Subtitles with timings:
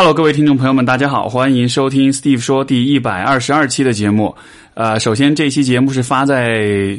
[0.00, 4.32] Hello，各位听众朋友们，大家好，欢迎收听 Steve 说第一百二十二期的节目。
[4.74, 6.96] 呃，首先这期节目是发在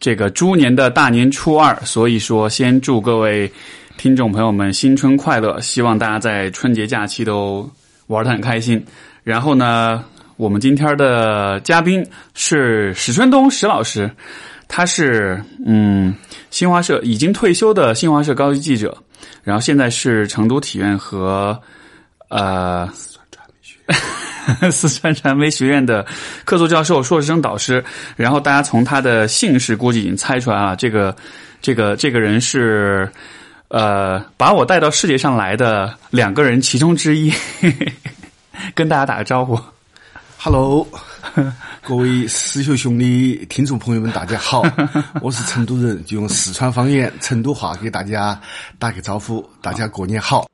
[0.00, 3.50] 这个猪年的大年初二，所以说先祝各位
[3.96, 7.66] 听众朋友们新春快乐，希望大家在春节假期都
[8.08, 8.84] 玩得很开心。
[9.24, 10.04] 然后呢，
[10.36, 14.10] 我们今天的嘉宾是史春东史老师，
[14.68, 16.14] 他是嗯
[16.50, 18.94] 新华社已经退休的新华社高级记者，
[19.42, 21.58] 然后现在是成都体院和。
[22.28, 22.88] 呃，
[24.70, 26.04] 四川传媒学院的
[26.44, 27.84] 客座教授、硕士生导师。
[28.16, 31.14] 然后大家从他的姓氏估计已经猜出来了，这个
[31.62, 33.10] 这个这个人是
[33.68, 37.32] 呃把我带到世界上来的两个人其中之一。
[38.74, 39.60] 跟大家打个招呼
[40.38, 40.88] ，Hello，
[41.82, 44.64] 各位师兄兄弟、听众朋友们，大家好，
[45.20, 48.40] 我是成都人，就用四川方言、成都话给大家
[48.78, 50.46] 打个招呼，大家过年好。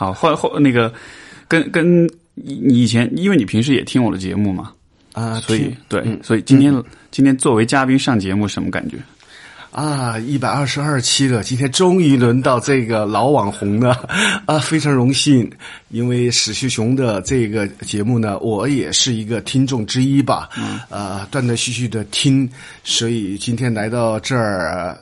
[0.00, 0.90] 好，后后那个，
[1.46, 4.72] 跟跟你以前，因为你平时也听我的节目嘛，
[5.12, 6.72] 啊，所以对，所以今天
[7.10, 8.96] 今天作为嘉宾上节目，什么感觉？
[9.72, 13.90] 啊，一百二十二期了，今天终于轮到这个老网红了，
[14.46, 15.50] 啊，非常荣幸，
[15.90, 20.48] 因为史旭雄的这个节目呢，我也是一个听众之一吧，
[20.88, 22.48] 啊，断断续续的听，
[22.84, 24.96] 所以今天来到这儿。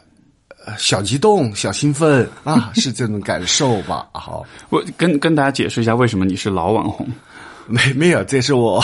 [0.76, 4.06] 小激动，小兴奋啊， 是这种感受吧？
[4.12, 7.06] 好，我跟跟大家解释一下，为什么你是老网红？
[7.70, 8.82] 没没有，这是我，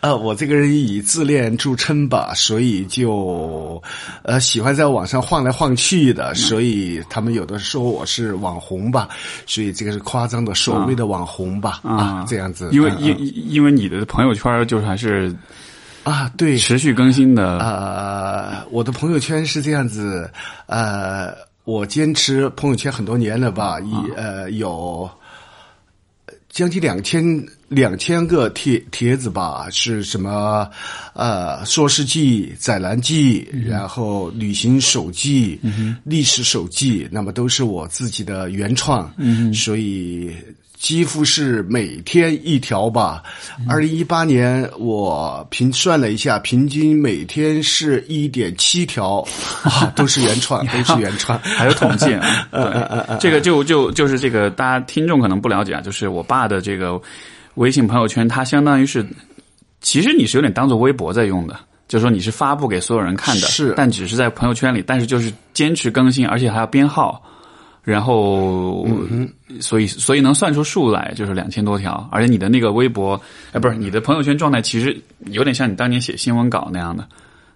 [0.00, 3.82] 呃，我这个人以自恋著称吧，所以就
[4.22, 9.08] 呃喜欢在网上晃来晃去的，所以他们有的说我是网红吧，
[9.46, 12.68] 所以这个是夸张的所谓的网红吧啊，这样子。
[12.70, 13.16] 因为因
[13.50, 15.34] 因为你的朋友圈就是还是。
[16.04, 17.58] 啊，对，持续更新的。
[17.58, 20.30] 呃，我的朋友圈是这样子，
[20.66, 21.34] 呃，
[21.64, 25.10] 我坚持朋友圈很多年了吧，一呃有
[26.50, 27.24] 将近两千
[27.68, 30.70] 两千个帖帖子吧，是什么？
[31.14, 35.58] 呃，说事记、载澜记，然后旅行手记、
[36.04, 40.36] 历史手记，那么都是我自己的原创，嗯所以。
[40.84, 43.22] 几乎是每天一条吧。
[43.66, 49.26] 二零一八年我平算了一下，平均每天是一点七条，
[49.64, 52.46] 啊，都是原创， 都是原创， 还有统计啊。
[52.52, 57.00] 对，这个就就就是这个，大家听众可能不了解啊，就是我爸的这个
[57.54, 59.06] 微信朋友圈，它相当于是，
[59.80, 61.58] 其实你是有点当做微博在用的，
[61.88, 67.22] 就是说你是发布给所有人看的，是，但只是在朋友圈里，但是就是坚持更新，而且还要编号。
[67.84, 68.88] 然后，
[69.60, 72.08] 所以所以能算出数来，就是两千多条。
[72.10, 73.20] 而且你的那个微博，
[73.52, 77.06] 哎，不是你的朋友圈状态，其实有点像你当年写新闻稿那样的，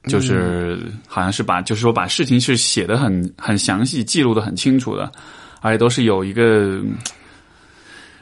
[0.06, 5.11] 就是好像是把，就是说把事情是写的很很详细，记录的很清楚的，
[5.61, 6.81] 而且都是有一个。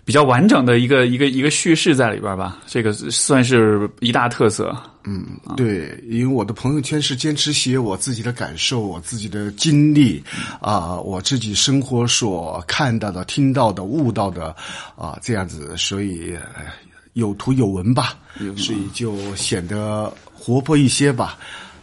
[0.04, 4.72] 比较完整的一个一个一个叙事在里边吧，这个算是一大特色。
[5.08, 5.24] 嗯，
[5.56, 10.20] 对，因为我的朋友圈是坚持写我自己的感受、我自己的经历
[10.60, 14.54] 啊，我自己生活所看到的、听到的、悟到的
[14.96, 16.36] 啊，这样子，所以
[17.12, 18.18] 有图有文吧，
[18.56, 21.38] 所以就显得活泼一些吧。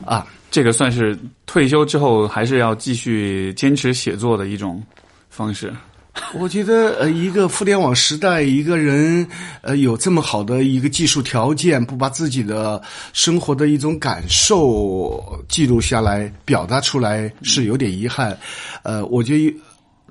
[0.06, 4.84] 啊，这个算是退休之后还是要继续坚持写作的一种
[5.30, 5.74] 方式。
[6.36, 9.28] 我觉得，呃，一个互联网时代，一个人，
[9.62, 12.82] 呃，有这么好的一个技术条件，不把自己的
[13.14, 18.38] 生活的一种感受记录下来、表达出来，是有点遗憾。
[18.84, 19.56] 呃，我觉得，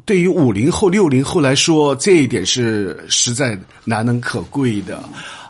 [0.04, 5.00] 对于五零后、六零后来说，这一点是实在难能可贵的。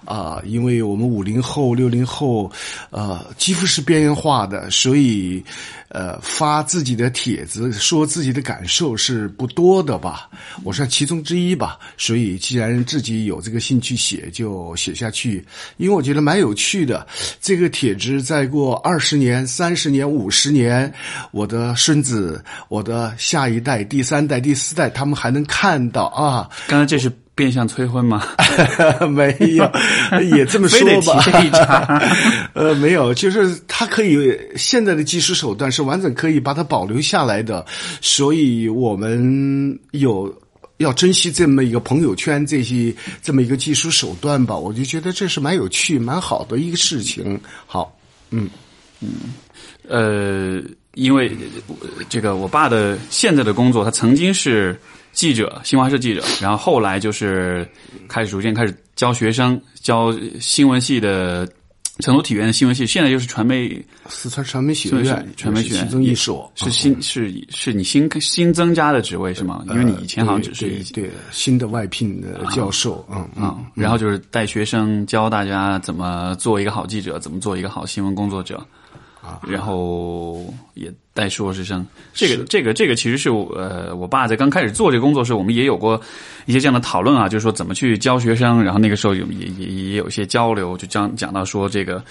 [0.05, 2.51] 啊，因为我们五零后、六零后，
[2.91, 5.43] 呃，几乎是边缘化的，所以，
[5.89, 10.29] 呃，发自己的帖子、说自己的感受是不多的吧？
[10.65, 11.79] 我算其中之一吧。
[11.97, 15.45] 所以，既然自己有这个兴趣写，就写下去。
[15.77, 17.07] 因为我觉得蛮有趣的。
[17.41, 20.93] 这个帖子再过二十年、三十年、五十年，
[21.31, 26.51] 我的孙子、我的下一代、第三代、第四代，他们还能看到啊。
[26.67, 27.13] 刚刚这是。
[27.35, 28.23] 变相催婚吗？
[29.09, 29.71] 没有，
[30.37, 32.03] 也这么说吧。
[32.53, 37.65] 呃，没有，就是他可以现在的技术手段是完整可以把它保留下来的，
[38.03, 40.31] 所以我们有
[40.77, 44.55] 要珍惜这么一个朋友圈这些这么一个技术手段吧。
[44.55, 47.41] 我就觉得这是蛮有趣、蛮好的一个事情。
[47.67, 47.97] 好，
[48.31, 48.51] 嗯
[49.01, 49.09] 嗯，
[49.89, 50.63] 呃，
[50.95, 51.35] 因为
[52.11, 54.79] 这个我爸的现在的工作，他曾经是。
[55.13, 57.69] 记者，新华社记者，然后后来就是
[58.09, 61.47] 开始逐渐开始教学生，教新闻系的
[61.99, 69.63] 成都体院的新闻系，现在又是传媒四川传媒学院，传媒学院其中一所是新是是你新新增加的职位是吗？
[69.69, 73.45] 因为你以前好像只是一对新的外聘的教授，嗯嗯。
[73.45, 78.67] 啊，然后就是带学生教大家怎么做一个好记者，怎么做一个好新闻工作者，
[79.21, 80.43] 啊，然后
[80.73, 81.87] 也带硕士生。
[82.13, 86.01] 这个这个这个其实是我呃，我爸在刚开始做这个工作时，我们也有过
[86.47, 88.63] 一些这样的讨论啊，就是说怎么去教学生。
[88.63, 92.03] 然后那个时候有也也也有一些交流，就讲讲到说这个，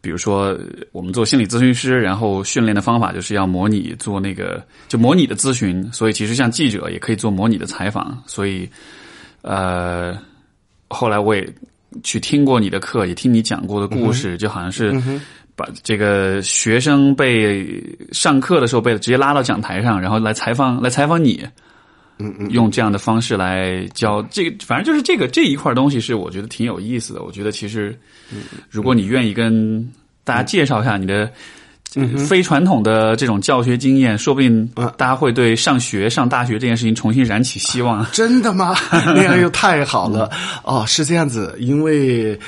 [0.00, 0.58] 比如说
[0.92, 8.68] 我们做心理咨询师，然后训练的方法就是要模拟做那个就模拟的咨询，所以其实像记者也可以做模拟的采访，所以
[9.42, 10.16] 呃。
[10.92, 11.48] 后来我也
[12.02, 14.92] 去听过你的课，也听你讲过的故事，就好像是
[15.60, 21.46] 把这个学生被上课的时候被直接拉到讲台上，然后来采访来采访你，
[22.18, 27.22] 嗯嗯，用这样的方式来教这个，反正就是这个这一块东西是我觉得挺有意思的。
[27.22, 27.94] 我觉得其实，
[28.70, 29.86] 如果你愿意跟
[30.24, 31.30] 大家介绍一下你的。
[32.28, 34.64] 非传统的这种教学经验，说不定
[34.96, 38.06] 大家会对上学、上大学这件事情重新燃起希望。
[38.12, 38.76] 真的吗？
[38.92, 40.30] 那样又太好了。
[40.62, 42.38] 哦，是这样子，因为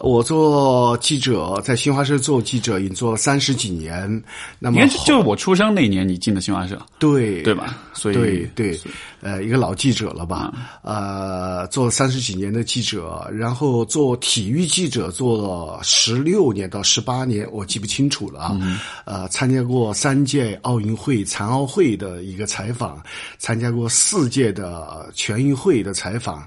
[0.00, 4.22] 我做记者，在新华社做记者已经做了三十几年。
[4.58, 7.78] 那么就是我出生那年你进的新华社，对对吧？
[7.92, 8.80] 所以对对，
[9.20, 10.52] 呃，一个老记者了吧？
[10.82, 18.80] 呃，做了三十几年的记者，然后做体育记者做了十六年到十八年，我记不清楚了啊。
[19.04, 23.02] 呃，参加过三届奥运会、残奥会的一个采访，
[23.38, 26.46] 参加过四届的全运会的采访。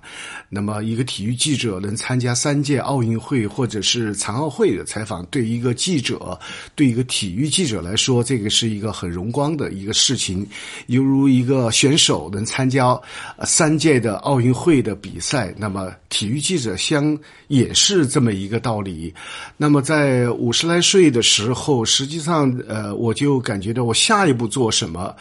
[0.50, 6.40] 那么，一个体育记者能参加三届奥运会或者是残奥会的采访，对一个记者，
[6.76, 10.48] 对一个体育记者来说，这个是一个很荣光的一个事情，
[10.88, 12.98] 犹如一个选手能参参加
[13.44, 17.18] 三届的奥运会的比赛，那么体育记者相
[17.50, 19.14] 也是这么一个道理。
[19.58, 25.14] 那么在五十来岁的时候，实际上呃，我就感觉到我下一步做什么。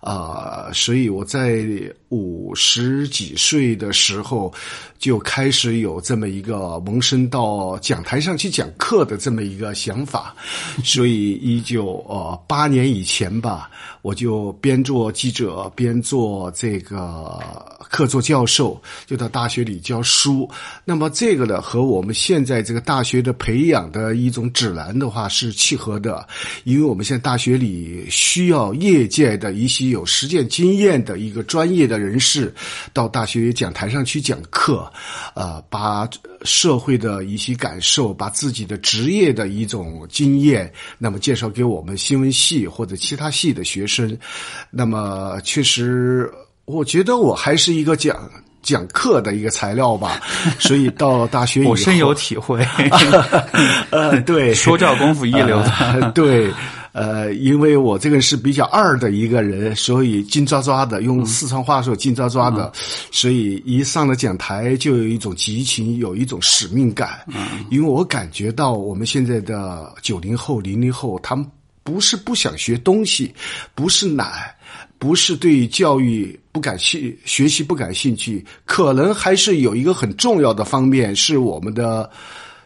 [0.00, 1.64] 啊、所以我在
[2.08, 4.52] 五十几岁的时候
[4.98, 10.34] 就开始有这么一个萌生到讲台上去讲课的这么一个想法，
[10.84, 13.70] 所以一九呃八年以前吧，
[14.02, 17.38] 我就边做记者边做这个
[17.90, 20.48] 客座教授，就到大学里教书。
[20.84, 26.26] 那么这个呢，和我们现在这个大学的培养的一种指南的话是契合的，
[26.64, 32.52] 因为我们现在大学里需要业界的一些有实践经验的一个专业的人士
[32.92, 34.90] 到大学讲台上去讲课，
[35.34, 36.08] 呃，把
[36.42, 44.16] 社会的一些感受，把自己的职业的一种经验，那么介绍给我们新闻系或者其他系的学生。
[44.70, 46.30] 那么确实，
[46.64, 48.30] 我觉得我还是一个讲。
[48.60, 50.20] 讲课的一个材料吧，
[50.58, 52.60] 所以到大学以后，我深有体会。
[53.88, 56.52] 呃，对，说教功夫一流的，呃对，
[56.98, 62.72] 呃，因为我这个人是比较二的一个人，所以金抓抓的，用四川话说金抓抓的，
[63.12, 67.20] 所以一上了讲台就有一种激情，有一种使命感。
[67.70, 71.46] 因为我感觉到我们现在的九零后、零零后，他们
[71.84, 73.32] 不是不想学东西，
[73.74, 74.54] 不是懒。
[75.00, 82.10] 不是对教育不感兴学习不感兴趣，可能还是有一个很重要的方面是我们的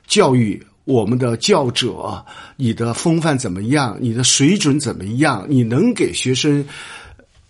[0.07, 2.25] 教育，我们的教者，
[2.57, 6.65] 你的风范怎么样，你的水准怎么样，你能给学生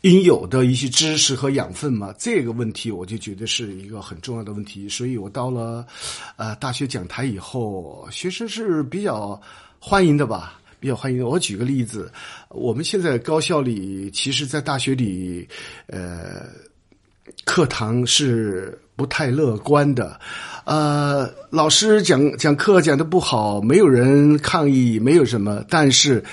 [0.03, 2.15] 应有的一些知识和养分吗？
[2.19, 4.89] 这个问题我就觉得是一个很重要的问题。
[4.89, 5.87] 所以我到了
[6.37, 9.41] 呃大学讲台以后，学生是比较
[9.79, 10.59] 欢迎的吧。
[10.81, 11.25] 比较欢迎。
[11.25, 12.11] 我举个例子，
[12.49, 15.49] 我们现在高校里，其实，在大学里，
[15.87, 16.49] 呃，
[17.45, 20.19] 课堂是不太乐观的。
[20.65, 26.25] 呃，老师讲讲课讲的不好，没有人抗议，没有什么，但是。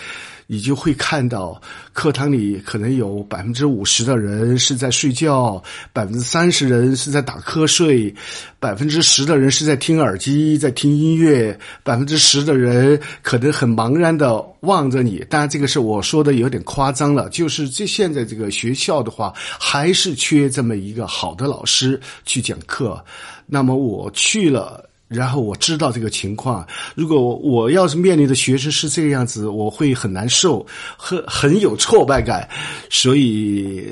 [0.51, 1.61] 你就会看到
[1.93, 5.61] 课堂里可能有百分之五十的人是在睡觉，
[5.93, 8.11] 百分之三十人是在打瞌睡，
[8.59, 15.23] 百分之十的人是在听耳机在听音乐，百分之十的人可能很茫然的望着你。
[15.29, 23.05] 当然，这个是我说的有点夸张了，就是这现在这个学校的话，还是缺这么一个好的老师去讲课。
[23.45, 24.88] 那么我去了。
[25.09, 32.47] 然后我知道这个情况，如果我要是面临的学生是这个样子，我会很难受，很很有挫败感。
[32.91, 33.91] 所以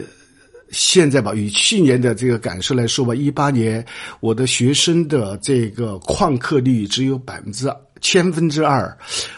[0.69, 3.83] 现在吧，与去年的这个感受来说吧，一八年
[4.19, 7.67] 我的学生的这个旷课率只有百分之
[7.99, 8.95] 千分之二，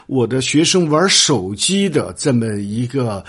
[0.07, 3.23] 我的学生玩手机的这么一个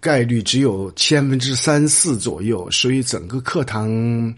[0.00, 4.34] 概率只有千分之三四左右，所以整个课堂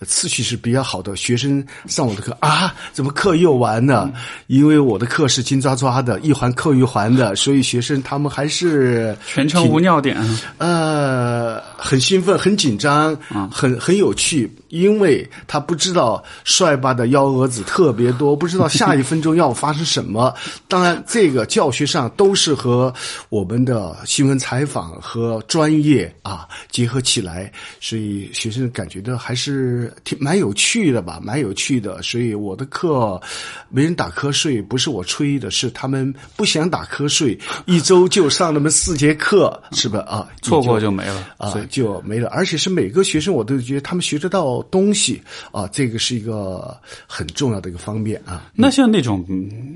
[0.00, 1.16] 次序是比较好的。
[1.16, 4.12] 学生上我的课啊，怎么课又完了？
[4.48, 10.16] 因为我的课是金抓抓的，一环扣一环的，所以学生他们还是全程无尿点。
[10.58, 13.16] 呃，很兴奋，很紧张，
[13.50, 20.34] 很很有趣，因为他不知道帅爸的幺蛾子特别多， 不知道下一分钟要发生什么。
[20.66, 22.92] 当然，这个教学上都是和
[23.28, 27.50] 我们的新闻采访和专业啊结合起来，
[27.80, 32.02] 所以学生感觉到还是挺蛮有趣的吧，蛮有趣的。
[32.02, 33.20] 所以我的课
[33.68, 40.00] 没人打瞌睡，不是我吹的，是他们不想打瞌睡，一周就上那么四节课，是吧？
[40.00, 42.28] 啊，错过就没了啊，就没了。
[42.30, 45.20] 而且是每个学生，我都觉得他们学得到东西
[45.52, 48.50] 啊，这个是一个很重要的一个方面啊。
[48.54, 49.24] 那像那种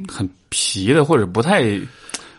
[0.08, 1.80] 很皮的或者不太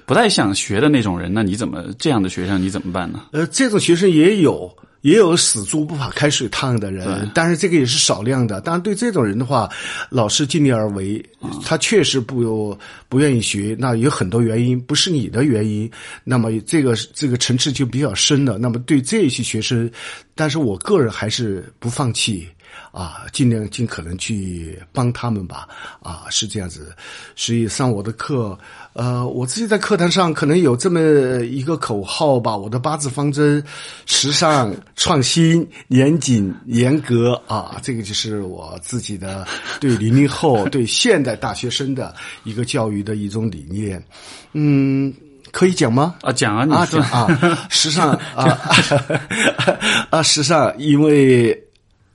[0.05, 3.25] 不太想学的那种人，那你怎么这样的学生你怎么办呢？
[3.31, 4.75] 呃，这种学生也有。
[5.01, 8.59] 也有死猪不怕开水烫的人，但是这个也是少量的。
[8.61, 9.69] 当然，对这种人的话，
[10.09, 11.23] 老师尽力而为。
[11.63, 12.77] 他确实不
[13.07, 15.89] 不愿意学，那有很多原因，不是你的原因。
[16.25, 18.57] 那么这个这个层次就比较深了。
[18.57, 19.89] 那么对这些学生，
[20.35, 22.45] 但是我个人还是不放弃。
[22.91, 25.67] 啊，尽量尽可能去帮他们吧，
[26.01, 26.95] 啊，是这样子。
[27.35, 28.57] 所以上我的课，
[28.93, 30.99] 呃，我自己在课堂上可能有这么
[31.45, 33.63] 一个口号吧，我的八字方针：
[34.05, 37.39] 时尚、创新、严谨、严格。
[37.47, 39.47] 啊，这个就是我自己的
[39.79, 44.03] 对零零后、 对现代大学生的一个教育的一种理念。
[44.53, 45.13] 嗯，
[45.51, 46.15] 可以讲吗？
[46.21, 48.59] 啊，讲啊，你说啊，时尚啊，
[50.09, 51.68] 啊，时尚，因为。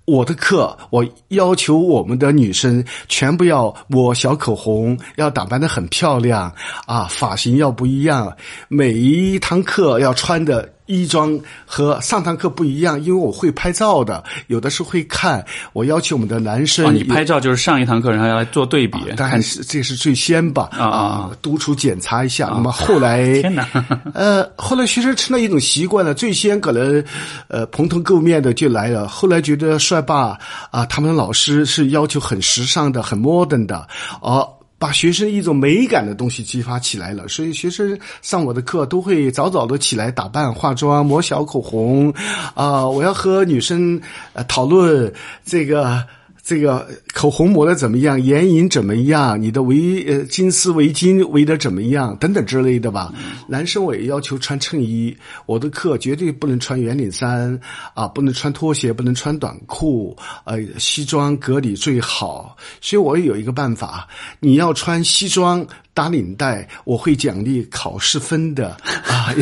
[0.05, 6.53] 我的课，我要求我们的女生全部要抹小口红，要打扮的很漂亮
[6.87, 8.37] 啊，发型要不一样，
[8.69, 10.74] 每一堂课要穿的。
[10.87, 15.45] 衣装和上堂课不一样，因为我会拍照的，有的时候会看。
[15.73, 18.99] 我要求我们的男生，你拍照就是上一堂课，然后要来做对比。
[19.17, 22.51] 当然是这是最先吧，啊，督促检查一下。
[22.53, 23.67] 那么后来， 天哪，
[24.15, 26.15] 呃，后来学生成了一种习惯了。
[26.15, 27.03] 最先可能，
[27.49, 29.09] 呃，蓬头垢面的就来了。
[29.09, 30.39] 后来觉得帅爸
[30.71, 33.89] 啊，他们的老师是要求很时尚的、很 modern 的，
[34.21, 34.54] 哦。
[34.79, 42.13] 把学生一种美感的东西激发起来了，所以学生上我的课都会早早的起来打扮、化妆、抹小口红，
[42.55, 44.01] 啊，我要和女生
[44.33, 45.13] 呃讨论
[45.45, 46.05] 这个。
[46.45, 48.21] 这个口红抹的怎么样？
[48.21, 49.41] 眼影怎么样？
[49.41, 52.15] 你的围呃金丝围巾围的怎么样？
[52.21, 53.11] 等等之类的吧。
[53.49, 57.59] 男生我也要求穿衬衣，我的课绝对不能穿圆领衫
[57.95, 62.55] 啊，不能穿拖鞋，不能穿短裤，呃，西装革履最好。
[62.83, 64.07] 所以我也有一个办法，
[64.39, 65.67] 你要穿西装。
[65.95, 69.33] 打领带，我会奖励考试分的 啊，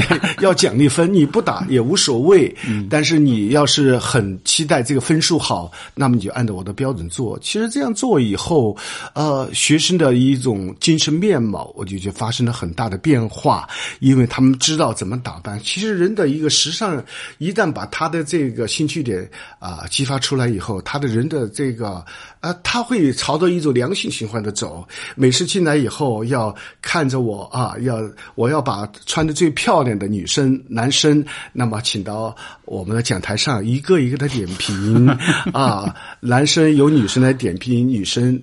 [0.40, 2.54] 要奖励分，你不打也无所谓。
[2.90, 7.38] 但是你要是很期待这个分数好，那么你就按照我的标准做。
[7.40, 8.76] 其实这样做以后，
[9.14, 13.66] 呃，学生的一种精神面貌，我就觉得发生了很大的变化，
[14.00, 15.58] 因为他们知道怎么打扮。
[15.64, 17.02] 其实人的一个时尚，
[17.38, 19.26] 一旦把他的这个兴趣点
[19.58, 22.04] 啊激发出来以后，他的人的这个
[22.40, 24.86] 啊，他会朝着一种良性循环的走。
[25.14, 26.41] 每次进来以后要。
[26.42, 27.76] 要看着我啊！
[27.82, 27.98] 要
[28.34, 32.34] 我要把穿的最漂亮的女生、男生，那么请到
[32.64, 35.06] 我们的讲台上，一个一个的点评
[35.52, 35.94] 啊。
[36.20, 38.42] 男生由女生来点评，女生。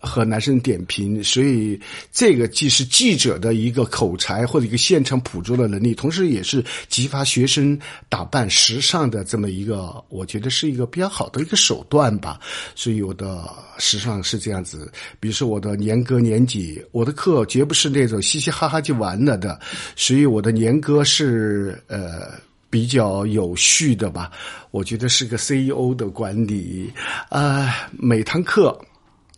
[0.00, 1.80] 和男生点评，所以
[2.12, 12.38] 这个既是记者的一个口才或者一个现场捕捉的能力，同时也是激发学生打扮时尚的这么一个，我觉得是一个比较好的一个手段吧。
[12.74, 13.48] 所以我的
[13.78, 19.58] 时尚是这样子，比如说我的年歌年纪，我的课绝不是那种嘻嘻哈哈就完了的，
[19.96, 22.32] 所以我的年歌是呃
[22.68, 24.30] 比较有序的吧。
[24.70, 26.92] 我觉得是个 CEO 的管理
[27.28, 28.78] 啊，每堂课。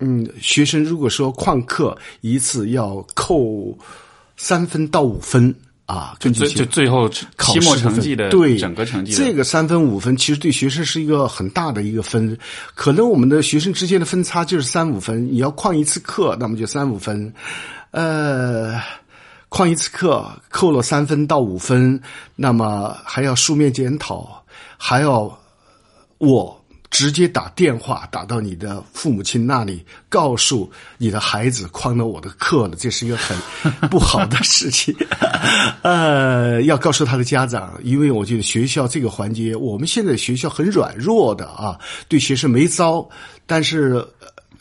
[0.00, 3.76] 嗯，学生如果说旷课一次要扣
[4.36, 5.52] 三分到五分
[5.86, 7.26] 啊，就就最后期
[7.64, 12.38] 末成绩的对整个成绩，这个三分五分其实对学生是一个很大的一个分。
[12.74, 17.32] 可能我们的学生之间的分差就是三五分，你要旷一次课，那么就三五分。
[17.90, 18.78] 呃，
[19.48, 22.00] 旷一次课扣了三分到五分，
[22.36, 24.44] 那么还要书面检讨，
[24.76, 25.40] 还要
[26.18, 26.57] 我。
[26.90, 33.36] 直接打电话打到你的父母亲那里，告诉你的孩子旷了我的课了，这是一个很
[33.88, 34.94] 不好的事情。
[35.82, 41.78] 呃，要告诉他的家长，因为我觉得学校这个环节，我们现在学校很软弱的啊，
[42.08, 43.08] 对学生没招，
[43.46, 44.06] 但是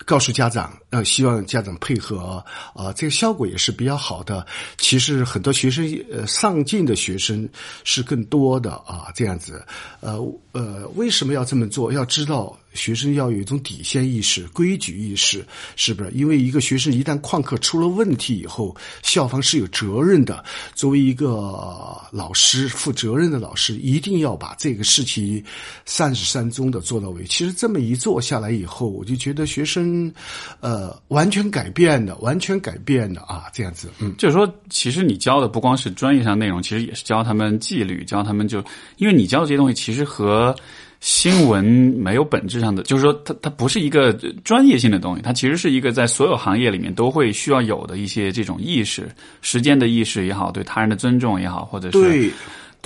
[0.06, 0.72] 告诉家长。
[1.04, 4.46] 希望家长配合啊，这个效果也是比较好的。
[4.78, 7.48] 其实很多学生呃上进的学生
[7.84, 9.66] 是更多的啊，这样子。
[10.00, 10.18] 呃
[10.52, 11.92] 呃，为什么要这么做？
[11.92, 12.58] 要知道。
[12.74, 15.44] 学生要有一种底线意识、规矩意识，
[15.76, 16.12] 是不是？
[16.12, 20.46] 因为一个学生一旦旷课出了问题以后，校方是有责任的。
[20.76, 25.44] 作为一个老师，负责任的老师，一定要把这个事情
[25.86, 27.24] 善始善终的做到位。
[27.26, 30.14] 其实这么一做下来以后，我就觉得学生，
[30.60, 33.90] 呃，完全改变的，完全改变的啊，这样子。
[34.00, 38.64] 嗯，就是说，其实你教的不光是专业上内容，其实也是教他们纪律，教他们就，
[38.98, 40.56] 因为你教的这些东西，其实和。
[41.00, 44.12] 新闻没有本质上的，就是说，它它不是一个
[44.44, 49.08] 专业性的东西，它其实是一个在所有行业里面都会需要有的一些这种意识，
[49.44, 52.32] 时间的意识也好，对他人的尊重也好，或者是对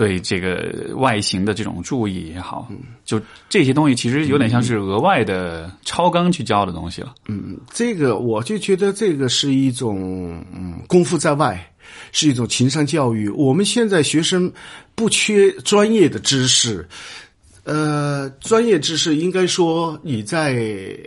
[0.01, 2.67] 对这个外形的这种注意也好，
[3.05, 7.13] 就这些东西其实有点像是额外的超纲去教的东西了。
[7.27, 11.71] 嗯，这个我就觉得这个是一种嗯功夫在外，
[12.11, 13.29] 是一种情商教育。
[13.29, 14.51] 我们现在学生
[14.95, 16.83] 不缺专业的知识。
[17.63, 20.97] 呃，专业知识应该说你在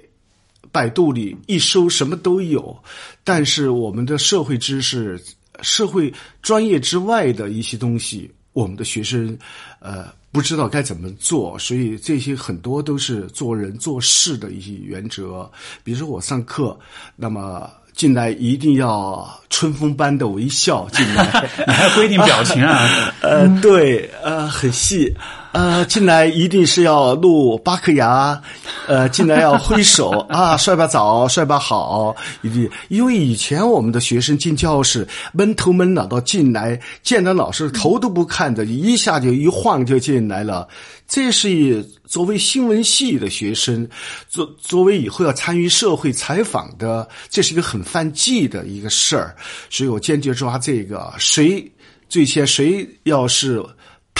[0.70, 2.78] 百度里一搜什么都有，
[3.24, 5.20] 但是我们的社会知识、
[5.62, 9.36] 社会专业之外的一些东西，我们的学生
[9.80, 15.48] 呃不知道该怎么做，所以这些很多都是做人做事的一些原则。
[15.84, 16.76] 比如说我上课，
[17.14, 22.88] 那么进来一定要春风般的微笑进来， 你还要规定表情啊？
[23.22, 25.14] 呃，对，呃，很细。
[25.54, 28.42] 呃，进来一定是要露八颗牙，
[28.88, 32.68] 呃，进来要挥手 啊，帅吧早，帅吧好，一定。
[32.88, 40.66] 因为以前我们的学生进教室闷头闷脑的进来，见到老师头都不看的，一下就一晃就进来了。
[41.06, 43.88] 这是作为新闻系的学生，
[44.28, 49.36] 作作为以后要参与社会采访的，这是一个很犯忌的一个事儿。
[49.70, 51.64] 所以我坚决抓这个，谁
[52.08, 53.64] 最先谁要是。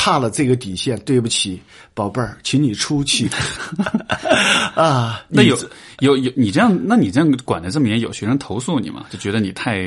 [0.04, 1.58] 踏了这个底线，对不起，
[1.94, 3.26] 宝贝儿，请你出去。
[4.76, 5.56] 啊，那有
[6.00, 9.06] 有有，你这样，那你这样管的这么严，有学生投诉你吗？
[9.08, 9.80] 就觉得你太……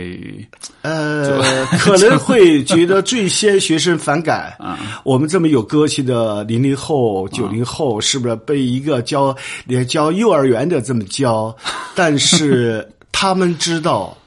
[0.82, 1.40] 呃，
[1.78, 4.80] 可能会觉得最先学生反感啊。
[5.04, 11.56] 我们这么有个性的零零后、九零后，是不是被一个教连教幼儿园的这么教？
[11.94, 14.18] 但是他们知道。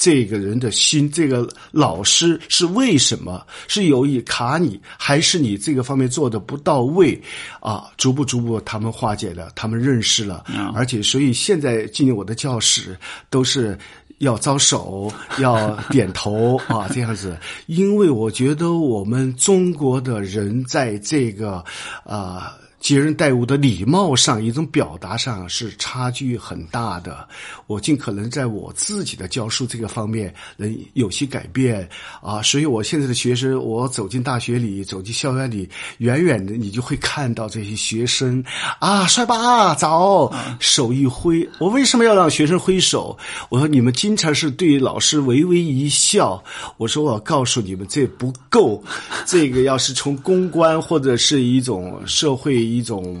[0.00, 3.46] 这个人的心，这个老师是为什么？
[3.68, 7.20] 是有意卡你，还是你这个方面做的不到位？
[7.60, 10.42] 啊，逐步逐步他们化解了，他们认识了，
[10.74, 12.96] 而且所以现在进入我的教室
[13.28, 13.78] 都是
[14.20, 17.36] 要招手， 要点头啊，这样子。
[17.66, 21.62] 因为我觉得我们中国的人在这个
[22.04, 22.56] 啊。
[22.80, 27.28] 接人待物的礼貌上，一种表达上是差距很大的。
[27.66, 31.86] 我尽可能在我自己的教书这个方面能有些改变
[32.22, 38.42] 啊，所以我现在的学生，我走进大学里，走进校园里，远远的你就会看到这些学生
[38.78, 41.46] 啊，帅吧，早，手一挥。
[41.58, 43.16] 我为什么要让学生挥手？
[43.50, 46.42] 我说你们经常是对老师微微一笑。
[46.78, 48.82] 我说我告诉你们，这不够。
[49.26, 52.69] 这个要是从公关或者是一种社会。
[52.76, 53.20] 一种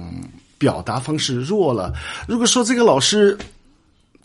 [0.58, 1.92] 表达方式弱了。
[2.28, 3.36] 如果说这个老师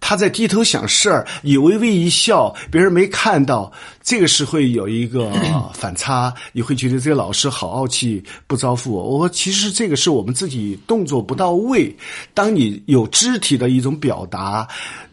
[0.01, 3.71] 他在低头想事儿，你微微一笑，别人没看到，
[4.03, 5.31] 这个是会有一个
[5.73, 9.17] 反差，你会觉得这个老师好傲气，不招呼我。
[9.17, 11.95] 我其实这个是我们自己动作不到位。
[12.35, 14.67] 当你有肢体的一种表达，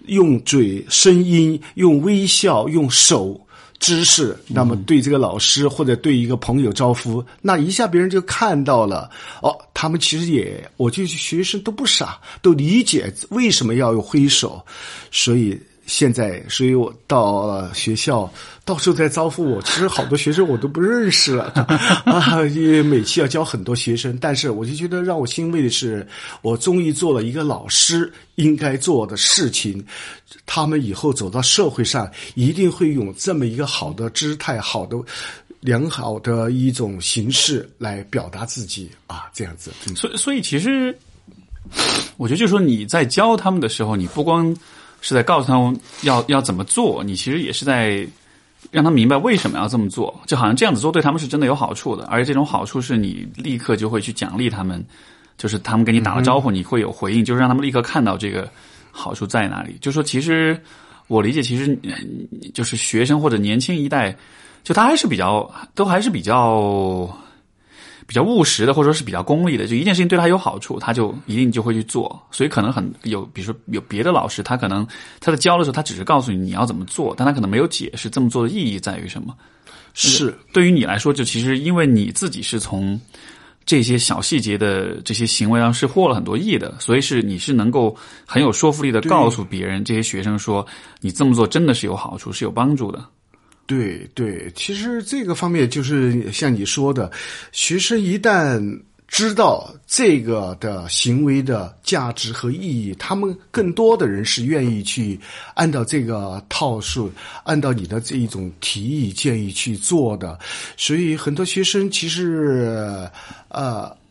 [0.08, 3.40] 用嘴、声音、用微笑、用手。
[3.82, 9.10] 知识，那么对这个老师或者对一个朋友招呼，那一下别人就看到了。
[9.42, 14.64] 哦，他们其实也，我就学生都不傻，都理解为什么要用挥手，
[15.10, 15.60] 所以。
[15.86, 18.32] 现在，所以我到学校
[18.64, 19.60] 到处在招呼我。
[19.62, 21.44] 其实好多学生我都不认识了
[22.06, 24.16] 啊，因为每期要教很多学生。
[24.20, 26.06] 但是我就觉得让我欣慰的是，
[26.40, 29.84] 我终于做了一个老师应该做的事情。
[30.46, 34.96] 他们以后走到社会上，一定会用这么一个好的姿态、好的
[35.60, 39.72] 良好的一种形式来表达自己啊，这样子。
[39.96, 40.96] 所以，所以其实
[42.16, 44.56] 我觉得，就是说你在教他们的时候，你不光。
[45.02, 48.06] 是在告诉他们要要怎么做，你其实也是在
[48.70, 54.82] 让他明白为什么要这么做，就好像这样子做对他们是真的有好处的，而且这种好处是你立刻就会去奖励他们，
[55.36, 58.48] 就是他们跟你打了招呼，你会有回应，就是让他们立刻看到这个
[58.90, 59.76] 好处在哪里。
[59.80, 60.58] 就说其实
[61.08, 61.76] 我理解，其实
[62.54, 64.16] 就是学生或者年轻一代，
[64.62, 67.10] 就他还是比较都还是比较
[68.06, 72.20] 比较务实的，或者说是比较功利的，就一件事情对他有好处，他就一定就会去做。
[72.30, 74.86] 所以可能很有，比如说有别的老师，他可能
[75.20, 79.34] 他在教的时候，他只是告诉你你要怎么做，但他可能没有解释这么做的意义在于什么。
[79.94, 82.98] 是对于你来说，就其实因为你自己是从
[83.64, 87.94] 这些小细节的这些行为上是获了很多益的，所以是你是能够
[88.26, 90.66] 很有说服力的告诉别人这些学生说，
[91.00, 93.04] 你这么做真的是有好处，是有帮助的。
[93.66, 97.10] 对对，其实这个方面就是像你说的，
[97.52, 98.60] 学生一旦
[99.08, 105.18] 知道这个的行为的价值和意义，他们更多的人是愿意去
[105.54, 107.10] 按照这个套数，
[107.44, 110.38] 按照你的这一种提议建议去做的。
[110.76, 113.08] 所以很多学生其实，
[113.48, 114.01] 呃。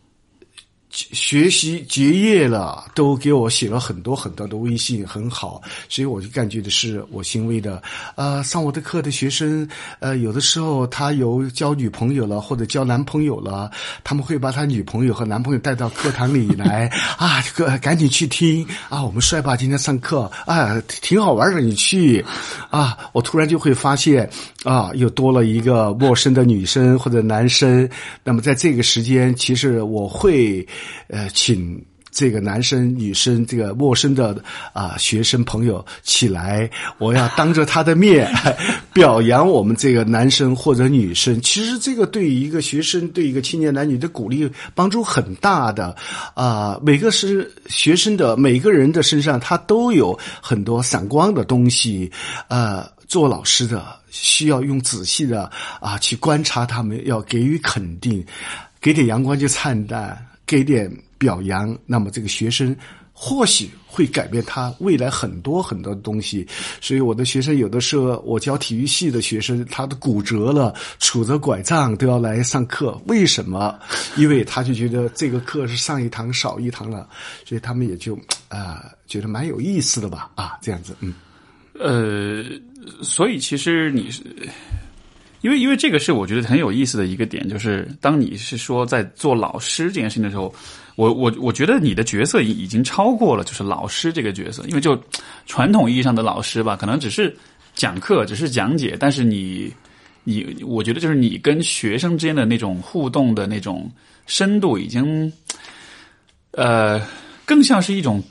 [0.91, 7.81] 学习结业了，都给我写了很多很多的微信，很好，所以我就感觉的是我欣慰的。
[8.15, 9.65] 呃，上我的课的学生，
[9.99, 13.71] 呃，有的时候他有交女朋友了，或者交男朋友了，
[14.03, 22.23] 他们会把他女朋友和男朋友带到课堂里来 啊，这个赶紧去听啊，我们帅爸今天上课啊，挺好玩的，你去
[22.69, 24.29] 啊，我突然就会发现
[24.65, 27.89] 啊，又多了一个陌生的女生或者男生。
[28.25, 30.67] 那么在这个时间，其实我会。
[31.07, 38.29] 呃，请这个男生、女生、这个陌生的啊学生朋友起来，我要当着他的面
[38.91, 41.39] 表扬我们这个男生或者女生。
[41.41, 45.95] 其实这个对于一个学生、对一个青年男女的鼓励帮助很大的
[46.33, 46.77] 啊。
[46.83, 52.11] 每个是学生的每个人的身上，他都有很多闪光的东西。
[52.49, 58.25] 呃，做老师的需要用仔细的啊去观察他们，要给予肯定，
[58.81, 60.27] 给点阳光就灿烂。
[60.51, 62.75] 给点表扬，那么这个学生
[63.13, 66.45] 或许会改变他未来很多很多东西。
[66.81, 73.01] 所以我的学生有的时候，我教体育系的学生，他的骨折了，杵着拐杖都要来上课。
[73.07, 73.79] 为什么？
[74.17, 77.07] 因为他就觉得这个课是上一堂少一堂了，
[77.45, 81.13] 所以他们也就啊觉得蛮有意思的吧啊这样子嗯
[81.79, 82.43] 呃，
[83.01, 84.21] 所以其实你是。
[85.41, 90.53] 因为，因为这个是我觉得很有意思的一个点，就是当你是说在做老师这件事情的时候，
[90.95, 94.95] 我我我觉得你的角色已已经超过了就是老师这个角色，因为就
[95.47, 97.35] 传统意义上的老师吧，可能只是
[97.73, 99.73] 讲课，只是讲解，但是你
[100.23, 103.91] 你，我觉得就是你跟学生之间的那种互动的那种
[104.27, 105.31] 深度，已经
[106.51, 107.01] 呃，
[107.45, 108.21] 更像是一种，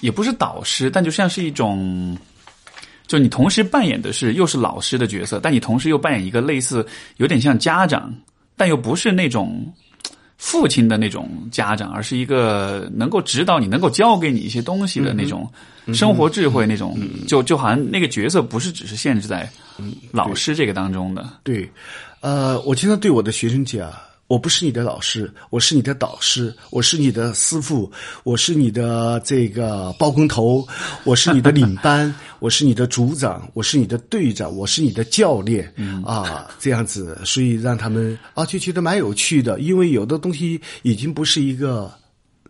[0.00, 2.16] 也不是导师，但就像是一种。
[3.06, 6.86] 就你同时扮演的是又是老师的角色，但你同时又扮演一个类似
[7.18, 8.12] 有点像家长，
[8.56, 9.70] 但又不是那种
[10.38, 15.50] 父亲的那种家长，而是一个能够指导你、能够教给你一些东西的那种
[15.92, 16.98] 生活智慧那种。
[17.26, 19.48] 就就好像那个角色不是只是限制在
[20.10, 21.28] 老师这个当中的。
[21.42, 21.70] 对，
[22.20, 23.92] 呃，我经常对我的学生讲。
[24.26, 27.90] 我不是你的老师，我是你的导师，我是你的师傅，
[28.22, 30.66] 我是你的这个包工头，
[31.04, 35.72] 我是你的领班， 我是你的组长，我是你的队长，我是你的教练，
[36.04, 41.92] 啊，这样子，所以让他们啊就觉得蛮有趣的，因为有的东西已经不是一个。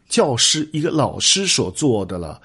[0.08, 2.40] 教师一个老师所做的了，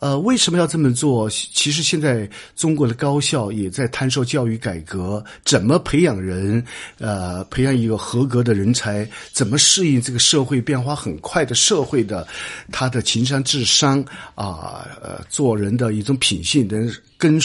[0.00, 1.30] 呃，为什么要这么做？
[1.30, 6.64] 其实现在中国的高校也在探索教育改革，怎么培养人，
[6.98, 12.26] 呃，培养一个合格的人才，怎么适应这个社会变化很快的社会的
[12.72, 14.02] 他的情商、智商
[14.34, 17.40] 啊，呃，做人的一种品性，能跟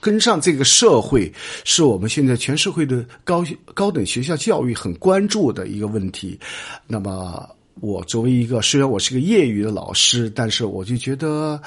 [0.00, 1.30] 跟上这个社会，
[1.64, 3.44] 是我们现在全社会的高
[3.74, 6.40] 高等学校教育很关注的一个问题。
[6.86, 7.46] 那么。
[7.80, 11.60] 我作为一个虽然我是个业余的老师，但是我就觉得，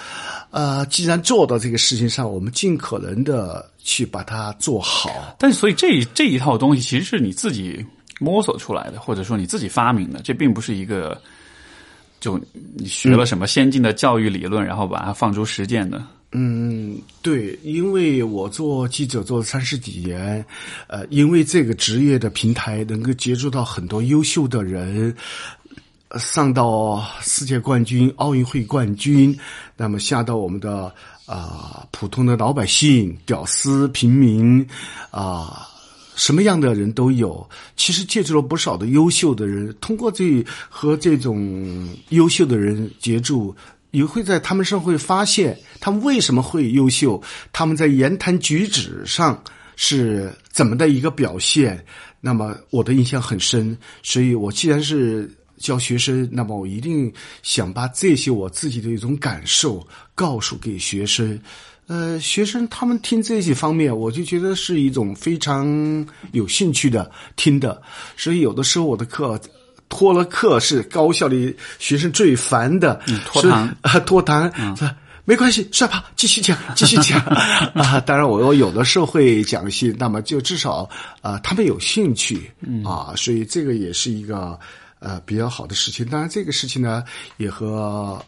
[0.52, 5.36] 呃，既然做到这个事情上，我们尽可能的去把它做好。
[5.40, 7.84] 但是，所以这这一套东西其实是你自己
[8.20, 11.20] 摸索出来的，或者说你自己发明的，这并不是一个
[12.20, 12.40] 就
[12.76, 16.00] 你学了什么先进的教育理论，然后把它放诸实践的。
[16.36, 20.44] 嗯，对，因为我做记者做了三十几年，
[20.88, 25.16] 呃，因为这个职业的平台能够接触到很多优秀的人。
[26.20, 29.36] 上到世界冠军、奥运会冠军，
[29.76, 30.94] 那么下到我们的
[31.26, 34.64] 啊普通的老百姓、屌丝、平民
[35.10, 35.68] 啊，
[36.16, 37.50] 什么样的人都有。
[37.76, 43.56] 其实借助了不少的优秀的人，通过这和这种优秀的人接触，
[43.90, 47.20] 也会在他们身上会发现他们为什么会优秀，
[47.52, 49.42] 他们在言谈举止上
[49.76, 51.84] 是怎么的一个表现。
[52.22, 55.28] 那么我的印象很深，所以我既然是。
[55.64, 61.40] 教学生，那么我一定想把这些我自己的一种感受告诉给学生。
[61.88, 65.66] 呃，学生他们听这些方面，我就觉得是一种非常
[66.34, 67.82] 有兴趣的听的。
[68.18, 69.40] 所以有的时候我的课
[69.88, 74.52] 拖了课是高校里学生最烦的，拖堂啊，拖堂？
[75.26, 77.18] 没关系，帅吧，继续讲，继续讲
[77.76, 77.98] 啊！
[78.02, 80.90] 当然，我我有的时候会讲一些，那么就至少
[81.22, 82.52] 啊，他们有兴趣
[82.84, 84.60] 啊，所以这个也是一个
[85.04, 86.06] 呃比较好的事情。
[86.08, 87.04] 当然，这个事情呢，
[87.38, 88.20] 也和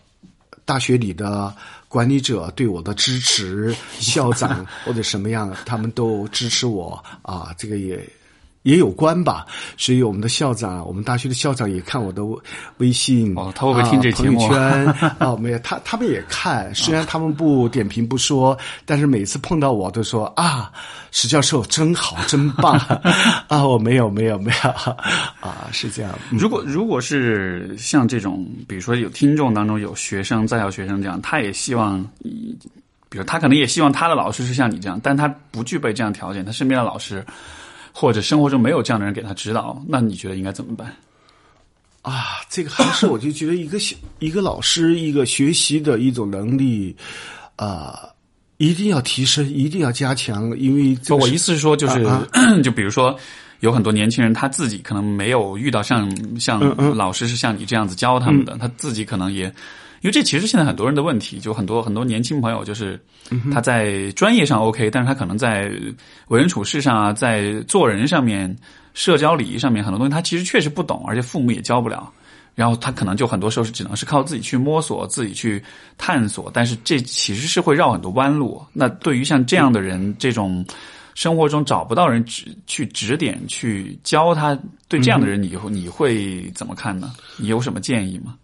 [0.65, 1.55] 大学里的
[1.87, 8.07] 管理者对我的支持，校长或者什么样，他们都支持我啊，这个也。
[8.65, 9.45] 也有关吧，
[9.77, 12.23] 所以我们的校长，我们大学的校长也看我的
[12.77, 14.39] 微信哦，他会不会听这节目？
[14.39, 20.71] 朋友圈 哦，没有，他他们也看，虽然他们不点评不说，但是每次碰到我都说啊，
[21.11, 22.73] 石教授真好，真棒
[23.47, 23.63] 啊！
[23.63, 24.69] 我没有，没有，没有
[25.41, 26.11] 啊，是这样。
[26.31, 32.03] 如果如果是像这种，比如说有听众当中有学生在校学生这样，他也希望，
[33.09, 37.23] 比如他可能也希望他的老师是像你这样，但他不具备这样条件，他身边的老师。
[37.97, 40.93] 或者生活中没有这样的人给他指导，那你觉得应该怎么办？
[42.01, 43.77] 啊，这个还是我就觉得一个
[44.19, 46.93] 一个老师一个学习的一种能力，
[47.55, 48.09] 啊，
[48.57, 50.55] 一定要提升，一定要加强。
[50.59, 52.05] 因为不，我意思是说，就是
[52.61, 53.17] 就比如说，
[53.61, 56.59] 有很多年轻人他自己可能没有遇到像像
[56.97, 59.49] 老师是像你这样子教他们的，他自己可能也。
[60.01, 62.99] 因为这其实现在很多人的问题，就很多很多年轻朋友，就是
[63.51, 65.71] 他在专业上 OK，但是他可能在
[66.27, 68.55] 为人处事上啊，在做人上面、
[68.93, 72.11] 社交礼仪上面很多东西，他其实确实不懂，而且父母也教不了。
[72.53, 75.61] 然后他可能就很多时候是只能是靠自己去摸索、自己去
[75.97, 78.63] 探索，但是这其实是会绕很多弯路。
[78.71, 80.65] 那对于像这样的人，这种
[81.15, 87.11] 生活中找不到人指去指点、去教他，对这样的人，你你会怎么看呢？
[87.37, 88.35] 你有什么建议吗？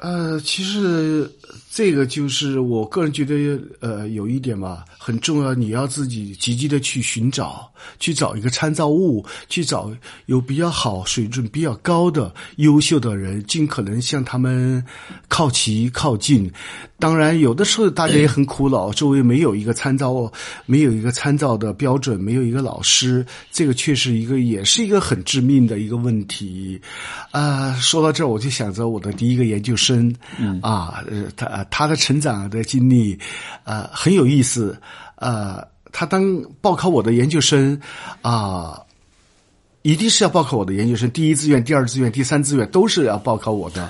[0.00, 1.30] 呃，其实
[1.72, 9.88] 这个就是我个人觉得，呃，有一点嘛，很重要，你要自己积极的去寻找，去找一个参照物，去找
[10.26, 14.84] 有比较好、水准比较高的、优秀的人，尽可能向他们
[15.28, 16.50] 靠齐、靠近。
[16.98, 20.30] 当然，有的时候大家也很苦恼，周围没有一个参照，
[20.66, 26.78] 没有一个参照的标准，没有一个老师，这个确实一个也是一个很致命的一个问题。
[27.30, 30.14] 啊，说到这儿，我就想着我的第一个研究生，
[30.60, 31.02] 啊，
[31.36, 33.18] 他他的成长的经历，
[33.64, 34.80] 啊，很有意思。
[35.16, 37.80] 呃，他当报考我的研究生，
[38.22, 38.80] 啊，
[39.82, 43.82] 一定是要报考我的研究生，第一志愿、第二志愿、第三志愿都是要报考我的，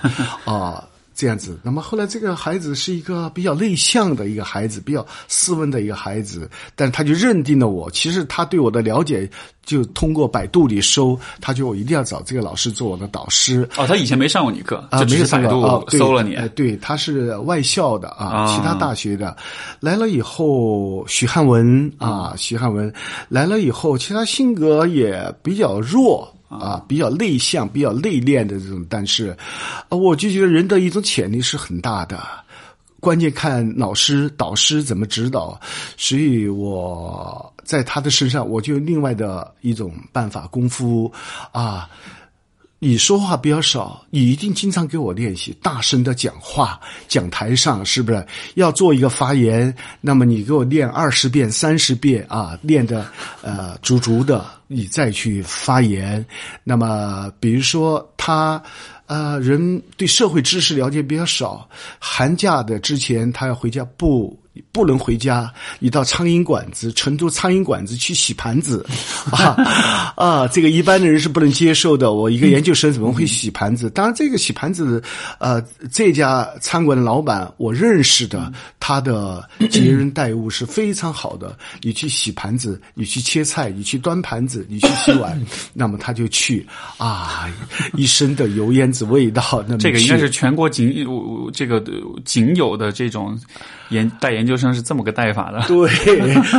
[0.44, 0.85] 啊。
[1.20, 7.90] 这样子，那么后来这个孩子是一个比较内向的一个孩子，比较斯文的一个孩子，但他就认定了我。
[7.90, 9.28] 其实他对我的了解，
[9.62, 13.68] 就通过百度里搜，他就我一定要找这个老师做我的导师。
[13.76, 15.04] 哦，他以前没上过你课啊？
[15.04, 16.38] 没有百度搜了你？
[16.54, 19.37] 对，他是外校的啊，其他大学的。
[19.78, 22.90] 来了以后，许汉文啊，许汉文
[23.28, 26.35] 来了以后，其他性格也比较弱。
[26.50, 29.36] 啊，比较内向、比较内敛的这种，但是，
[29.88, 32.20] 啊，我就觉得人的一种潜力是很大的，
[32.98, 35.58] 关键看老师、导师怎么指导。
[35.96, 41.10] 所以我在他的身上，我就另外的一种办法功夫
[41.52, 41.88] 啊。
[42.83, 49.73] 你说话比较少，你一定经常给我练习大声的讲话，讲台上是不是要做一个发言？
[50.01, 53.07] 那么你给我练二十遍、三十遍啊，练的
[53.43, 56.25] 呃足足的，你再去发言。
[56.64, 58.61] 那么比如说他。
[59.11, 61.69] 呃，人对社会知识了解比较少。
[61.99, 64.38] 寒假的之前，他要回家，不
[64.73, 65.53] 不能回家。
[65.79, 68.87] 你到苍蝇馆子，成都苍蝇馆子去洗盘子，
[69.31, 72.12] 啊啊，这个一般的人是不能接受的。
[72.12, 73.90] 我一个研究生怎么会洗盘子？
[73.90, 75.03] 当然，这个洗盘子，
[75.38, 75.61] 呃，
[75.92, 81.59] 这家餐馆的老板我认识的，他的接人待物是非常好的。
[81.83, 85.38] 你去洗盘子，你去切菜，你去端盘子，你去洗碗，
[85.75, 87.46] 那么他就去啊，
[87.94, 89.01] 一身的油烟子。
[89.11, 90.94] 味道，那么这个应该是全国仅
[91.53, 91.83] 这个
[92.25, 93.37] 仅有的这种
[93.88, 95.88] 研带研究生是这么个带法的， 对，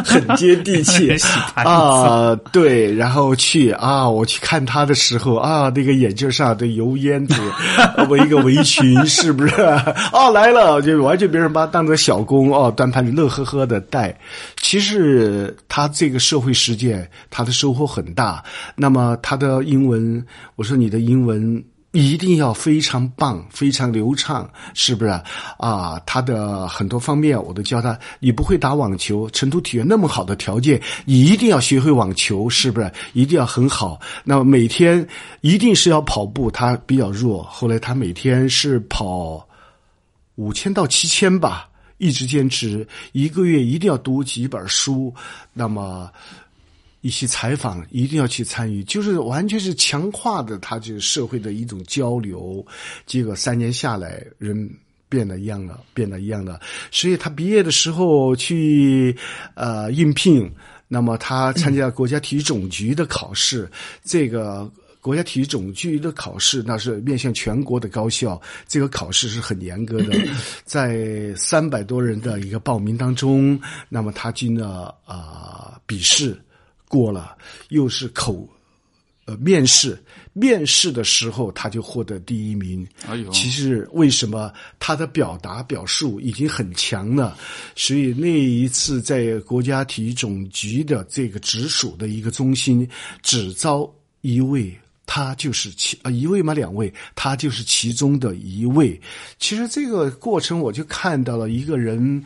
[0.06, 1.12] 很接地气
[1.56, 7.36] 啊，对，然后去啊，我去看他的时候啊，那个眼镜上的油烟子，
[8.08, 9.62] 围一个围裙，是不是？
[9.62, 14.18] 啊，来了，就完全别人把他当成小工哦，端盘子乐呵呵的带。
[14.62, 18.42] 其实他这个社会实践，他的收获很大。
[18.76, 20.26] 那么他的英文，
[20.56, 21.62] 我说你的英文。
[21.92, 25.12] 一定要非常棒，非常流畅，是不是
[25.58, 26.00] 啊？
[26.06, 28.00] 他的很多方面我都教他。
[28.20, 32.90] 你不会打网球，成都体育那么好的条件，你一定要学会网球，是不是？
[33.12, 34.00] 一定要很好。
[34.24, 35.06] 那么每天
[35.42, 37.44] 一定是要跑步，他比较弱。
[37.44, 39.46] 后来他每天是跑
[40.36, 42.88] 五千到七千吧，一直坚持。
[43.12, 45.14] 一个月一定要读几本书。
[45.52, 46.10] 那么。
[47.02, 52.66] 一些采访一定要去参与，就是完全是强化的他这个社会的一种交流。
[53.06, 54.70] 结果三年下来，人
[55.10, 56.60] 变得一样了，变得一样了。
[56.92, 59.16] 所以他毕业的时候去
[59.56, 60.50] 呃应聘，
[60.88, 63.70] 那么他参加国家体育总局的考试，
[64.04, 64.72] 这个。
[65.04, 70.16] 国家体育总局的考试，那是面向全国的高校，这个考试是很严格的，
[70.64, 73.60] 在三百多人的一个报名当中，
[73.90, 76.40] 那么他进了啊笔试
[76.92, 77.38] 过了，
[77.70, 78.46] 又是口
[79.26, 79.98] 呃面试，
[80.34, 82.86] 面试的时候他就获得第一名。
[83.08, 87.38] 哎呦，其实为什么他的表达表述已经很强了？
[87.76, 92.86] 所以那一次在国家体育总局的这个直属的一个中心，
[93.24, 94.78] 只招一位。
[95.14, 96.54] 他就是其啊一位吗？
[96.54, 98.98] 两位，他就是其中的一位。
[99.40, 102.24] 其实这个过程，我就看到了一个人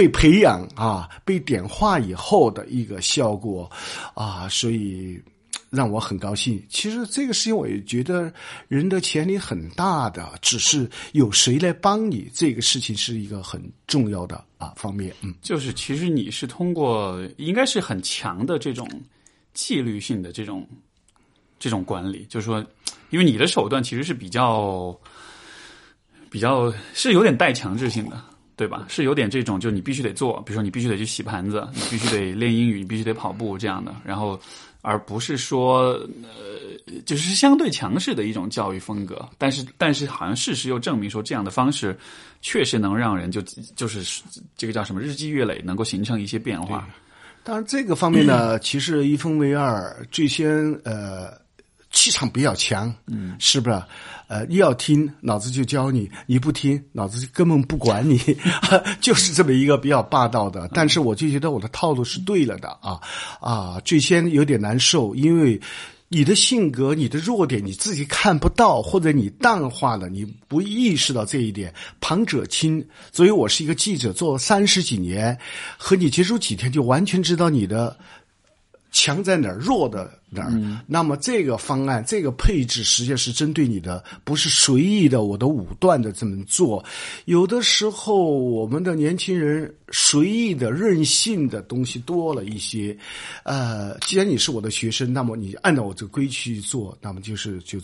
[0.00, 3.70] 被培养啊，被点化以后的一个效果
[4.14, 5.20] 啊，所以
[5.68, 6.58] 让我很高兴。
[6.70, 8.32] 其实这个事情，我也觉得
[8.66, 15.14] 人的潜力很大的，只是有谁来帮你，这个事情是一个很重要的啊方面。
[15.20, 18.88] 嗯，就是其实你是通过应该是很强的这种
[19.52, 20.66] 纪律性的这种。
[21.58, 22.64] 这种管理，就是说，
[23.10, 24.98] 因为你的手段其实是比较、
[26.30, 28.18] 比较是有点带强制性的，
[28.60, 28.84] 对吧？
[28.90, 34.38] 是有点这种，就你必须得做，比如说你必须得去洗盘子，你必须得练英语，你必须得跑步这样的，然后
[34.82, 39.26] 而不是说，呃，就是相对强势的一种教育风格。
[39.38, 41.98] 但是，但是好像事实又证明说，这样的方式
[42.42, 43.40] 确实能让人就
[43.74, 44.22] 就是
[44.58, 46.86] 这个叫什么日积月累，能够形成一些变化。
[47.42, 51.40] 当然，这个方面呢， 其实一分为二，最先呃。
[51.92, 53.82] 气场比较强，嗯，是不是？
[54.30, 58.16] 呃，你要听，脑子就教你；你不听，脑子根本不管你，
[59.02, 60.70] 就是这么一个比较霸道的。
[60.72, 63.00] 但是我就觉得我的套路是对了的啊
[63.40, 63.80] 啊！
[63.84, 65.60] 最先有点难受，因为
[66.06, 72.86] 你的性格、你的弱点你自己看不到，或者你淡化了，你不意识到这一点，旁者清。
[73.10, 75.36] 所以我是一个记者，做了三十几年，
[75.76, 77.96] 和你接触几天，就完全知道你的。
[78.90, 80.82] 强在哪儿，弱的哪儿？
[80.86, 86.84] 那么这个方案，这个配置实际上是针对你的，不是随意的，我的武断的这么做。
[87.24, 92.96] 有的时候，我们的年轻人随意的、任性的东西多了一些。
[93.44, 97.78] 呃，既然你是我的学生，那么你按照我这个规矩去做，那么就是就。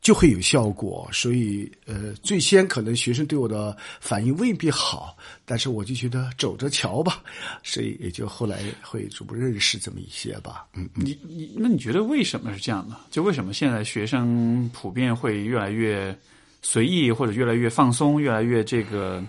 [0.00, 7.22] 就会有效果，所以呃，最先可能学生对我的反应未必好，但是我就觉得走着瞧吧，
[7.62, 10.66] 所以也就后来会逐步认识这么一些吧。
[10.74, 12.96] 嗯，你你那你觉得为什么是这样的？
[13.10, 16.16] 就为什么现在学生普遍会越来越
[16.62, 19.22] 随意，或者越来越放松，越来越这个，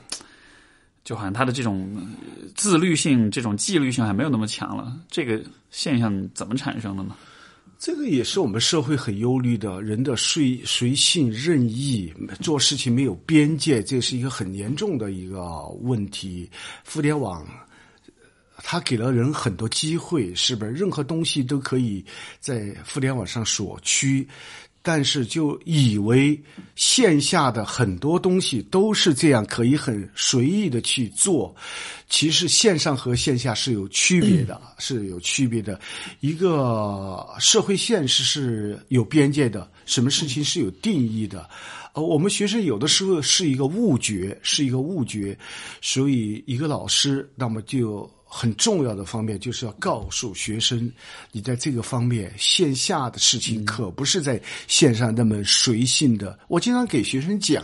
[1.04, 2.02] 就好像他的这种
[2.56, 4.98] 自律性、这种纪律性还没有那么强了？
[5.10, 7.14] 这个现象怎么产生的呢？
[7.82, 16.48] 这个也是我们社会很忧虑的，人的随随性任意，做事情没有边界，这是一个很严重的一个问题。
[16.86, 17.44] 互联网，
[18.58, 20.72] 它给了人很多机会，是不是？
[20.74, 22.06] 任何东西都可以
[22.40, 24.28] 在互联网上所趋。
[24.84, 26.40] 但是就以为
[26.76, 31.56] 线下的很多东西都是这样，可以很随意的去做。
[32.10, 35.80] 其实线上和线下是有区别的，是有区别的。
[36.20, 41.50] 一个社会现实是有边界的，什么事情是有定义的。
[41.94, 45.38] 呃，我们学生有的时候是一个误觉，是一个误觉，
[45.82, 48.10] 所以一个老师那么就。
[48.34, 50.90] 很重要的方面就是要告诉学生，
[51.34, 56.40] 你在这个方面线下的事情可不是在线上那么随性的。
[56.48, 57.62] 我经常给学生讲，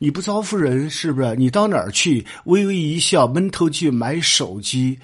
[0.00, 1.36] 你不招呼人是不是？
[1.36, 4.98] 你到哪儿去微微一笑，闷头去买手机，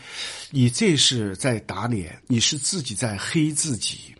[0.50, 4.15] 你这是在打脸，你是自己在黑自己。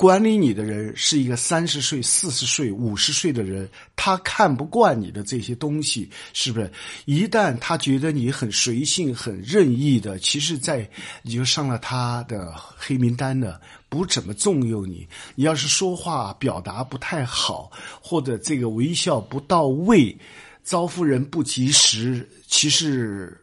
[0.00, 6.72] 管理你的人是一个三十岁、四十岁、五十岁的人，他看不惯你的这些东西，是不是？
[7.04, 10.88] 一旦他觉得你很随性、很任意的，其实，在
[11.20, 13.60] 你就上了他的黑名单了，
[13.90, 15.06] 不怎么重用你。
[15.34, 20.16] 你要是说话表达不太好，或者这个微笑不到位，
[20.64, 23.38] 招呼人不及时，其实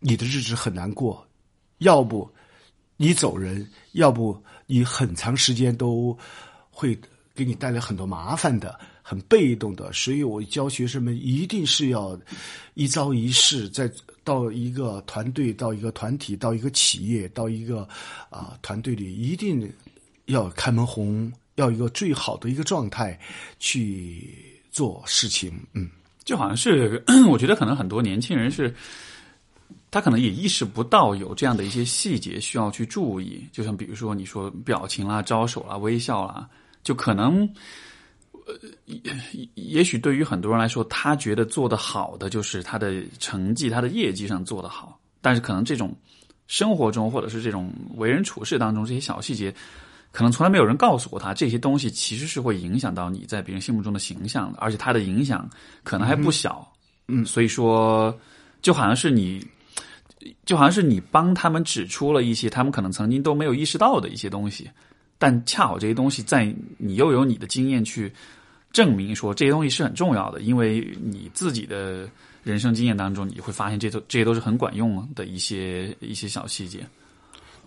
[0.00, 1.24] 你的日子很难过。
[1.78, 2.28] 要不
[2.96, 4.36] 你走人，要不。
[4.66, 6.16] 你很长时间都
[6.70, 6.98] 会
[7.34, 12.18] 给你带来很多麻烦的，很被动的，所以我教学生们一定是要
[12.74, 13.90] 一招一式，在
[14.24, 17.86] 到一个团队、到一个团体、到一个企业、到一个
[18.28, 19.72] 啊团队里，一定
[20.24, 23.18] 要开门红，要一个最好的一个状态
[23.58, 25.52] 去做事情。
[25.74, 25.88] 嗯，
[26.24, 28.74] 就好像是 我觉得可能很多年轻人是。
[29.96, 36.46] 他可能也意识不到有这样的一些细节需要去注意，就像比如说你说表情啦、招手啦、微笑啦，
[36.82, 37.48] 就可能，
[38.32, 38.52] 呃，
[38.84, 39.00] 也
[39.54, 45.96] 也许对于很多人来说，他觉得做得好的就是他的成绩、他的业绩上做得好，但是可能这种
[46.46, 49.50] 生活中或者是这种为人处事当中这些小细节，
[50.12, 55.48] 可能从来没有人告诉过他，这些东西其实是会影响到你在别人心目中的形象的，而且它的影响
[55.84, 56.70] 可能还不小。
[57.08, 58.14] 嗯，所以说，
[58.60, 59.42] 就好像是你。
[60.44, 64.70] 就好像是你帮他们指出了一些他们可能曾经都没有意识到的一些东西，
[65.18, 68.12] 但恰好这些东西在你又有你的经验去
[68.72, 72.08] 证明说这些东西是很重要的，因为你自己的
[72.42, 76.86] 人生经验当中，你会发现这都这些都是很管用的一些一些小细节。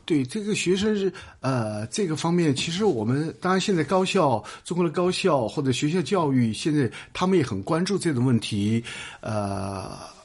[0.06, 8.84] 对这个学生是呃这个方面，其实我们当然现在高校中国的高校或者学校教育，现在他们也很关注这种问题，
[9.22, 10.19] 呃。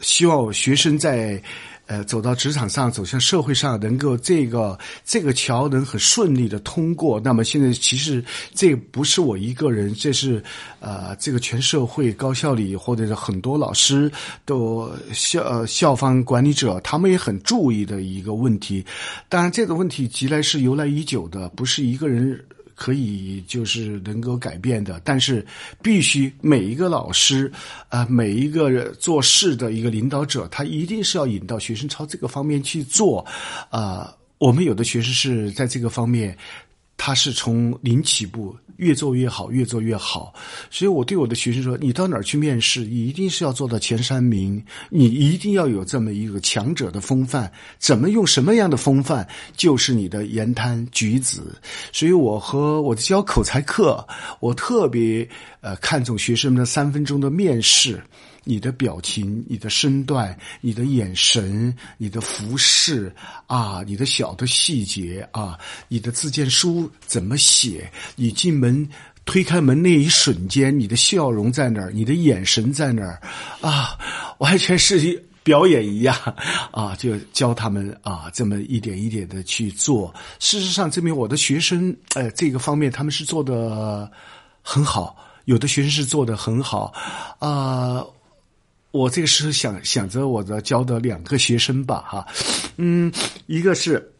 [0.00, 1.42] 希望学生在，
[1.86, 7.18] 呃，走到职场上、走向社会上，能够这个这个桥能很顺利的通过。
[7.18, 8.22] 那么现在其实
[8.54, 10.42] 这不是我一个人，这是
[10.80, 14.10] 呃，这个全社会高校里或者是很多老师
[14.44, 18.84] 都校呃校方管理者，他们也很注意的一个问题。
[19.28, 22.38] 当然，这个问题既来是由来已久的，不是一个人。
[22.78, 25.44] 可以就是能够改变的，但是
[25.82, 27.50] 必须每一个老师，
[27.88, 33.26] 啊，每一个做事的一个领导者，他一定是要引导学生朝这个方面去做，
[33.68, 36.38] 啊，我们有的学生是在这个方面。
[36.98, 40.34] 他是从零起步，越做越好，越做越好。
[40.68, 47.50] 所以我对我的学生说：“你到哪儿去面试，你一定是要做到前三名，你一定要有这么一个强者的风范。
[47.78, 49.26] 怎么用什么样的风范，
[49.56, 51.40] 就是你的言谈举止。”
[51.92, 54.06] 所以我和我的教口才课，
[54.40, 55.26] 我特别
[55.60, 58.02] 呃看重学生们的三分钟的面试。
[58.48, 63.14] 你的表情、你的身段、你的眼神、你的服饰
[63.46, 67.92] 啊，你的小的细节啊，你的自荐书怎么写？
[68.16, 68.88] 你进门
[69.26, 71.92] 推开门那一瞬间，你的笑容在哪儿？
[71.92, 73.20] 你的眼神在哪儿？
[73.60, 73.98] 啊，
[74.38, 76.16] 完全是一表演一样
[76.72, 76.96] 啊！
[76.96, 80.14] 就教他们啊，这么一点一点的去做。
[80.38, 84.10] 事实上，证明我的学生，呃，这个方面他们是做的
[84.62, 86.94] 很好，有的学生是做的很好
[87.40, 88.02] 啊。
[88.90, 92.26] 我这个时候想想着我的教的两个学生吧，哈，
[92.76, 93.12] 嗯，
[93.46, 94.10] 一个是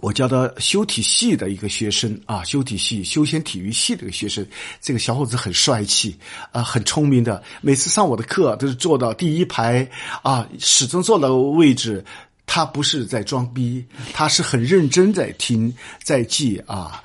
[0.00, 4.46] 我教的修体系的一个学生啊，修体系、休闲体育系的一个学生，
[4.80, 6.14] 这个小伙子很帅气
[6.52, 9.88] 啊，很聪明的，每次上我的课都是坐到第一排
[10.22, 12.04] 啊，始终坐的位置。
[12.46, 13.82] 他不是在装逼，
[14.12, 17.02] 他是很认真在听在记啊。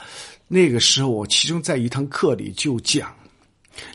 [0.49, 3.09] 那个时候我其中在一堂课里就讲。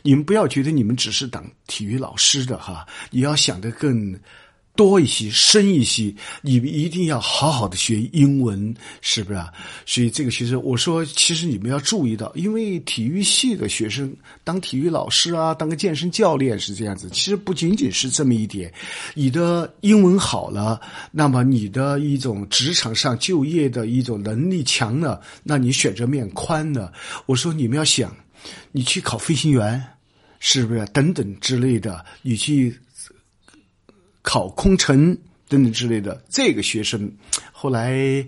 [0.03, 4.18] 你们不要觉得你们只是当体育老师的哈，你要想的更
[4.76, 6.12] 多一些、深一些。
[6.43, 9.41] 你们一定要好好的学英文，是不是？
[9.87, 14.12] 所以这个学生，我说，其实你们要注意到，因为体育系的学生
[14.43, 17.09] 当体育老师啊，当个健身教练是这样子。
[17.11, 18.72] 其实不仅仅是这么一点，
[19.14, 20.80] 你的英文好了，
[21.12, 26.93] 那么你的一种职场上就业的一种能力强了，那你选择面宽了。
[27.26, 28.12] 我说你们要想。
[28.72, 29.82] 你去考飞行员，
[30.40, 32.05] 是不是等等之类的？
[32.22, 32.78] 你去
[34.22, 35.16] 考空乘
[35.49, 36.22] 等等之类的。
[36.28, 37.11] 这个学生
[37.53, 38.26] 后来，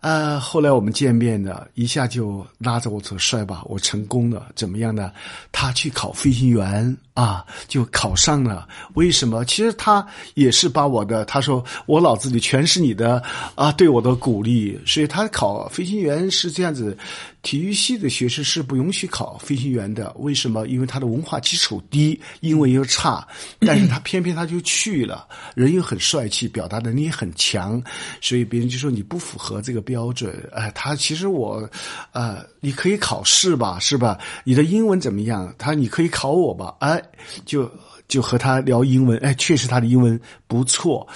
[0.00, 5.12] 呃，后来我们见面的，一下就拉着我说：“帅吧，我成功了，怎么样呢？”
[5.52, 6.96] 他去考飞行员。
[7.18, 8.68] 啊，就考上了。
[8.94, 9.44] 为什么？
[9.44, 13.20] 其实他也是把我的，他说我脑子里全是你的
[13.56, 14.78] 啊，对我的鼓励。
[14.86, 16.96] 所以他考飞行员是这样子，
[17.42, 20.14] 体育系的学生是不允许考飞行员的。
[20.20, 20.68] 为什么？
[20.68, 23.26] 因为他的文化基础低，英文又差。
[23.66, 27.82] 但是他偏偏他就去了，人又很帅气，表达能力很强，
[28.20, 30.32] 所以别人就说你不符合这个标准。
[30.54, 31.68] 哎，他其实我，
[32.12, 34.16] 呃，你可以考试吧，是吧？
[34.44, 35.52] 你的英文怎么样？
[35.58, 37.02] 他你可以考我吧，哎。
[37.44, 37.70] 就
[38.06, 41.06] 就和他聊英文，哎，确实他的英文不错。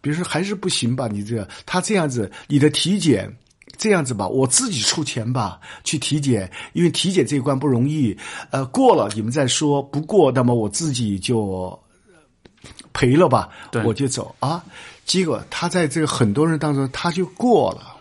[0.00, 3.30] 比如说还是不行吧，你这他这样子，你的体检
[3.76, 8.16] 这样子吧，我自己出钱吧去体检，因为体检这一关不容易。
[8.50, 11.78] 呃，过了你们再说，不过那么我自己就
[12.92, 13.50] 赔了吧，
[13.84, 14.64] 我就走啊。
[15.04, 17.96] 结果他在这个很多人当中他就过了。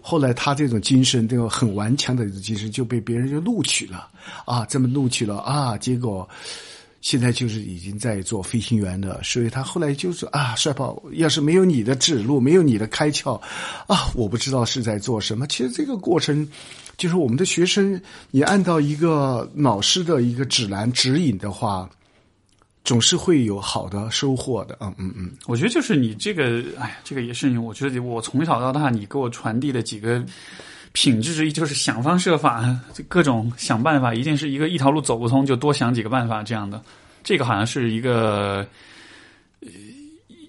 [0.00, 4.08] 后来他这种精神，这个很顽强的这种精神就被别人就录取了
[4.44, 6.28] 啊，这么录取了啊，结果。
[7.04, 13.38] 现在就是已经在做飞行员的，所以他后来就是啊，帅宝，要是没有你的指路，没有你的开窍，
[13.86, 15.46] 啊，我不知道是在做什么。
[15.46, 16.48] 其实这个过程，
[16.96, 18.00] 就是我们的学生，
[18.30, 21.86] 你按照一个老师的一个指南指引的话，
[22.84, 24.78] 总是会有好的收获的。
[24.80, 30.24] 嗯嗯嗯，我觉得就是你这个，哎呀，这个也是我觉得我从小到大你给我传递的几个
[30.94, 32.64] 品质之一，就是想方设法，
[33.06, 36.80] 各种想办法，一定是一个一条路走不通就多想几个办法这样的。
[37.22, 38.66] 这个好像是一个。
[39.60, 39.68] 呃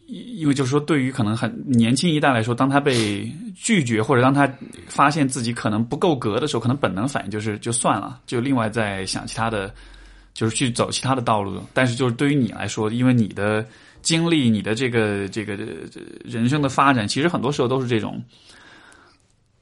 [0.08, 4.48] 因为就是说，对于可能很年轻一代来说，当他被拒绝或者当他
[4.88, 9.74] 发现自己可能不够格的时候，可能本能反应就是就算了，就另外再想其他的，
[10.32, 11.60] 就是去走其他的道路。
[11.74, 13.66] 但是就是对于你来说，因为你的
[14.04, 15.58] 经历、你的这个这个
[16.24, 18.24] 人生的发展，其实很多时候都是这种，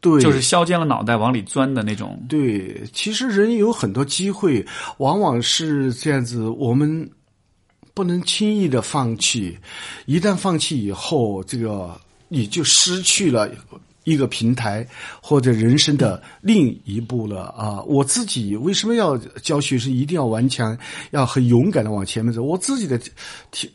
[0.03, 2.23] 对，就是削尖了脑袋往里钻的那种。
[2.29, 4.63] 对，其实人有很多机会，
[4.99, 7.09] 往往是这样子，我们。
[7.95, 9.55] 不能轻易的放弃，
[10.07, 11.95] 一旦放弃以后，这个
[12.27, 13.47] 你就失去了
[14.03, 14.85] 一个平台
[15.21, 17.81] 或者人生的另一步了啊！
[17.83, 20.77] 我自己为什么要教学生一定要顽强，
[21.11, 22.41] 要很勇敢的往前面走？
[22.41, 22.99] 我自己的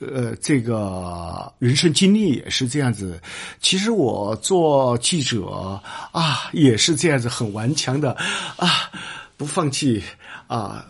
[0.01, 3.21] 呃这个人生经历也是这样子。
[3.61, 5.81] 其实我做记者
[6.13, 8.13] 啊，也是这样子，很顽强的
[8.57, 8.91] 啊，
[9.37, 10.03] 不放弃
[10.47, 10.85] 啊。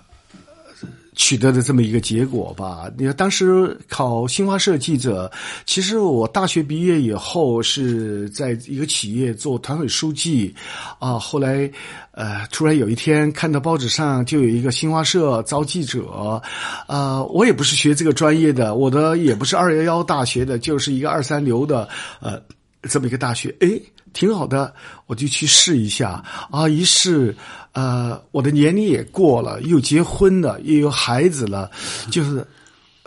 [1.18, 2.88] 取得的这么一个结果吧。
[2.96, 5.30] 你看，当时考新华社记者，
[5.66, 10.54] 其实我大学毕业以后是在一个企业做团委书记，
[11.00, 11.68] 啊，后来，
[12.12, 16.40] 呃，突然有一天看到报纸上就有一个新华社招记者，
[16.86, 21.88] 啊，我也不是学这个专业的，我的也不是二幺幺大学的，就是一个二三流的，
[22.20, 22.40] 呃，
[22.82, 23.68] 这么一个大学，哎，
[24.12, 24.72] 挺好的，
[25.06, 27.34] 我就去试一下，啊，一试。
[27.78, 31.70] 呃，我的年龄也过了，又结婚了，又有孩子了，
[32.10, 32.44] 就是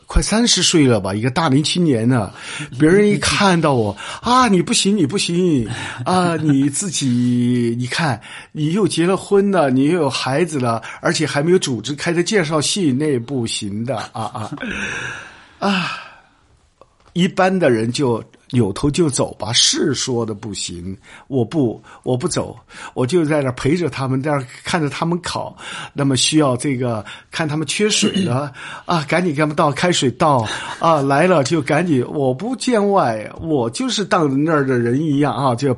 [0.05, 2.31] 快三十岁了吧，一个大龄青年呢。
[2.79, 5.67] 别人一看到我啊，你不行，你不行
[6.05, 8.21] 啊，你自己你看，
[8.53, 14.51] 你又结了婚了，你又有孩子了，而且还没有组织开的介绍信，那不行的啊啊
[15.59, 15.91] 啊！
[17.11, 18.23] 一般的人就。
[18.51, 20.95] 扭头就走吧，是说的不行，
[21.27, 22.57] 我不，我不走，
[22.93, 25.55] 我就在那陪着他们，在那看着他们烤。
[25.93, 28.51] 那么需要这个，看他们缺水了
[28.85, 30.45] 啊，赶紧给他们倒开水倒
[30.79, 35.73] 啊，来了就赶紧，我不见外，我就是当那儿的人一样啊，就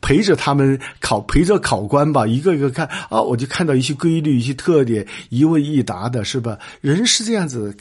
[0.00, 6.58] 陪着他们考，陪着考官吧，一个一个看啊，我就看到一些规律、一些特点，一问一答的是吧？
[6.80, 7.76] 人是这样子。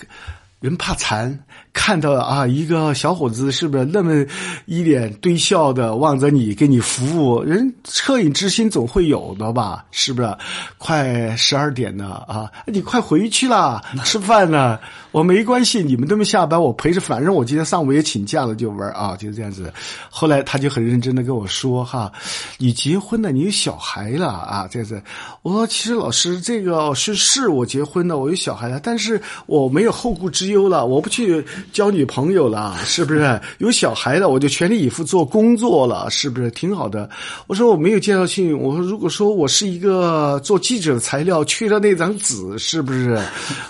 [0.60, 1.38] 人怕残，
[1.74, 4.26] 看到啊一个小伙子是不是那么
[4.66, 7.44] 一脸堆笑的望着你给你服务？
[7.44, 9.84] 人恻隐之心总会有的吧？
[9.92, 10.38] 是不是？
[10.78, 14.80] 快十二点了啊，你快回去啦， 吃饭呢。
[15.12, 17.00] 我没关系，你们都没下班，我陪着。
[17.00, 19.72] 反正我今天上午也请假了，就玩啊，就这样子。
[20.10, 22.12] 后来他就很认真的跟我说：“哈，
[22.58, 25.00] 你结婚了，你有小孩了啊？”这样子。
[25.44, 33.40] 我说：“其实老师，这个是是我结婚了，我有小孩了，但是我没有后顾之忧了，我不去交女朋友了，是不是？
[33.60, 36.52] 有小孩了，我就全力以赴做工作了，是不是？
[36.52, 37.10] 挺好的。”
[37.48, 38.58] 我说：“我没有介绍信。
[38.58, 43.14] 我说，如果说我是一个做记者的材料，缺了那张纸，是不是？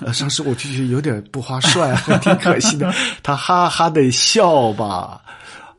[0.05, 2.93] 呃当时我就觉得有点。”不划算， 挺可惜的。
[3.23, 5.19] 他哈哈的笑吧。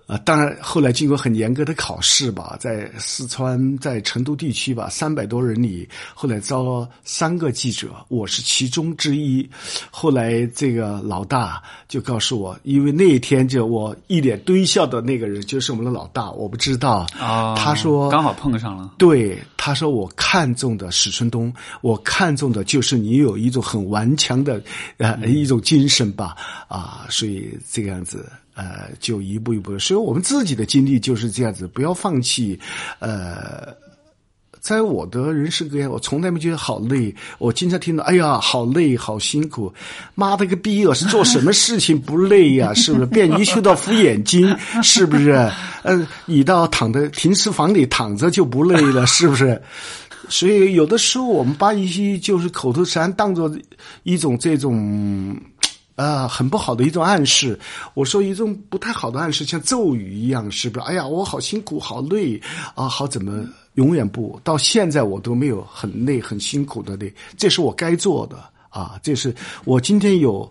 [0.06, 9.48] 啊，当然，后来经过很严格的考试吧，在四川，在成都地区吧，三百多人里，后来招了三个记者，我是其中之一。
[9.90, 17.54] 后来这个老大就告诉我，因为那一天就我一脸堆笑的那个人就是我们的老大，我不知道啊。
[17.56, 18.92] 他说刚好碰上了。
[18.98, 21.50] 对，他说我看中的史春东，
[21.80, 24.62] 我看中的就是你有一种很顽强的
[24.98, 26.36] 呃一种精神吧
[26.68, 28.30] 啊，所以这个样子。
[28.54, 32.56] 呃，就一步一步的，所以我们自己的经历就是这样子，不要放弃。
[33.00, 33.74] 呃，
[34.60, 37.12] 在我的人生格言，我从来没觉得好累。
[37.38, 39.74] 我经常听到，哎呀，好累，好辛苦。
[40.14, 42.72] 妈的个逼，我是做什么事情不累呀？
[42.74, 43.06] 是不是？
[43.06, 45.50] 便衣修到敷眼睛，是不是？
[45.82, 49.60] 嗯，你到躺在停尸房里躺着就不累了，是不是？
[50.28, 53.52] 所以有的时候我们把一些就是口头禅当做
[54.04, 55.36] 一种这种。
[55.96, 57.58] 啊，很不好的一种暗示。
[57.94, 60.86] 我说一种不太好的暗示，像咒语一样，是不是？
[60.86, 62.40] 哎呀，我好辛苦，好累
[62.74, 63.44] 啊，好怎么？
[63.74, 67.12] 永远不到现在，我都没有很累、很辛苦的累。
[67.36, 68.38] 这是我该做的
[68.70, 69.34] 啊，这是
[69.64, 70.48] 我今天有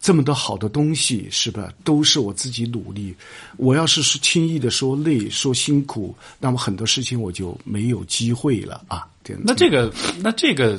[0.00, 1.68] 这么多好的东西，是吧？
[1.82, 3.12] 都是我自己努力。
[3.56, 9.06] 我要是轻易的说累、说辛苦，那么很多事情我就没有机会了啊。
[9.42, 10.78] 那这个，那这个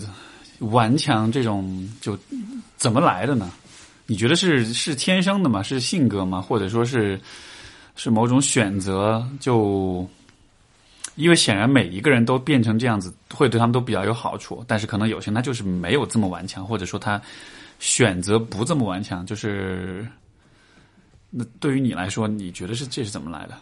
[0.60, 2.18] 顽强这种就。
[2.76, 3.50] 怎么来的呢？
[4.08, 5.64] 你觉得是是天生的吗？
[5.64, 6.42] 是性格吗？
[6.42, 7.18] 或者说是
[7.96, 9.26] 是某种选择？
[9.40, 10.06] 就
[11.16, 14.66] 因为显然每一个人都变成这样子，会对他们都比较有好处。
[14.68, 17.22] 但是可能有些人他就是没有这么顽强，或者说他
[17.80, 19.26] 选择不这么顽强？
[19.26, 20.06] 就是
[21.30, 23.56] 那对于你来说，你觉得是这是怎么来的？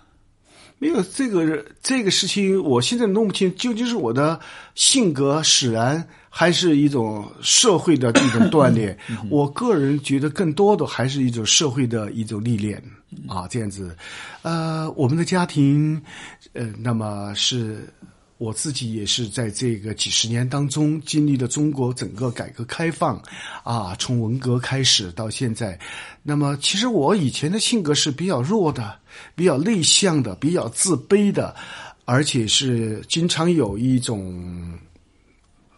[0.79, 4.39] 没有这个这个事情，我现在弄不清究竟是我的
[4.73, 8.97] 性格使然，还是一种社会的这种锻炼。
[9.29, 12.81] 我个人觉得更多的还是一种社会的一种历练
[13.27, 13.95] 啊，这样子。
[14.41, 16.01] 呃，我们的家庭，
[16.53, 17.87] 呃，那么是。
[18.37, 23.21] 我自己也是在这个几十年当中经历了中国整个改革开放，
[23.63, 25.79] 啊，从文革开始到现在，
[26.23, 28.97] 那么其实我以前的性格是比较弱的，
[29.35, 31.55] 比较内向的，比较自卑的，
[32.05, 34.73] 而且是经常有一种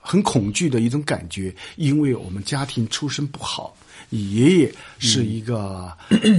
[0.03, 3.75] 很恐惧的一种感觉，因为我们家庭出身不好，
[4.09, 5.91] 你爷爷是一个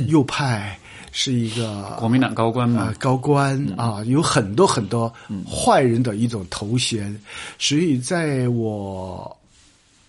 [0.07, 0.79] 右派。
[1.17, 2.93] 是一个 国民党高官嘛？
[2.99, 5.15] 高官啊，有很多很多
[5.49, 7.17] 坏人的一种头衔，
[7.57, 9.39] 所以在我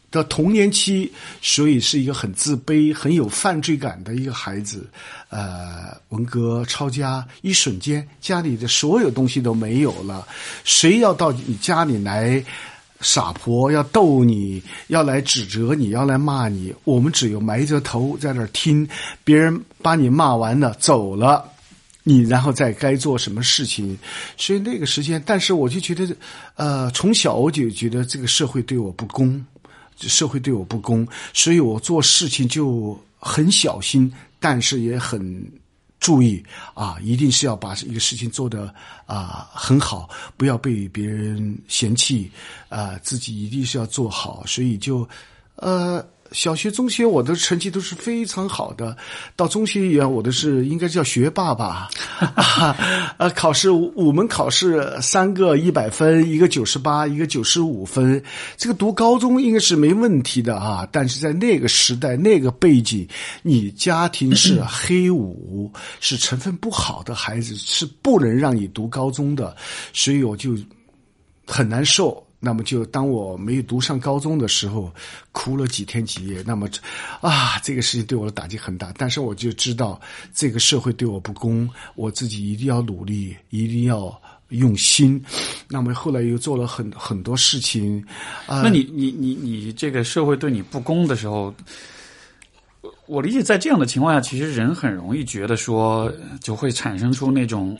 [0.09, 1.11] 的童年期，
[1.43, 4.89] 所以是一个很自卑、很有犯罪感的一个孩子。
[5.29, 10.27] 呃，文革抄家，一瞬间家里的所有东西都没有了，
[10.63, 12.43] 谁要到你家里来？
[13.05, 16.73] 傻婆要逗你，要来指责你，要来骂你。
[16.85, 18.87] 我们只有埋着头在那儿听，
[19.23, 21.47] 别人把你骂完了走了，
[22.01, 23.95] 你然后再该做什么事情。
[24.37, 26.15] 所以那个时间，但是我就觉得，
[26.55, 29.45] 呃，从小我就觉得这个社会对我不公，
[29.97, 35.47] 社会对我不公，所以我做事情就很小心，但是也很。
[35.99, 36.43] 注意
[36.73, 38.73] 啊，一定是要把一个事情做得
[39.05, 42.31] 啊很好，不要被别人嫌弃
[42.69, 45.07] 啊，自己一定是要做好，所以就
[45.55, 46.05] 呃。
[46.31, 48.97] 小学、中学我的成绩都是非常好的，
[49.35, 51.89] 到中学以后我的是应该叫学霸吧，
[53.17, 58.21] 呃， 考试五门考试三个一百分，一个九十八，一个九十五分，
[58.57, 60.85] 这个读高中应该是没问题的啊。
[60.91, 63.07] 但是在那个时代、那个背景，
[63.43, 69.55] 你家庭是黑五，是成分不好的孩子，是不能让你读高中的，
[69.93, 70.57] 所以我就
[71.45, 72.24] 很难受。
[72.45, 74.93] 那么，就当我没有读上高中的时候，
[75.31, 76.43] 哭了几天几夜。
[76.45, 76.69] 那么，
[77.21, 78.93] 啊，这个事情对我的打击很大。
[78.95, 79.99] 但是，我就知道
[80.31, 84.15] 这个社会对我不公，我自己一定要努力，一定要
[84.49, 85.19] 用心。
[85.67, 88.05] 那么，后来又做了很很多事情。
[88.47, 91.51] 那你，你，你，你这个社会对你不公的时候，
[93.07, 97.75] 我理解，在这样的情况下，其实人很容易觉得说，就会产生出那种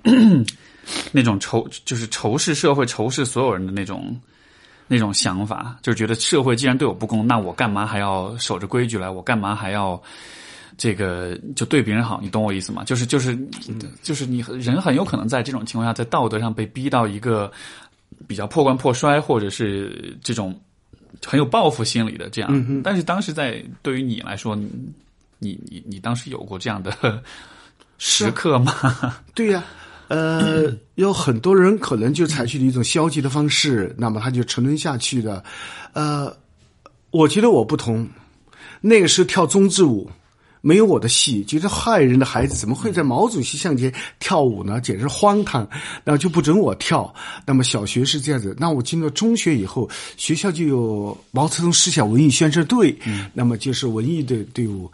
[1.14, 4.20] 那种仇，就是仇视社会、仇视所有人的那种。
[4.88, 9.10] 那种想法，就是觉得社会既然对我不公，那我干嘛还要守着规矩来？
[9.10, 10.00] 我干嘛还要
[10.78, 12.20] 这个就对别人好？
[12.22, 12.84] 你懂我意思吗？
[12.84, 13.36] 就是就是
[14.04, 17.52] 就是你人很有可能在这种情况下，在道德上被逼到一个
[18.28, 20.56] 比较破罐破摔，或者是这种
[21.26, 22.82] 很有报复心理的这样。
[22.84, 24.70] 但是当时在对于你来说，你
[25.40, 27.22] 你你当时有过这样的
[27.98, 28.72] 时刻吗？
[29.34, 29.64] 对呀。
[30.08, 35.44] 呃，有很多人可能就采取了一种消极的方式，那么他就沉沦下去了。
[35.94, 36.32] 呃，
[37.12, 38.08] 我觉得我不同，
[38.82, 40.10] 那个时候跳中字舞，
[40.62, 44.80] 没有我的戏，觉得害人的孩子怎么会在毛主席像前跳舞呢？
[44.80, 45.68] 简直荒唐，
[46.04, 47.14] 那就不准我跳。
[47.46, 52.96] 那么小学是这样子，那我进了中学以后，学校就有毛泽东思想文艺宣传队，
[53.34, 54.92] 那么就是文艺的队伍。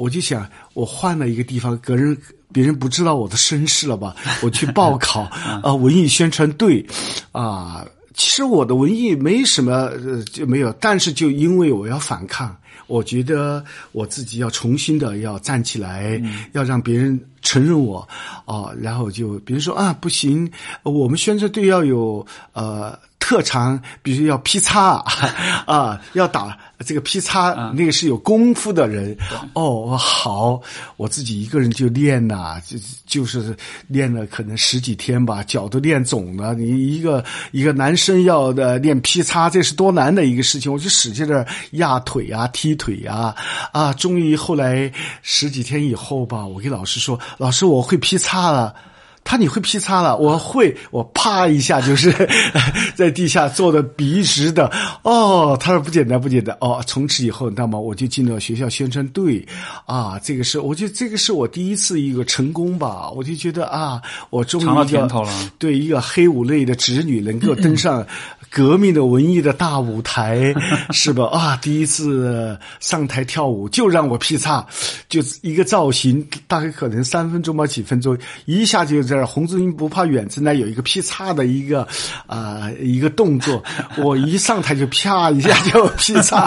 [0.00, 2.16] 我就想，我换了一个地方，个人。
[2.52, 4.12] 别人不知道我的身世了吧？
[4.42, 5.20] 我去报考
[5.62, 6.84] 啊，文艺宣传队，
[7.30, 10.72] 啊，其实我的文艺没什么，呃，就没有。
[10.80, 16.20] 但是就因为我要反抗，我觉得我自己要重新的要站起来，
[16.52, 18.06] 要让别人承认我，
[18.44, 20.50] 啊，然后就比如说啊，不行，
[20.82, 22.98] 我们宣传队要有呃。
[23.22, 24.94] 特长，比如要劈叉
[25.64, 29.16] 啊，要打这个劈叉，那个是有功夫的人。
[29.52, 30.60] 哦，好，
[30.96, 33.54] 我自己一个人就练呐，就就是
[33.86, 36.54] 练了可能十几天吧，脚都练肿了。
[36.54, 43.34] 你一个一个男生要的练劈叉，这是多难的一个事情，我就使劲的压腿啊，劈腿呀，
[43.72, 44.92] 啊，终于后来
[45.22, 48.74] 十几天以后吧，我给老师说，老师我会劈叉了。
[49.22, 50.16] 他你会劈叉了？
[50.16, 52.12] 我会，我啪一下就是
[52.96, 54.70] 在地下做的笔直的。
[55.02, 56.56] 哦，他说不简单，不简单。
[56.60, 59.46] 哦，从此以后，那么我就进了学校宣传队。
[59.86, 63.10] 啊，这个是，我觉得这个是我第一次一个成功吧。
[63.10, 64.00] 我就觉得啊，
[64.30, 65.32] 我终于尝到甜头了。
[65.58, 68.04] 对一个黑五类的侄女能够登上
[68.48, 70.52] 革命的文艺的大舞台，
[70.90, 71.26] 是吧？
[71.26, 74.66] 啊，第一次上台跳舞就让我劈叉，
[75.08, 79.09] 就一个造型，大概可能三分钟吧，几分钟，一下就。
[79.10, 81.86] 在这儿，红字音不怕远之呢，有一个劈叉的一个
[82.26, 83.62] 啊、一个动作，
[83.98, 86.46] 我一上台就啪一下就劈叉，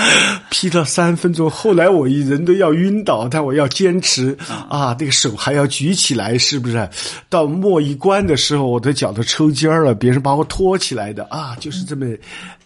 [0.50, 1.48] 劈了三分钟。
[1.48, 4.36] 后来我一人都要晕倒，但我要坚持
[4.68, 6.86] 啊，这个手还要举起来，是不是？
[7.30, 12.06] 到末一关的时候，我的脚都抽筋儿了，别人把我拖起来的啊，就是这么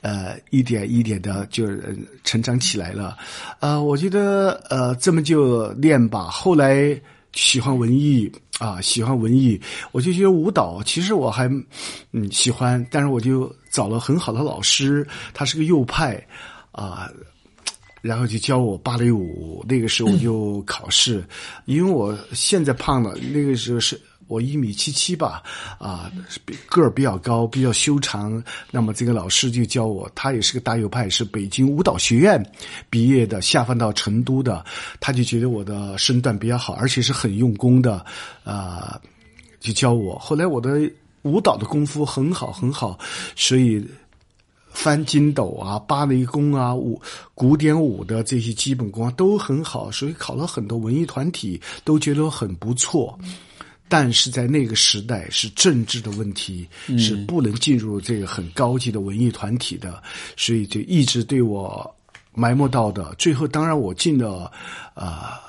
[0.01, 3.16] 呃一点一点的就呃成长起来了。
[3.61, 6.24] 啊，我觉得呃这么就练吧。
[6.24, 6.99] 后来
[7.33, 9.61] 喜欢文艺啊，喜欢文艺，
[9.93, 11.49] 我就觉得舞蹈其实我还
[12.12, 16.24] 嗯喜欢，但是我就找了很好的老师，他是个右派
[16.72, 17.11] 啊。
[18.01, 21.22] 然后就教我芭蕾舞，那个时候我就考试，
[21.64, 25.43] 因为我现在胖了，那个时候是我一米七七吧，
[25.79, 26.12] 啊，
[26.68, 28.43] 个儿比较高，比较修长。
[28.70, 32.41] 那么这个老师就教我，他也是个大右派，是北京舞蹈学院
[32.89, 34.64] 毕业的，下放到成都的，
[35.01, 38.05] 他就觉得我的身段比较好，而且是很用功的，
[38.45, 39.01] 啊，
[39.59, 40.18] 就教我。
[40.18, 40.79] 后来我的
[41.22, 42.99] 舞蹈的功夫很好很好，
[43.35, 43.85] 所以。
[44.70, 47.01] 翻筋斗啊、芭蕾功啊、舞
[47.35, 53.18] 古典舞的这些基本功啊都很好，所以考了很多文艺团体都觉得很不错。
[53.89, 56.68] 但是在那个时代是政治的问题，
[56.99, 60.03] 是不能进入这个很高级的文艺团体的，
[60.36, 61.95] 所以就一直对我
[62.34, 63.14] 埋没到的。
[63.18, 64.53] 最后，当然我进了
[64.95, 65.41] 啊、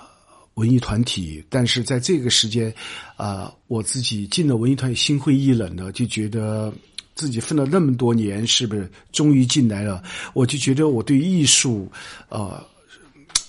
[0.56, 2.74] 文艺团体，但是在这个时间
[3.18, 6.74] 啊、我自己进了文艺团体，心灰意冷的，就觉得。
[7.16, 10.02] 自己奋了那么多年，是不是终于进来了？
[10.32, 11.92] 我就觉得我对艺术，
[12.30, 12.66] 呃，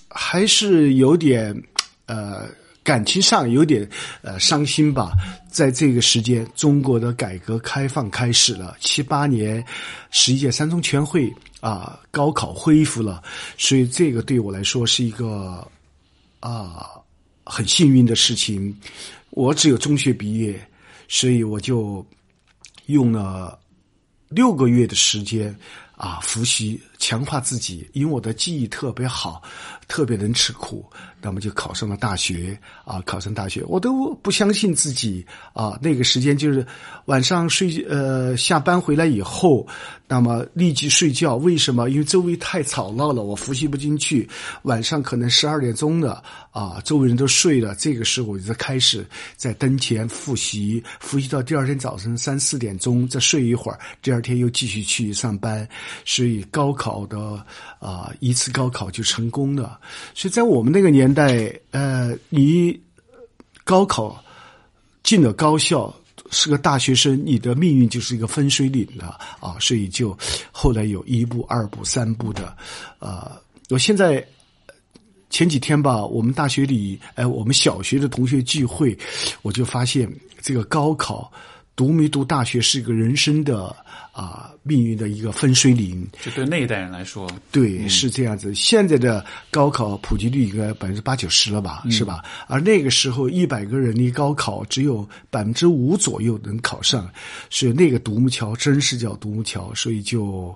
[0.09, 1.55] 还是有点
[2.07, 2.49] 呃
[2.91, 3.88] 感情上有点
[4.20, 5.12] 呃伤心吧。
[5.49, 9.64] 在这个时间，中国的改革开放开始了，七八年
[10.11, 13.22] 十一届三中全会啊，高考恢复了，
[13.57, 15.64] 所以这个对我来说是一个
[16.41, 16.91] 啊
[17.45, 18.76] 很幸运的事情。
[19.30, 20.61] 我只有中学毕业，
[21.07, 22.05] 所以我就
[22.86, 23.57] 用了
[24.30, 25.57] 六个月的时间
[25.95, 27.88] 啊复习，强化自己。
[27.93, 29.41] 因为我的记忆特别好，
[29.86, 30.91] 特别能吃苦，
[31.22, 35.78] 那么就考上了大学啊，考上大学，我都不相信自己啊。
[35.82, 36.66] 那个时间就是
[37.06, 39.66] 晚上睡呃下班回来以后，
[40.06, 41.36] 那么立即睡觉。
[41.36, 41.90] 为什么？
[41.90, 44.28] 因为周围太吵闹了，我复习不进去。
[44.62, 49.06] 晚上可能十二点钟了啊，周围人都睡了，这个时候我就开始
[49.36, 55.66] 在灯前复习，复习到第二天早晨三四点钟，再睡一会儿，第二天又继续去上班。
[56.04, 57.44] 所以高考的
[57.78, 59.78] 啊、一次高考就成功了。
[60.14, 62.80] 所以在我们那个年代，呃，你
[63.64, 64.22] 高考
[65.02, 65.94] 进了高校。
[66.32, 69.56] 是个大学生，你的命运就是一个分水岭了啊！
[69.58, 70.16] 所以就
[70.52, 72.56] 后来有一步、二步、三步的，
[73.00, 73.32] 呃，
[73.68, 74.24] 我现在
[75.28, 78.96] 前几天吧，我们大学里，哎，我们小学的同学聚会，
[79.42, 80.08] 我就发现
[80.40, 81.32] 这个高考
[81.81, 83.74] 读没读大学是一个人生的
[84.12, 86.07] 啊、命运的一个分水岭。
[86.20, 88.55] 就对那一代人来说，对，是这样子。
[88.55, 92.22] 现在的高考普及率应该百分之八九十了吧，是吧？
[92.49, 97.11] 而那个时候一百个人的高考只有百分之五左右能考上，
[97.49, 100.55] 所以那个独木桥真是叫独木桥，所以就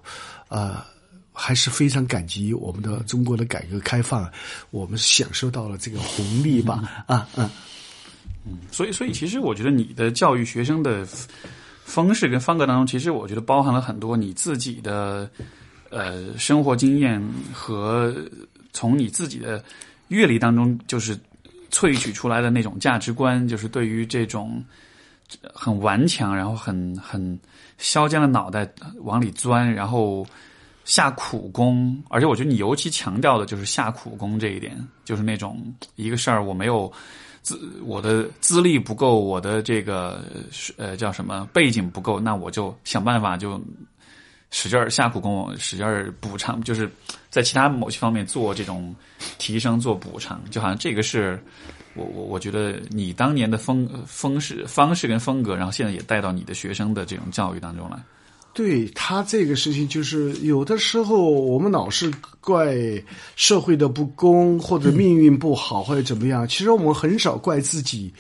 [0.49, 0.85] 呃
[1.33, 4.31] 还是非常感激我们的中国的改革开放，
[4.71, 7.49] 我们享受到了这个红利吧， 啊嗯。
[8.71, 11.07] 所以，所以其实我觉得你的教育学生的
[11.85, 15.31] 方式跟方格当中，其实我觉得包含了很多你自己的
[15.91, 17.23] 呃生活经验
[17.53, 18.15] 和
[18.73, 19.65] 从你自己的
[20.09, 21.19] 阅历当中，就是
[21.71, 24.63] 萃取出来的那种价值观，就是对于这种
[25.55, 27.39] 很顽强，然后很很
[27.79, 28.71] 削尖了脑袋
[29.01, 30.27] 往里钻，然后
[30.85, 35.63] 下苦功，而且我觉得你尤其强调的就是下苦功这一点，就是那种
[35.97, 36.93] 一个事儿我没有。
[37.45, 40.25] 资我的资历不够，我的这个
[40.77, 43.61] 呃叫什么背景不够，那我就想办法就
[44.51, 46.91] 使劲儿下苦功，使劲儿补偿，就是
[47.29, 48.93] 在其他某些方面做这种
[49.39, 51.39] 提升、做补偿，就好像这个是
[51.95, 58.03] 我我我觉得你当年的风风式方式跟风格，然后现在也带到你的学生的这种教育当中来。
[58.55, 62.77] 对他这个事情，就是有的时候我们老是怪
[63.35, 66.47] 社会的不公，或者命运不好，或者怎么样。
[66.47, 68.13] 其实我们很少怪自己，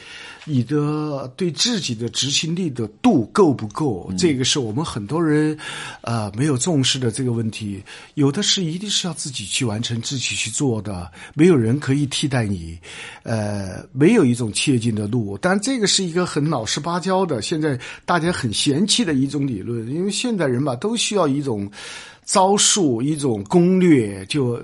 [0.47, 4.13] 你的对自己的执行力的度够不够？
[4.19, 5.57] 这个是我们很多人
[6.03, 7.83] 呃没有重视的这个问题。
[8.15, 12.79] 有的是一定是要自己去完成、自己去做的，没有人可以替代你。
[13.23, 15.39] 呃，没有一种切近的路。
[15.41, 21.71] 但这个是一个很老实巴交的，现在大家很嫌弃的一种理论，因为现代人吧都需要一种
[22.25, 24.63] 招数、一种攻略，就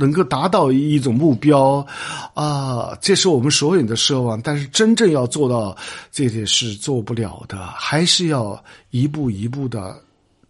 [0.00, 1.84] 能够达到一种目标，
[2.32, 4.40] 啊，这是我们所有人的奢望。
[4.40, 5.76] 但是真正要做到
[6.12, 10.00] 这点是做不了的，还是要一步一步的、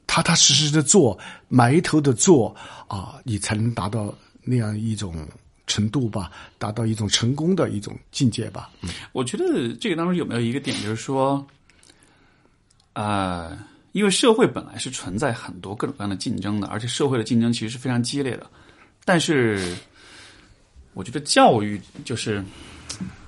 [0.07, 1.19] 踏踏实实的做，
[1.49, 2.55] 埋头的做
[2.89, 5.27] 啊，你才能达到那样一种
[5.67, 8.69] 程度吧，达到一种成功的一种境界吧。
[9.13, 11.43] 我觉得这个当中有没有一个点，就是说，
[12.93, 13.57] 啊，
[13.93, 18.47] 因为社会本来是存在很多各种各样的竞争的，而且社会的竞争其实是非常激烈的。
[19.09, 19.75] 但是，
[20.93, 22.45] 我觉得教育就是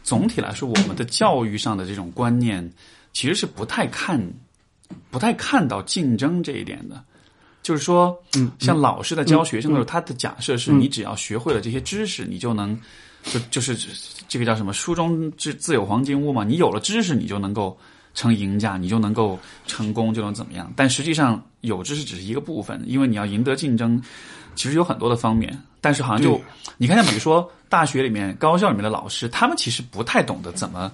[0.03, 2.71] 总体来说，我们的教育上的这种观念
[3.15, 4.23] 其实是不太看、
[5.11, 7.03] 不太看到竞争这一点的。
[7.63, 12.79] 就是说，嗯，像老师在教学生的时候，他的假设是你只要学会了这些知识，你就能
[13.25, 13.75] 就就是
[14.29, 17.75] 这个叫什么“书中自自有黄金屋”嘛，你有了知识，你就能够
[18.13, 20.71] 成赢家，你就能够成功，就能怎么样？
[20.77, 23.99] 但实际上，有知识只是一个部分，因为你要赢得竞争，
[24.61, 25.59] 其实有很多的方面。
[25.81, 26.39] 但是好像就
[26.77, 30.93] 你看，像比如说大学里面、高校里面的老师，他们其实不太懂得怎么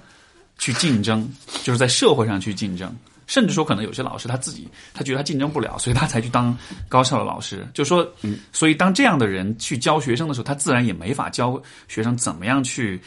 [0.59, 1.29] 去竞争，
[1.65, 2.95] 就是在社会上去竞争。
[3.27, 6.57] 甚至说，可能有些老师他自己他觉得他竞争不了，所以他才去当
[6.89, 7.67] 高校的老师。
[7.75, 13.03] 就说，嗯，所以当这样的人去教学生的时候，他自然也没法教学生怎么样去。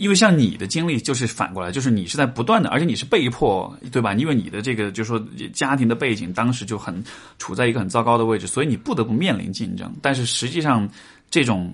[0.00, 4.14] 因为像你的经历就是反过来，就是你是在不断的，而且你是被迫，对吧？
[4.14, 5.22] 因为你的这个就是说
[5.52, 7.04] 家庭的背景当时就很
[7.38, 9.94] 处在一个很糟糕的位置，所以你不得不面临竞争。
[10.00, 10.88] 但是实际上，
[11.30, 11.70] 这种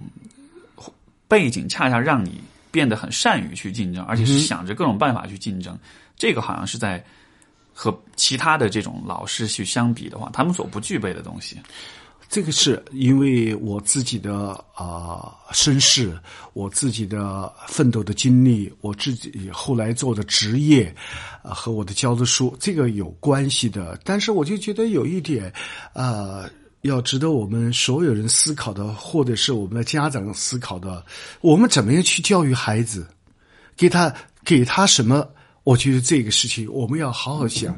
[1.28, 2.40] 背景恰恰让你
[2.72, 5.78] 变得很善于去竞争，而且是想着各种办法去竞争。
[6.16, 7.04] 这个好像是在
[7.72, 11.56] 和其他的这种老师去相比的话，他们所不具备的东西。
[12.28, 16.18] 这个是因为我自己的啊身世，
[16.52, 20.94] 我自己的奋斗的经历，我自己后来做的职业，
[21.42, 23.98] 啊和我的教的书，这个有关系的。
[24.04, 25.52] 但是我就觉得有一点，
[25.92, 26.44] 啊，
[26.82, 31.04] 要值得我们所有人思考的，或者是我们的家长思考的，
[31.40, 33.06] 我们怎么样去教育孩子，
[33.76, 34.12] 给他
[34.44, 35.26] 给他什么？
[35.66, 37.76] 我觉得这个事情我们要好好想。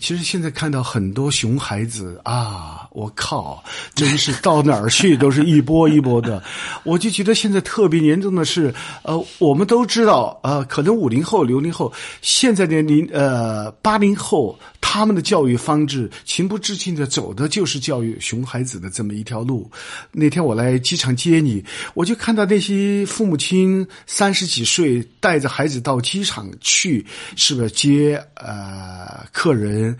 [0.00, 3.62] 其实现在看到很多熊孩子啊，我靠，
[3.94, 6.42] 真是到哪儿去都是一波一波的。
[6.82, 14.58] 我就觉得现在特别严重的是，呃，我们都知道，呃，可能五零后、六零后，现在的零呃八零后，
[14.88, 19.68] 他们的教育方式情不自禁的走的就是教育熊孩子的这么一条路。
[20.12, 21.62] 那天我来机场接你，
[21.92, 27.04] 我就看到那些父母亲三十几岁带着孩子到机场去。
[27.34, 29.94] 是不是接呃客人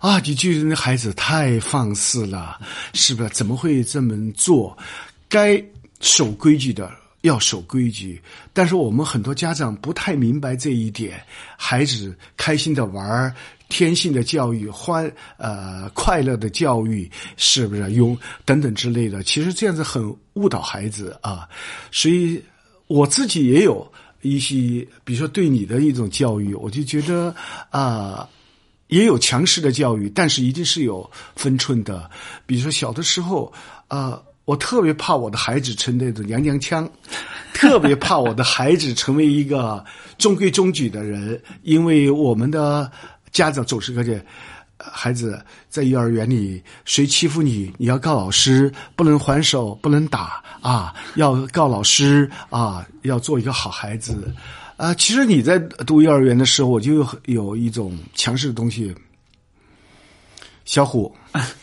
[0.00, 0.18] 啊？
[0.18, 2.58] 你觉得那孩子太放肆了，
[2.94, 3.28] 是不是？
[3.28, 4.76] 怎么会这么做？
[5.28, 5.62] 该
[6.00, 6.90] 守规矩的
[7.20, 8.20] 要守规矩，
[8.52, 11.22] 但是我们很多家长不太明白这一点。
[11.56, 13.32] 孩子开心的玩，
[13.72, 17.90] 天性的教育，欢呃快乐的教育，是不是？
[17.92, 21.48] 用等等之类的，其实这样子很误导孩子啊。
[21.90, 22.42] 所以
[22.86, 23.90] 我自己也有。
[24.24, 24.54] 一些，
[25.02, 27.34] 比如说对你的一种教育，我就觉得
[27.70, 28.28] 啊，
[28.86, 32.08] 也有强势的教育，但是一定是有分寸的。
[32.46, 33.52] 比如说小的时候，
[33.88, 36.88] 啊，我特别怕我的孩子成那种娘娘腔，
[37.52, 39.84] 特别怕我的孩子成为一个
[40.18, 42.88] 中规中矩的人，因为我们的
[43.32, 44.24] 家长总是感觉。
[44.84, 54.34] 孩子在幼儿园里，谁欺负你，你要告老师，不能还手，不能打啊，要告老师啊，要做一个好孩子
[54.76, 54.92] 啊。
[54.94, 55.56] 其实你在
[55.86, 58.92] 读幼儿园的时候，我就有一种强势的东西。
[60.64, 61.14] 小虎，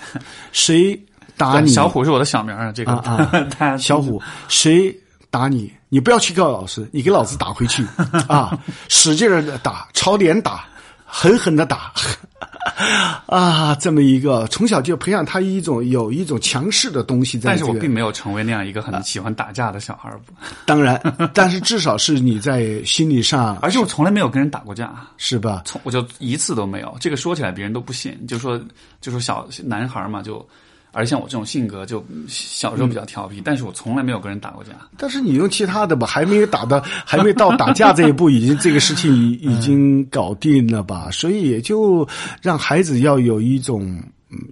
[0.53, 0.97] 谁
[1.35, 1.69] 打你？
[1.69, 4.97] 小虎是我的小名啊，这个啊， 小虎，谁
[5.29, 5.69] 打你？
[5.89, 7.83] 你不要去告老师，你给老子打回去
[8.29, 8.57] 啊！
[8.87, 10.65] 使劲的打，朝脸打，
[11.09, 11.91] 狠狠的打。
[13.25, 17.49] 啊，这么一个从小就培养他一种有一种强势的东西在。
[17.49, 20.19] 但是我并没有成为那样一个很喜欢打架的小孩儿。
[20.65, 21.01] 当然，
[21.33, 25.61] 但是至少是你在心理上， 而且我从来没有跟人打过架，是吧？
[25.65, 26.95] 从我就一次都没有。
[26.99, 28.59] 这个说起来别人都不信，就说
[29.01, 30.47] 就说小男孩嘛就。
[30.91, 34.71] 而像我这种性格，就小时候比较调皮，但是我从来没有跟人打过架。
[34.97, 41.09] 但是你用其他的吧，还没有打到，还没到打架这一步，已经这个事情已经搞定了吧？
[41.11, 42.07] 所以也就
[42.41, 44.01] 让孩子要有一种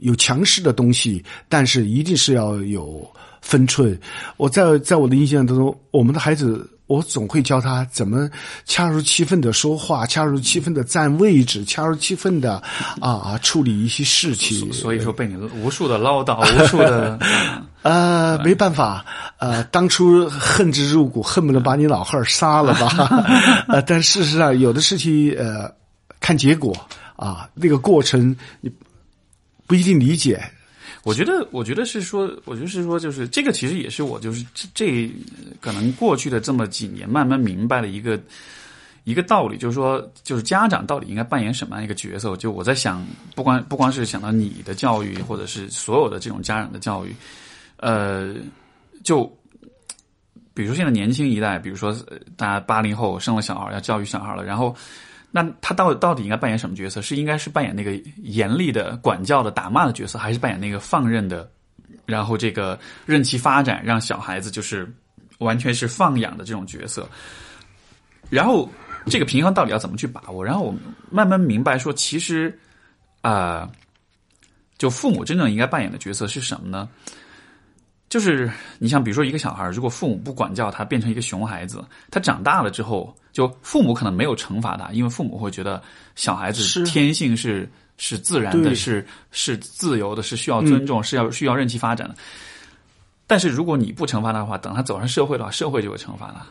[0.02, 3.06] 有强势的东西，但是一定是要有
[3.42, 4.00] 分寸。
[4.38, 6.70] 我在在我的印象当中，我们的孩子。
[6.88, 8.30] 我总会教他怎么
[8.66, 12.62] 恰如其分的说话，恰如其分的占位置，恰如其分的
[13.02, 14.72] 啊处理一些事情。
[14.72, 17.20] 所以说被你无数的唠叨，无数的
[17.84, 19.06] 呃，没办法，
[19.38, 23.66] 呃，当初恨之入骨，恨不得把你老汉儿杀了吧。
[23.68, 25.72] 呃，但事实上，有的事情呃，
[26.20, 26.76] 看结果
[27.16, 28.72] 啊，那个过程你
[29.66, 30.42] 不一定理解。
[31.08, 35.10] 我觉得，我觉得是说，我觉得是说，就是这个其实也是我就是这
[35.62, 38.20] 可能过去的这么几年慢慢明白了一个
[39.05, 42.36] 一个道理，就是说，就是家长到底应该扮演什么样一个角色？
[42.36, 43.05] 就我在想，
[43.36, 47.16] 不光不光是想到你的教育，或者是所有的这种家长的教育，
[47.78, 48.36] 呃，
[49.01, 49.24] 就
[50.53, 51.95] 比如说现在年轻一代，比如说
[52.36, 54.76] 大家八零后生了小孩要教育小孩了，然后。
[55.32, 57.01] 那他到到底应该扮演什么角色？
[57.01, 61.49] 是应该是扮演那个严厉的管教的打骂的角色，还是扮演那个放任的，
[62.05, 64.91] 然后这个任其发展，让小孩子就是
[65.39, 67.07] 完全是放养的这种角色？
[68.30, 68.69] 然后
[69.07, 70.43] 这个平衡到底要怎么去把握？
[70.43, 70.75] 然后我
[71.11, 72.57] 慢慢明白说，其实
[73.21, 73.69] 啊、
[74.78, 76.88] 就父母真正应该扮演的角色是什么呢？
[78.10, 78.49] 就是
[78.80, 85.82] 你像比如说一个小孩，如果父母不管教他，变成一个熊孩子，他长大了之后，就父母可能没有惩罚他，因为父母会觉得
[86.16, 92.16] 小孩子天性是是自然的，是是自由的，是需要尊重，是要需要任其发展的。
[93.26, 96.45] 但是如果你不惩罚他的话，等他走上社会的话，社会就会惩罚他，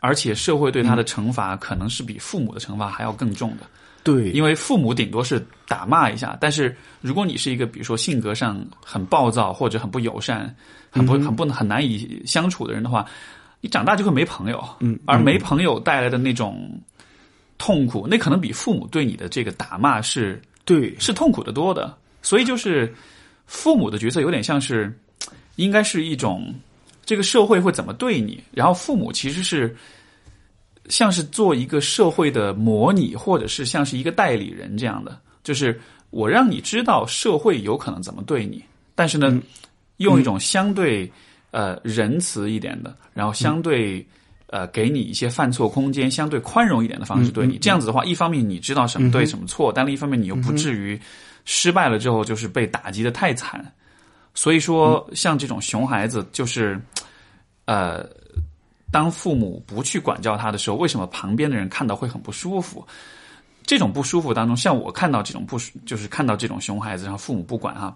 [0.00, 3.66] 而且社会对他的惩罚可能是比父母的惩罚还要更重的。
[4.04, 10.54] 对，因为父母顶多是打骂一下，但是如果你是一个比如说性格上很暴躁或者很不友善、
[10.90, 13.04] 很不很不很难以相处的人的话，
[13.60, 16.70] 你长大就会没朋友，嗯，而没朋友带来的那种
[17.58, 20.94] 痛苦，那可能比父母对你的这个打骂是对。
[20.98, 21.96] 是痛苦的多的。
[22.20, 22.92] 所以就是
[23.46, 24.92] 父母的角色有点像是，
[25.56, 26.52] 应该是一种
[27.06, 29.74] 这个社会会怎么对你，然后父母其实是
[30.88, 35.80] 像是做一个社会的模拟，或者是像是一个代理人这样的，就是
[36.10, 38.62] 我让你知道社会有可能怎么对你，
[38.94, 39.40] 但是呢，
[39.98, 41.08] 用一种相对
[41.52, 44.04] 呃仁慈一点的，然后相对。
[44.50, 47.58] 呃，给你一些犯错空间，相对宽容一点的方式对你。
[47.58, 50.98] 这样子的话，一方面你知道什么对什么错，但另一方面你又不至于
[51.44, 53.62] 失败了之后就是被打击的太惨。
[54.32, 56.80] 所以说，像这种熊孩子，就是
[57.66, 58.08] 呃，
[58.90, 62.82] 当父母不去管教他的时候，为什么旁边的人看到会很不舒服？
[63.66, 67.94] 这种不舒服当中，像我看到这种不舒，就是看到这种熊孩子，然后父母不管哈，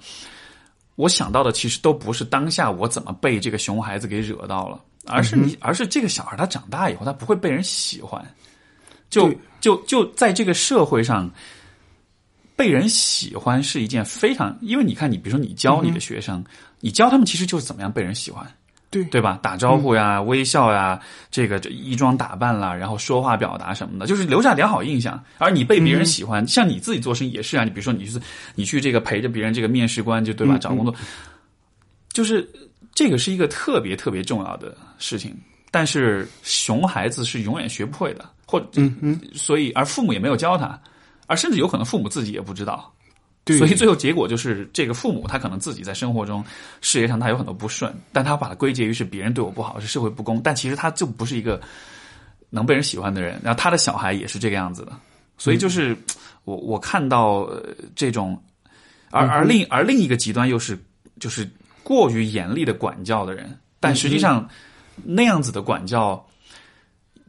[0.96, 8.24] 我想到的其实都不是当下我怎么被这个熊孩子给惹到了，而是你，而是这个小孩他长大以后，他不会被人喜欢，
[9.10, 11.30] 就就就在这个社会上。
[12.54, 16.44] 被人喜欢是一件非常，因为你看，你比如说你教你的学生，
[16.80, 18.46] 你教他们其实就是怎么样被人喜欢，
[18.92, 19.38] 对对吧？
[19.42, 25.18] 打招呼呀，微笑呀，这个这衣装打扮啦，然后说话表达什么的，就是留下良好印象。
[25.38, 27.64] 而你被别人喜欢，像你自己做生意也是啊。
[27.64, 28.20] 你比如说你是
[28.54, 30.58] 你去这个陪着别人这个面试官，就对吧？
[30.58, 30.94] 找工作，
[32.12, 32.46] 就是
[32.94, 35.34] 这个是一个特别特别重要的事情。
[35.70, 40.78] 但是熊孩子是永远学不会的，或嗯嗯，所以而父母也没有教他，
[41.26, 42.91] 而甚至有可能父母自己也不知道。
[43.44, 46.44] 对所以最后结果就是，这个父母他可能自己在生活中、
[46.80, 50.40] 事业上他有很多不顺，但他把它归结于是别人对我不好，是社会不公。
[50.40, 51.60] 但其实他就不是一个
[52.50, 54.92] 能被人喜欢的人，然后他的小孩也是这个样子的。
[55.38, 55.96] 所以就是
[56.44, 57.50] 我我看到、
[57.96, 58.40] 这种，
[59.10, 60.78] 而而另而另一个极端又是
[61.18, 61.50] 就是
[61.82, 64.48] 过于严厉的管教的人，但实际上
[65.02, 66.24] 那样子的管教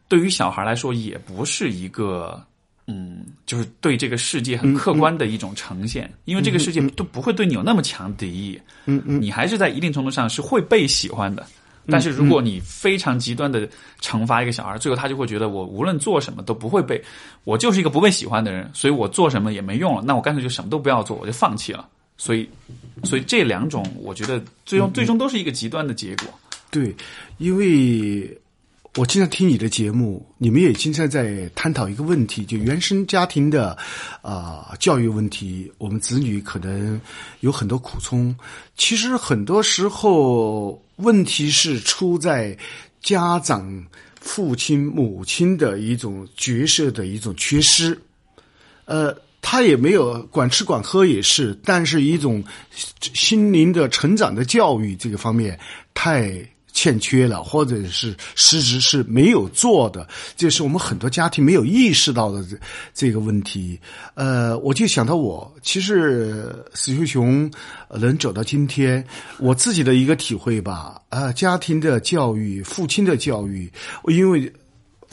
[0.07, 2.45] 对于小孩来说也不是一个。
[2.87, 11.45] 嗯，就是对这个世界很客观的一种呈现，因为这个世界都不会对你有那么强敌意，嗯嗯，你还是在一定程度上是会被喜欢的。
[11.85, 13.67] 但是如果你非常极端的
[13.99, 17.01] 惩罚一个小孩，最后他就会觉得我无论做什么都不会被，
[17.43, 21.85] 我就是一个不被喜欢的人，所以我做什么也没用了，那我干脆就什么都不要做，我就放弃了。
[22.15, 22.47] 所以，
[23.03, 26.27] 所以这两种我觉得最终最终都是一个极端的结果。
[26.71, 26.95] 对，
[27.37, 28.29] 因为
[28.95, 33.75] 我经常听你的节目，你们也经常在探讨一个问题，就原生家庭的
[34.21, 37.01] 啊、教育问题，我们子女可能
[37.39, 38.35] 有很多苦衷。
[38.77, 42.55] 其实很多时候问题是出在
[43.01, 43.83] 家长、
[44.21, 47.99] 父亲、母亲的一种角色的一种缺失。
[48.85, 52.43] 呃，他也没有管吃管喝也是，但是一种
[52.99, 55.59] 心灵的成长的教育这个方面
[55.95, 60.05] 太欠缺了，或者是失职是没有做的，
[60.35, 62.57] 这是我们很多家庭没有意识到的这
[62.93, 63.79] 这个问题。
[64.15, 67.49] 呃，我就想到我，其实史秀雄
[67.89, 69.05] 能走到今天，
[69.37, 73.71] 我自己的一个体会吧，啊、家庭的教育，父亲的教育，
[74.07, 74.51] 因为。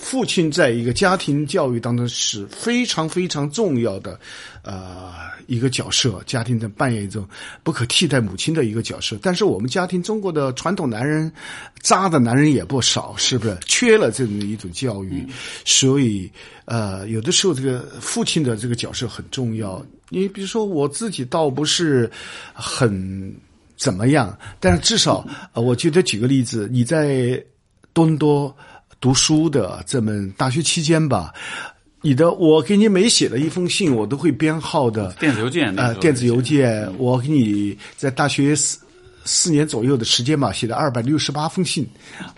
[0.03, 4.19] 父亲在一个家庭教育当中是非常非常重要的，
[4.63, 5.13] 呃，
[5.47, 7.27] 一个角色，家庭的扮演一种
[7.63, 9.19] 不可替代母亲的一个角色。
[9.23, 11.33] 但是我们家庭中国的传统男人，
[11.81, 13.57] 渣的男人也不少，是不是？
[13.67, 15.27] 缺了这么一种教育，
[15.65, 16.31] 所以
[16.67, 19.85] 呃，有的时候这个父亲的这个角色很重要。
[20.09, 22.11] 你比如说我自己倒不是
[22.53, 23.35] 很
[23.77, 27.43] 怎么样，但是至少呃，我觉得举个例子，你在
[27.93, 28.55] 多伦多。
[29.03, 31.33] 读书的这么大学期间吧，
[32.03, 38.79] 你的我给你每写的一封信，我都会编号的电子邮件呃，电子邮件，我给你在大学四
[39.23, 41.87] 四年左右的时间吧，写了二百六十八封信，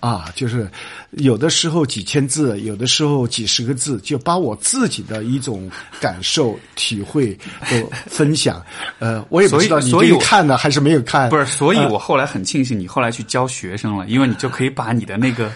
[0.00, 0.68] 啊，就是
[1.12, 7.32] 有的时候几千字，有的时候几十个字，就把我自己的一种感受、体会
[7.70, 8.60] 都分享。
[8.98, 15.52] 呃，我也不知道你所以看了还是没有看，不是，所以我后来很庆幸你后来去教学生了，因为你就可以把你的那个。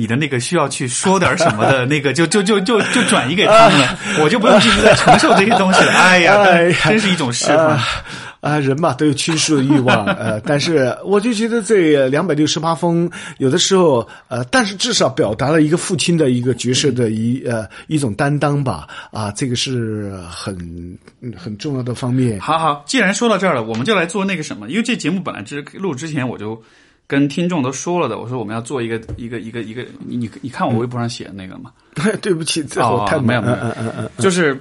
[0.00, 5.92] 你的那个需要去说点什么的那个，就就就就就转移给他们了，我就不用继续再承受这些东西了。
[5.92, 6.42] 哎呀，
[6.88, 7.78] 真是一种释放
[8.40, 8.58] 啊！
[8.58, 20.98] 人嘛都有倾诉的欲望，呃， 但是我就觉得这两百六十八封，有的时候呃，但是至少表达了一个父亲的一个角色的一呃一种担当吧，啊，这个是很
[21.36, 22.40] 很重要的方面。
[22.40, 26.62] 好好，既然说到这儿了，我们就来做那个什么，因为这节目本来之录之前我就。
[27.10, 31.72] 跟听众都说了的，我说我们要做一个一个一个一个，你你看我微博上写的那个嘛？
[32.22, 34.56] 对不起，这我太没有没有，嗯嗯嗯，就是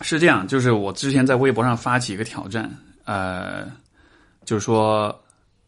[0.00, 2.70] 是这样，就是我之前在微博上发起一个挑战，
[3.06, 3.66] 呃，
[4.44, 5.12] 就是说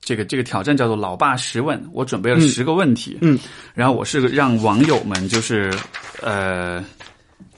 [0.01, 3.37] 这个这个挑战叫做“老爸十问”，我准备了十个问题，嗯，
[3.75, 5.75] 然后我是让网友们就是
[6.23, 6.85] 呃。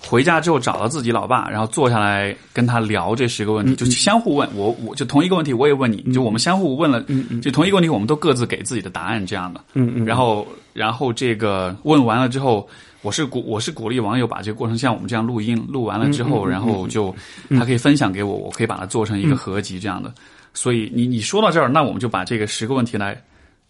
[0.01, 7.05] 回家之后找到自己老爸，然后坐下来跟他聊这十个问题，就相互问我，我就同一个问题我也问你，就我们相互问了，
[7.43, 9.61] 就同一个问题我们都各自给自己的答案这样的。
[9.75, 10.05] 嗯嗯。
[10.07, 12.67] 然后，然后这个问完了之后，
[13.03, 17.15] 我是鼓我是鼓励网友把这个过程像我们这样录音，录完了之后，然后就
[17.51, 20.13] 他可以分享给我，我可以把它做成一个合集这样的。
[20.55, 23.21] 所以你你说到这儿，那我们就把这个十个问题来。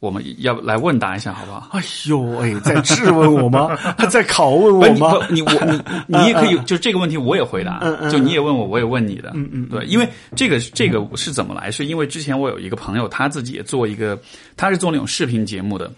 [0.00, 1.68] 我们要来问答一下，好不好？
[1.72, 3.76] 哎呦，哎，在质问我吗？
[4.08, 5.26] 在拷问我吗？
[5.28, 7.80] 你我你你也可以，就这个问题我也回答。
[8.08, 9.32] 就你也问我，我也问你的。
[9.34, 11.68] 嗯嗯，对，因为这个这个是怎么来？
[11.68, 14.16] 是因为之前我有一个朋友，他自己也做一个，
[14.56, 15.90] 他是做那种视频节目的，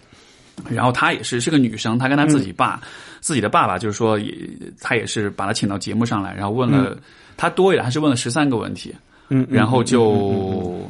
[0.67, 2.81] 然后他也是是个女生，她跟她自己爸，
[3.19, 4.33] 自己的爸爸就是说，也
[4.79, 6.97] 他也是把他请到节目上来，然后问了
[7.37, 8.91] 他多一点，还是问了十三个问题。
[9.29, 10.81] 嗯，然后就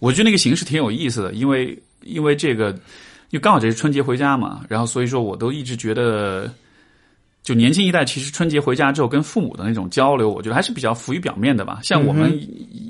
[0.00, 1.80] 我觉得那个形式挺有意思的，因为。
[2.04, 2.70] 因为这个，
[3.30, 6.52] 因为刚好这是春节回家嘛，然后所以说我都一直觉得，
[7.42, 11.80] 就年轻一代其实春节回家之后跟父母的那种交流，我觉得还是比较浮于表面的吧。
[11.82, 12.38] 像我们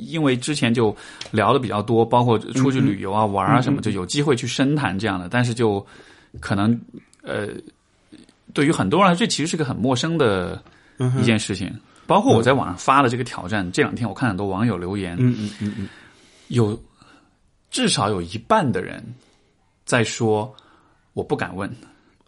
[0.07, 0.95] 因为之前就
[1.31, 5.29] 聊的比较多，包括出去旅游啊、玩啊什么，就有机会去深谈这样的。
[5.29, 5.85] 但是就
[6.41, 6.79] 可能
[7.23, 7.49] 呃，
[8.53, 10.63] 对于很多人来说，这其实是个很陌生的
[11.21, 11.73] 一件事情。
[12.07, 15.89] 包括我在网上发的这个挑战，这两天我看很多网友留言，嗯嗯嗯嗯，
[16.49, 16.79] 有。
[17.73, 19.03] 至少有一半的人
[19.85, 20.55] 在说
[21.15, 21.69] 我不敢问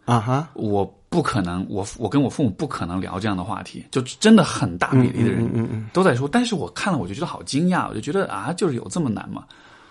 [0.03, 6.27] 啊哈，我不可能，我我跟我父母不可能聊这样的话题，就真的很大比例的人都在说。
[6.27, 9.45] 但是我看了我就觉得好惊讶，我就觉得啊，就是有这么难吗？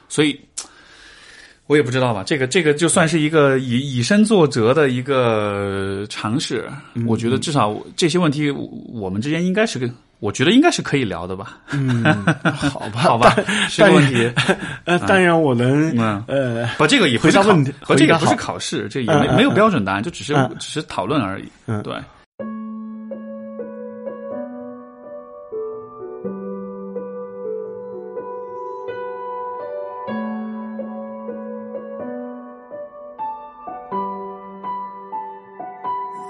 [0.09, 0.39] 所以，
[1.67, 2.23] 我也不知道吧。
[2.25, 6.69] 这个这个就算是一个以以身作则的一个尝试。
[7.07, 9.89] 我觉得至少这些问题我们之间应该是个。
[10.21, 11.59] 我觉得应该是可以聊的吧。
[11.73, 12.03] 嗯，
[12.55, 13.35] 好吧， 好吧，
[13.69, 14.33] 是个问题。
[14.85, 15.91] 呃，当然我能
[16.27, 21.49] 呃，把，这个也回答问题，和这个不是考试，这也没没有标准答案，就只是只是讨论而已。
[21.67, 21.95] 嗯，对。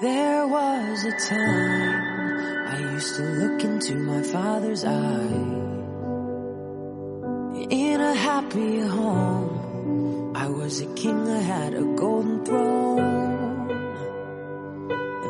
[0.03, 1.74] There was a time.
[3.05, 5.31] To look into my father's eyes.
[7.71, 13.69] In a happy home, I was a king, I had a golden throne.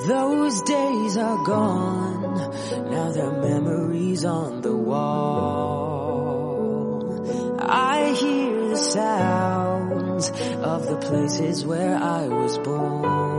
[0.06, 2.52] Those days are gone,
[2.92, 5.98] now they're memories on the wall.
[7.58, 13.33] I hear the sounds of the places where I was born.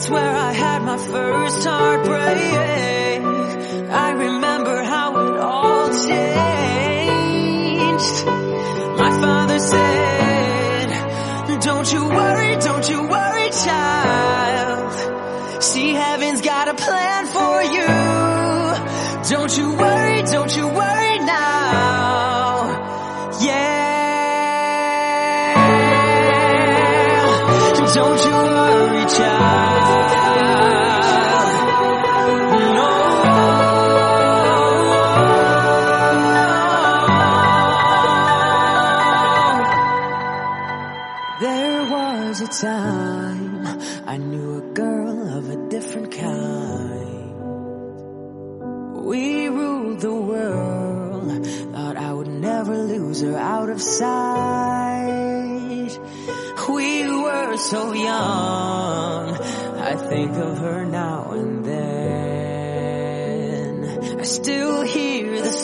[0.00, 3.20] That's where I had my first heartbreak.
[3.90, 7.26] I remember how it all changed.
[8.96, 10.88] My father said,
[11.60, 14.94] don't you worry, don't you worry, child.
[15.62, 17.26] See, heaven's got a plan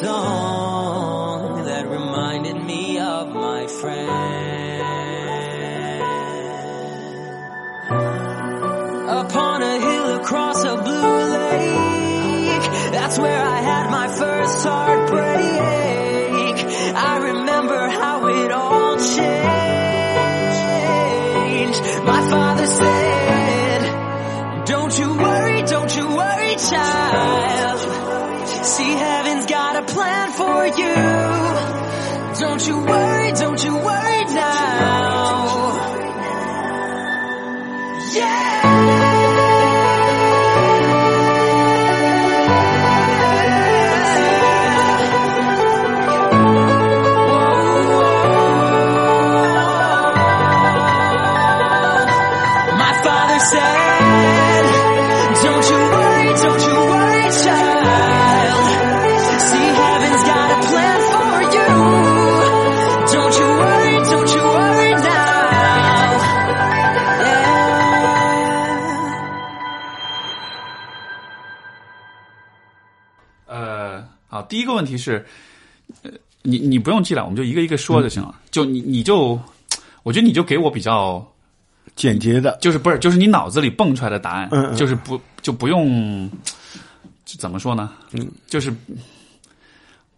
[0.00, 4.10] song that reminded me of my friend.
[9.08, 16.56] Upon a hill across a blue lake, that's where I had my first heartbreak.
[16.94, 19.16] I remember how it all changed.
[22.04, 23.80] My father said,
[24.66, 27.80] Don't you worry, don't you worry, child.
[28.66, 29.25] See, heaven's
[30.78, 30.94] you.
[32.40, 33.55] Don't you worry, don't
[74.48, 75.24] 第一个问题是，
[76.02, 76.10] 呃，
[76.42, 78.34] 你你不用记了，我们就一个一个说就行了。
[78.50, 79.38] 就你你就，
[80.02, 81.26] 我觉得你就给我比较，
[81.94, 86.30] 简洁的，就是不是就是你脑子里蹦出来的答案，嗯嗯就是不就不用，
[87.24, 87.92] 就怎么说呢？
[88.12, 88.74] 嗯，就是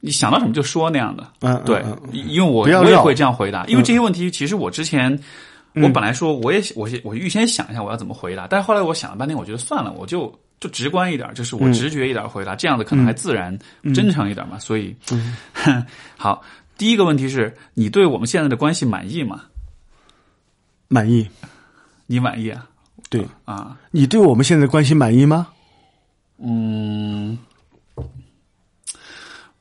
[0.00, 1.26] 你想到什么就说那样的。
[1.40, 5.18] 嗯嗯对嗯，因为我我也会这样回答，因为这些问题其实我之前。
[5.74, 13.56] 我本来说我也我我预先想一下我要怎么回答，但是后来我想了半天，我觉得算了，我就就直观一点，就是我直觉一点回答，这样子可能还自然、
[13.94, 14.58] 真诚一点嘛。
[14.58, 14.94] 所以，
[16.16, 16.42] 好，
[16.76, 19.42] 第一个问题是你对我们现在的关系满意吗？
[20.88, 21.28] 满意。
[22.06, 22.66] 你满意啊？
[23.10, 25.48] 对啊，你对我们现在的关系满意吗？
[26.38, 27.36] 嗯，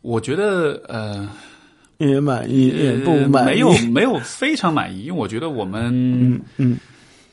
[0.01, 1.29] 我觉得呃，
[1.97, 3.47] 也满意，也不呃满意。
[3.49, 6.77] 没有没有非常满意，因为我觉得我们嗯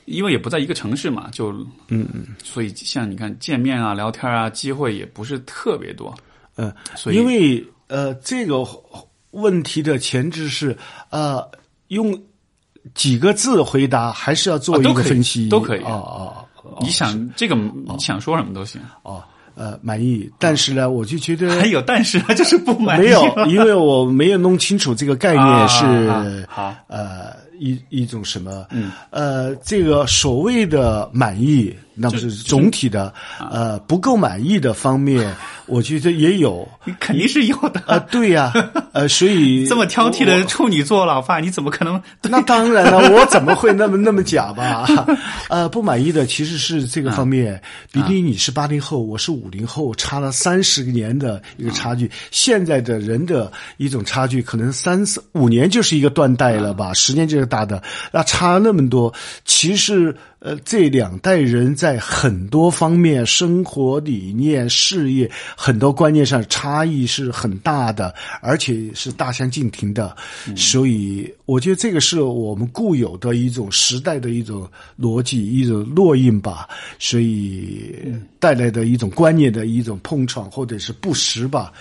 [0.06, 1.52] 因为也不在一个城市嘛，就
[1.88, 6.14] 嗯嗯所以像你看见面啊、聊天啊，机会也不是特别多。
[6.56, 8.64] 呃，所以因为呃，这个
[9.32, 10.76] 问题的前置是
[11.10, 11.42] 呃，
[11.88, 12.16] 用
[12.94, 15.48] 几个字回答，还是要做一个分析？
[15.48, 19.22] 都可以哦哦哦你想这个你想说什么都行，哦，
[19.54, 20.30] 呃，满意。
[20.38, 23.04] 但是呢，我就觉得 还有但是啊，就是不满意。
[23.04, 28.90] 没有，因为我没有弄清楚这个概念是、啊好呃一一种什么，嗯。
[29.10, 33.04] 呃，这个所谓的满意，那不是总体的，
[33.38, 35.34] 啊呃，不够满意的方面，
[35.66, 36.68] 我觉得也有。
[36.84, 37.80] 你肯定是有的。
[37.86, 38.52] 啊，对呀、
[38.92, 42.00] 呃，所以 这么挑剔的处女座老爸，你怎么可能？
[42.22, 44.86] 那当然了，我怎么会那么那么假吧？
[45.48, 47.60] 呃，不满意的其实是这个方面，
[47.92, 52.10] 比如你是八零后，我是五零后，差了三十年的一个差距。
[52.30, 59.12] 现在的人的一种差距，可能三四五年就是一个断代了吧，十年就是大的，那差那么多，
[59.44, 60.14] 其实。
[60.44, 70.14] 呃，这两代人在很多方面，生活理念、事业很多观念上差异是很大的，而且是大相径庭的。
[70.54, 74.68] 所以，我觉得这个是我们固有的一种时代的一种
[75.00, 76.68] 逻辑、一种烙印吧。
[76.98, 81.72] 所以带来的一种观念的一种碰撞或者是不实吧。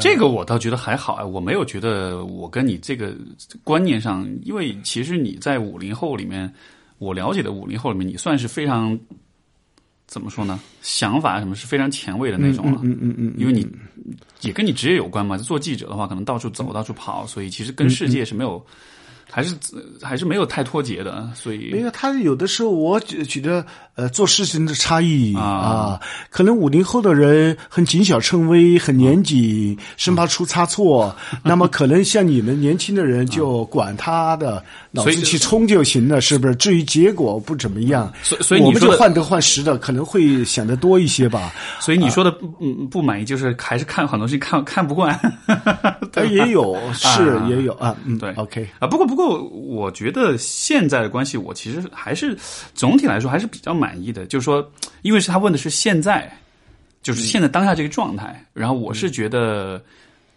[0.00, 3.14] 这个我倒觉得还好啊，我没有觉得我跟你这个
[3.62, 6.50] 观念上，因为其实你在五零后里面。
[6.98, 8.98] 我了解的五零后里面，你算是非常
[10.06, 10.60] 怎么说呢？
[10.82, 12.80] 想法什么是非常前卫的那种了。
[12.84, 13.66] 嗯嗯嗯，因为你
[14.42, 15.36] 也跟你职业有关嘛。
[15.36, 18.64] 做记者的话，可能到处走、到处跑，所以其实跟世界是没有，
[19.28, 19.56] 还是
[20.00, 21.28] 还是没有太脱节的。
[21.34, 23.66] 所以没有，他有的时候我觉觉得，
[23.96, 26.00] 呃，做事情的差异啊啊，
[26.30, 31.14] 可能五零后的人很谨小慎微，很严谨，生怕出差错。
[31.42, 34.62] 那么可能像你们年轻的人就管他的。
[34.96, 36.56] 脑子去冲就行了，是不是？
[36.56, 41.52] 至于结果不怎么样，所以所以我们就患得患失的，可能会想的多一些吧。
[41.80, 45.20] 所以你说的不嗯不满意，就是还是看很多事情看看不惯。
[46.30, 48.88] 也有 是也有啊，嗯，对，OK 啊。
[48.88, 52.34] 不过不过，我觉得现在的关系，我其实还是
[52.74, 54.24] 总体来说还是比较满意的。
[54.26, 54.66] 就是说，
[55.02, 56.34] 因为是他问的是现在，
[57.02, 59.84] 就是现在当下这个状态，然后我是觉得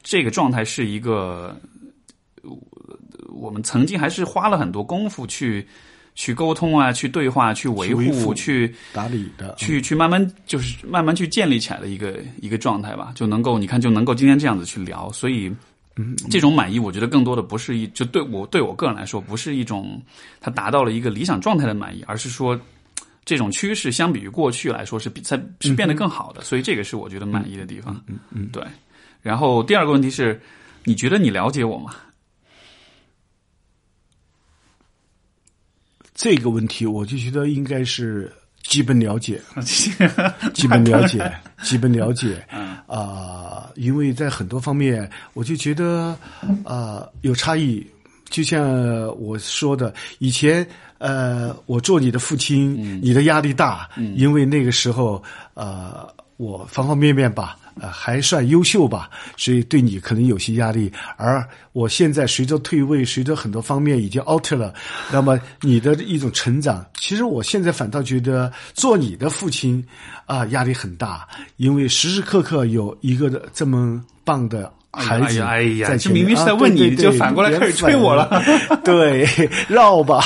[0.03, 1.55] 这个状态是一个。
[3.31, 5.65] 我们曾经还是花了很多功夫去
[6.13, 15.49] 去沟通啊，去对话，去维护，去去打理的，去去慢慢就是慢慢去建立起来的一个一个状态吧，就能够你看就能够今天这样子去聊，所以。
[16.29, 20.01] 这种满意，我觉得更多的不是一就对我对我个人来说，不是一种
[20.39, 22.57] 他达到了一个理想状态的满意，而是说
[23.25, 28.01] 这种趋势相比于过去来说是比在是变得更好的，所以这个是我觉得满意的地方。
[28.07, 28.63] 嗯嗯，对。
[29.21, 30.41] 然后第二个问题是，
[30.83, 31.93] 你觉得你了解我吗？
[36.15, 38.31] 这个问题，我就觉得应该是
[38.63, 39.41] 基本了解，
[40.53, 41.31] 基本了解，
[41.61, 42.45] 基本了解。
[42.87, 46.17] 啊、因为在很多方面，我就觉得
[46.65, 47.85] 啊、有差异。
[48.29, 48.61] 就像
[49.19, 50.65] 我说的，以前
[50.99, 55.21] 呃，我做你的父亲，你的压力大，因为那个时候
[55.53, 56.07] 呃，
[56.37, 60.91] 我方方面面吧，呃，还算优秀吧，所以对你可能有些压力。
[61.17, 64.73] 而我现在随着退位，随着很多方面已经 out 了，
[65.11, 69.83] 那么你的一种成长，其实我现在反倒觉得做你的父亲
[70.25, 71.27] 啊、压力很大，
[71.57, 74.71] 因为时时刻刻有一个的这么棒的。
[74.91, 78.41] 孩子哎呀哎呀这明明是在啊问你就反过来开始催我了
[78.83, 79.27] 对，
[79.67, 80.19] 绕吧，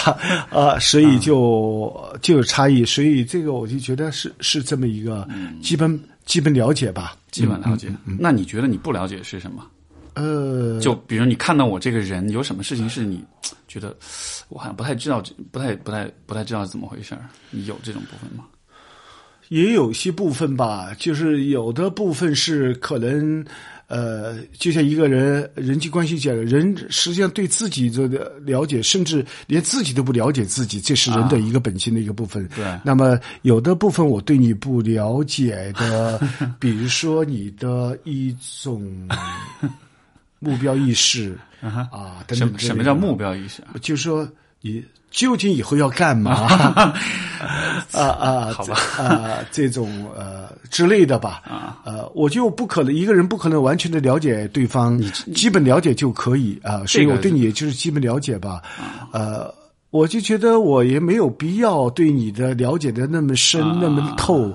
[0.50, 5.28] 啊，所以就就有差异，所以这个我就觉得是是这么一个
[5.62, 7.16] 基本基本了解吧。
[7.30, 7.90] 基本了解。
[8.20, 9.66] 那你觉得你不了解是什么？
[10.14, 13.24] 呃，就比如你看到我这个人，有什么事情是你
[13.68, 13.94] 觉得
[14.50, 15.22] 我好像不太知道，
[15.52, 17.28] 不太不太不太知道怎么回事儿？
[17.50, 18.46] 你有这种部分吗？
[19.50, 23.44] 也有些部分吧，就是有的部分是可能，
[23.88, 32.48] 呃，就像一个人人际关系讲，人实际上对自己这个了解，甚至连自己都不了解自己，这是人的一个本性的一个部分。
[32.56, 36.20] 对那么有的部分我对你不了解的，
[36.60, 39.08] 比如说你的一种
[40.40, 43.76] 目标意识 啊，等什么等之类的什么叫目标意识啊？
[43.82, 44.28] 就是说
[44.62, 44.84] 你
[45.14, 46.32] 究竟以后要干嘛？
[47.94, 51.42] 啊啊，好吧啊，这种呃之类的吧。
[51.46, 55.00] 啊，呃，我就不可能一个人不可能完全的了解对方，
[55.34, 56.84] 基本了解就可以啊。
[56.86, 58.62] 所以我对你也就是基本了解吧。
[59.14, 59.54] 呃。
[59.94, 64.50] 我就觉得我也没有必要对你的了解的那么深、那么透，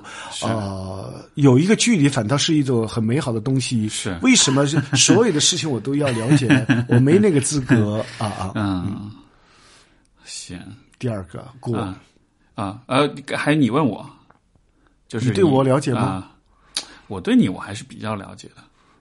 [0.45, 3.87] 啊、有一个距离反倒是一种很美好的东西。
[3.87, 6.85] 是为什么是所有的事情我都要了解呢？
[6.91, 8.51] 我没那个资格啊啊！
[8.55, 9.09] 嗯，
[10.55, 12.01] 行第二个过，啊
[12.55, 14.07] 啊呃，还有你问我，
[15.07, 16.01] 就是你对我了解吗？
[16.01, 16.35] 啊
[17.07, 18.57] 我对你我还是比较了解的，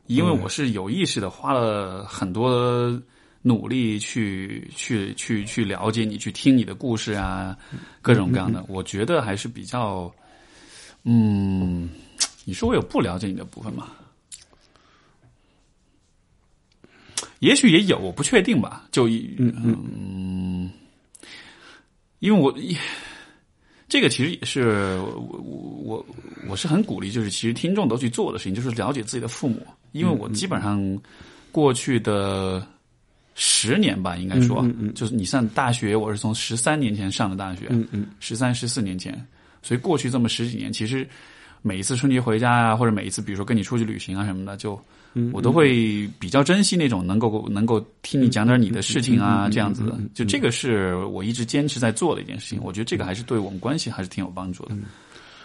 [0.06, 2.90] 因为我是有意识的花了很多
[3.42, 7.54] 努力去去去去了解你，去听你的故事啊，
[8.00, 10.10] 各种各样的，我觉得还是比较，
[11.04, 11.88] 嗯，
[12.46, 13.88] 你说我有不了解你的部分吗？
[17.40, 18.88] 也许也有，我不确定吧。
[18.90, 19.06] 就
[19.38, 19.52] 嗯。
[19.62, 20.70] 嗯，
[22.20, 22.54] 因为我
[23.88, 26.06] 这个其实也是我我我
[26.48, 31.00] 我是很鼓励，就是其实听众都去做的事情，就是了解自己的父母，因为我基本上
[31.50, 32.66] 过去的
[33.34, 37.70] 十年吧，应该说，就是你上大学，我是从十三年前上的大学，
[38.20, 39.26] 十三十四年前，
[39.62, 41.08] 所以过去这么十几年，其实
[41.62, 44.78] 每一次春节回家啊，或者每一次比如说跟你出去旅行啊什么的，就
[45.32, 49.82] 我都会比较珍惜那种能够能够听你讲点你的事情啊，这样子。
[49.84, 49.94] 的。
[50.14, 54.76] 就这个是我一直坚持在做的一件事情，我觉得这个还是对我们关系还是挺有帮助的。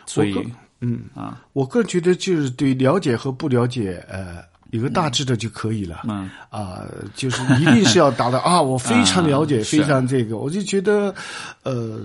[0.06, 0.36] 所以，
[0.82, 1.02] 嗯。
[1.16, 6.02] 啊，我个人觉得就是对了解和不了解，呃，有个大致的就可以了。
[6.08, 6.84] 嗯啊、
[7.16, 9.64] 就是一定是要达到啊，我非常 了解，啊。
[9.64, 11.14] 非常这个，我就觉得，
[11.64, 12.00] 呃，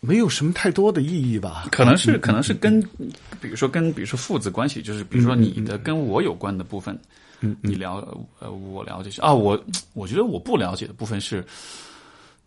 [0.00, 1.66] 没有什么太多的意义吧。
[1.70, 2.80] 可能是可能是跟，
[3.40, 6.98] 比如说跟比如说父子关系，就是比如说你的跟我有关的部分，
[7.40, 8.06] 嗯，你了
[8.38, 9.62] 呃我了解是啊，我
[9.94, 11.44] 我觉得我不了解的部分是，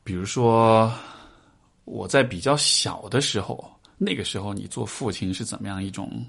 [0.04, 0.92] 比如说
[1.86, 6.26] 我在比较小的时候，那个时候你做父亲是怎么样一种。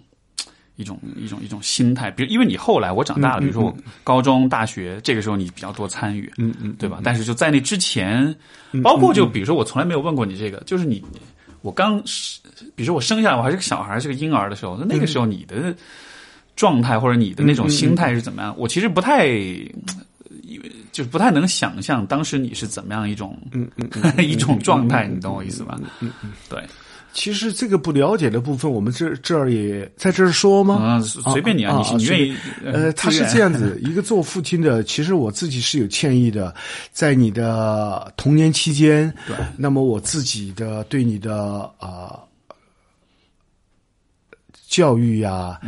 [0.77, 7.01] 一种一种一种心态，比如因为你后来我长大了，比如说我高中、大学，这个时候你比较多参与，嗯嗯，对吧？
[7.05, 8.35] 但是就在那之前，
[8.83, 11.05] 包括就比如说我从来没有问过你这个，就是你
[11.61, 12.03] 我刚
[12.75, 15.75] 比如说我生下来我还是个小孩，是个婴儿的时候，那那个时候你的
[16.57, 18.55] 状态或者你的那种心态是怎么样？
[18.59, 23.39] 我其实不太，因为就是不太能想象当时你是怎么样一种，
[24.19, 25.79] 一种状态，你懂我意思吧？
[26.49, 26.63] 对，
[27.13, 30.79] 其实这个不了解的部分，我们这这儿也在这儿说吗？
[30.83, 32.37] 嗯，随便你啊，你你愿意？
[32.65, 36.55] 呃，他是这样子， 一个做父亲的，其实我自己是有歉意的，
[36.93, 42.19] 在你的童年期间，对，那么我自己的对你的啊。
[44.69, 45.61] 教育呀、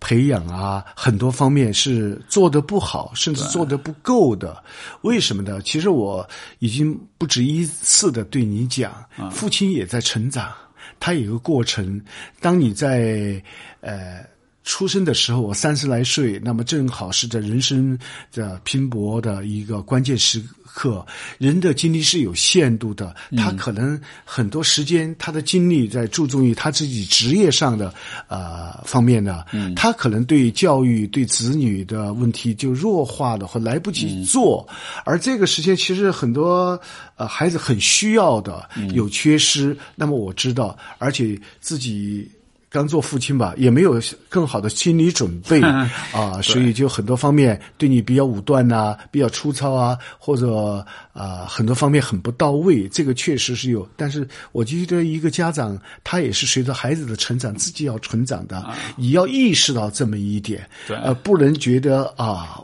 [0.00, 4.62] 培养啊，很多方面是做的不好，甚至做的不够的。
[5.00, 5.62] 为什么呢？
[5.62, 6.28] 其实我
[6.58, 8.92] 已经不止一次的对你讲，
[9.30, 10.52] 父亲也在成长，
[11.00, 12.00] 它有一个过程。
[12.38, 13.42] 当你在
[13.80, 14.28] 呃。
[14.62, 17.98] 出生的时候，我三十来岁，那么正好是在人生
[18.30, 20.40] 的拼搏的一个关键时
[20.74, 21.04] 刻。
[21.38, 27.92] 人的精力是有限度的，他可能很多时间，他的精力在注重于他自己职业上的
[28.28, 29.44] 呃方面呢。
[29.76, 34.66] 他可能对教育、对子女的问题就弱化了或来不及做，
[35.04, 36.80] 而这个时间其实很多
[37.16, 39.76] 呃孩子很需要的，有缺失。
[39.94, 42.30] 那么我知道，而且自己。
[42.70, 45.60] 刚做父亲吧，也没有更好的心理准备
[46.14, 53.86] 啊，所以就很多方面对你比较武断呐、比较粗糙啊，或者啊、很多方面很不到位，这个确实是有。
[53.96, 58.64] 但是我觉得一个家长他也是随着孩子的成长，自己要成长的，
[58.96, 62.62] 你要意识到这么一点，对呃，不能觉得啊。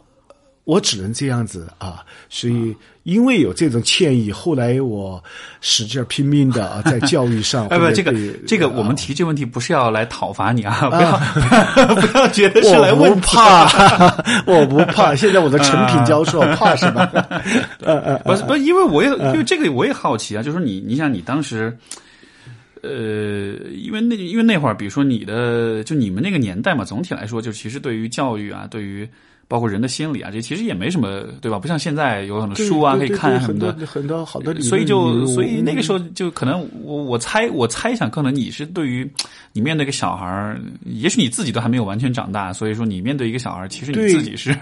[0.65, 2.75] 我只能这样子啊，所以
[3.07, 5.23] 因为有这种歉意，后来我
[5.61, 8.13] 使劲拼命的啊，在教育上， 哎，不这个
[8.49, 11.17] 这个，我们提这个问题不是要来讨伐你啊，不要
[11.95, 13.65] 不要觉得是来我不怕，
[14.45, 15.15] 我不怕。
[15.15, 17.09] 现在我的成品教授怕什么？
[17.81, 21.79] 呃呃，不是不是，因为我也因为这个我也好奇啊，就是说你你想你当时，
[22.83, 22.91] 呃，
[23.73, 29.09] 因为那因为那会儿，比如说你的就你们那个年代嘛，总体来说，就其实对于教育啊，对于
[29.49, 31.59] 包括人的心理啊，这其实也没什么，对吧？
[31.59, 33.87] 不像现在有很多书啊可以看很多的。
[33.87, 39.09] 很多好多所以就所以那个时候就可能我我猜我猜想可能你是对于
[39.53, 44.53] 你面对一个小孩儿，也许你自己都还没有完全长大，所以说你面对一个小孩儿，其实你自己是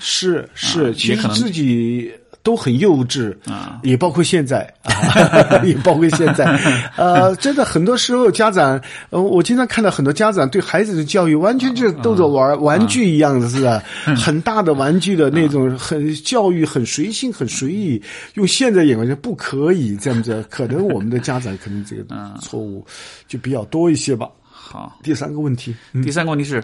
[0.00, 2.10] 是是， 其也可能实自己
[2.44, 6.44] 都很幼稚啊，也包括现在啊，也包括现在。
[6.96, 8.80] 呃，真的很多时候家长，
[9.10, 13.82] 呃，我经常看到很多家长对孩子的教育完全就是逗着玩玩具一样的似的，
[14.14, 18.00] 很大的玩具的那种，很教育很随性很随意。
[18.34, 22.04] 用现在眼光就不可以这样子， 可能我们的家长可能这个
[22.42, 22.86] 错误
[23.26, 24.28] 就比较多一些吧。
[24.50, 24.98] 好。
[25.02, 26.62] 第三个问题，第三个问题是，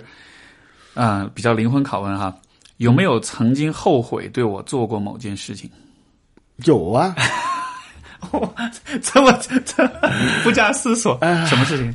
[0.92, 2.34] 啊、比较灵魂拷问哈，
[2.80, 5.68] 有没有曾经后悔对我做过某件事情？
[6.64, 7.14] 有啊。
[8.30, 8.54] 我
[9.02, 9.32] 这么
[9.64, 9.86] 这
[10.42, 11.94] 不加思索，什么事情？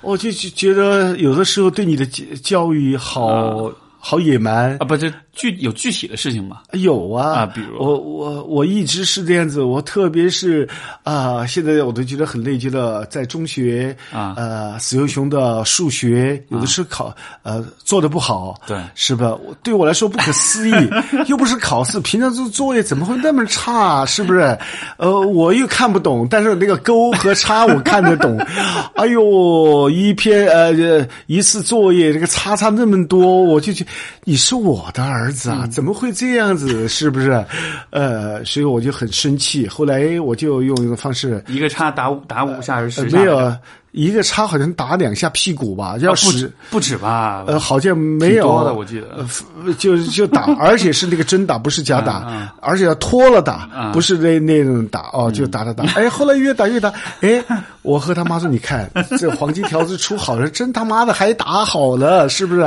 [0.00, 6.58] 我就就觉得有的时候对你的教教育好、好野蛮啊，不，这具有具体的事情吗？
[6.72, 10.68] 有啊啊比如我我我一直是这样子，我特别是
[11.02, 19.34] 啊，现在我都觉得很内疚了，在中学啊呃，史优雄的数学有的时候考、呃做的不好，对是吧？
[19.34, 20.74] 我对我来说不可思议，
[21.28, 24.04] 又不是考试，平常做作业怎么会那么差？
[24.06, 24.56] 是不是？
[24.96, 28.38] 呃，我又看不懂，但是那个勾和叉我看得懂。
[28.96, 33.84] 哎呦，一篇呃呃一次作业这个叉叉那么多，我就觉
[34.24, 36.88] 你是我的儿子啊，怎么会这样子？
[36.88, 37.44] 是不是？
[37.90, 39.66] 呃，所以我就很生气。
[39.66, 43.18] 后来我就用一个方式，一个叉打五打五下还是十下？
[43.18, 43.56] 呃没有
[43.94, 47.44] 一个叉，好像打两下屁股吧，要啊，不止不止吧？
[47.46, 55.84] 呃，好像没有挺多的我记得呃，就就打， 而且是那个真打，不是假打，嗯而且要脱了打，嗯不是那那种打哦，就打打打。
[55.94, 57.40] 哎，后来越打越打，哎，
[57.82, 62.62] 我和他妈说，你看这黄金条子出好了，真他妈的还打好了，是不是？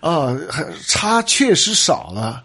[0.00, 2.42] 啊、还差确实少了。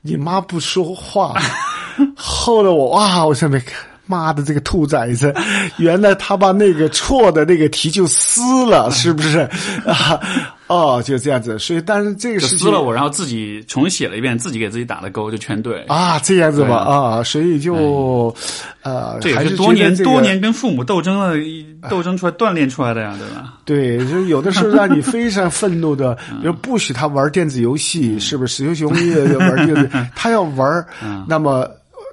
[0.00, 1.34] 你妈不说话，
[2.14, 3.74] 后来我哇，我上面看。
[4.08, 5.32] 妈的，这个兔崽子！
[5.78, 9.40] 原来他把那个错的那个题就撕了，是不是？
[9.86, 10.18] 啊，
[10.66, 11.58] 哦，就这样子。
[11.58, 15.84] 所以，但是这个事情撕了我，然后自己重写了一遍，自己给自己打了勾，就全对。
[15.84, 18.34] 啊，这样子吧，啊，所以就
[18.82, 23.54] 呃，这也还是是多年多年跟父母斗争的斗争出来锻炼出来的呀，对吧？
[23.64, 28.48] 对，就有的时候让你非常愤怒的， 嗯比如不许他玩电子游戏，是不是？
[28.58, 31.68] 史雄雄也玩电子， 他要玩，嗯那么。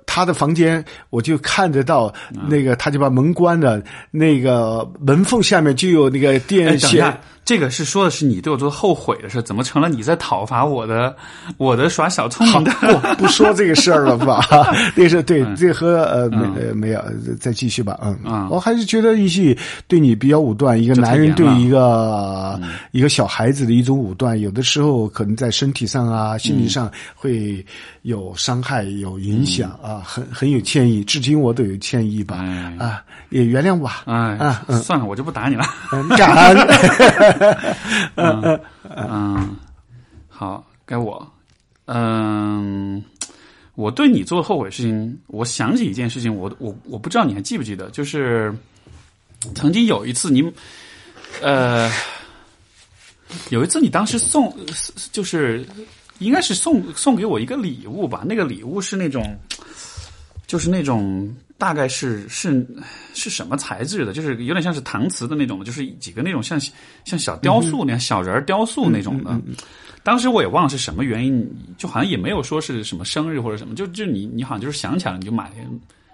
[0.06, 11.16] 他的房间，我就看得到嗯那个，他就把门关了，那个门缝下面就有那个哎，电线下，这个是说的是你对我做后悔的事，怎么成了你在讨伐我的
[11.58, 12.72] 我的耍小聪明的？
[13.16, 14.44] 不不说这个事儿了吧？
[14.96, 18.00] 那 是对，这和呃没没有，呃再继续吧。
[18.02, 19.56] 嗯嗯我还是觉得一些
[19.88, 22.60] 对你比较武断，一个男人对一个
[22.92, 27.64] 一个小孩子的一种武断，有的时候可能在身体上啊、心理上会
[28.02, 32.38] 有伤害、有影响啊，很很有歉意，至今我都有歉意吧。
[32.40, 34.02] 哎啊，也原谅吧。
[34.06, 35.64] 哎啊，嗯算了，我就不打你了。
[35.92, 37.35] 嗯，感恩。
[38.16, 39.56] 嗯，
[40.30, 41.32] 好，该我。
[41.86, 43.04] 嗯，
[43.76, 48.54] 我对你做的后悔事情，我想起一件事情，我我我不知道你还记不记得，就是
[49.54, 50.44] 曾经有一次你，
[51.42, 51.92] 呃，
[53.50, 54.52] 有一次你当时送，
[55.12, 55.64] 就是
[56.20, 58.24] 应该是送送给我一个礼物吧？
[58.26, 59.38] 那个礼物是那种，
[60.48, 62.66] 就是那种大概是是
[63.14, 64.12] 是什么材质的？
[64.14, 66.60] 就是有点像是搪瓷的那种的，就是几个那种像
[67.06, 69.40] 像小雕塑那样、小人儿雕塑那种的。
[70.04, 75.52] 当时我也忘了是什么原因，就好像也没有说是什么生日或者什么，就就你你好像就是想起来了，你就买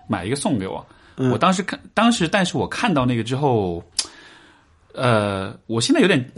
[0.08, 0.86] 买一个送给我。
[1.18, 3.84] 我当时看，当时但是我看到那个之后，
[4.94, 6.32] 呃，我现在有点，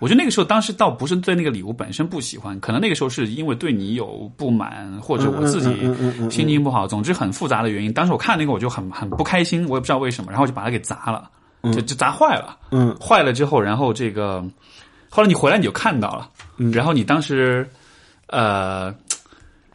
[0.00, 5.68] 我觉得那个时候当时倒不是对那个礼物本身不喜欢，可能那个时候是因为对你有不满，或者我自己
[6.28, 7.92] 心情不好，总之很复杂的原因。
[7.92, 11.30] 当时我看那个我就很很不开心，我也不知道为什么，然后我就把它给砸了，
[11.72, 12.56] 就就砸坏了。
[12.72, 14.44] 嗯，坏了之后，然后这个
[15.08, 16.28] 后来你回来你就看到了，
[16.72, 17.68] 然后你当时
[18.26, 18.92] 呃。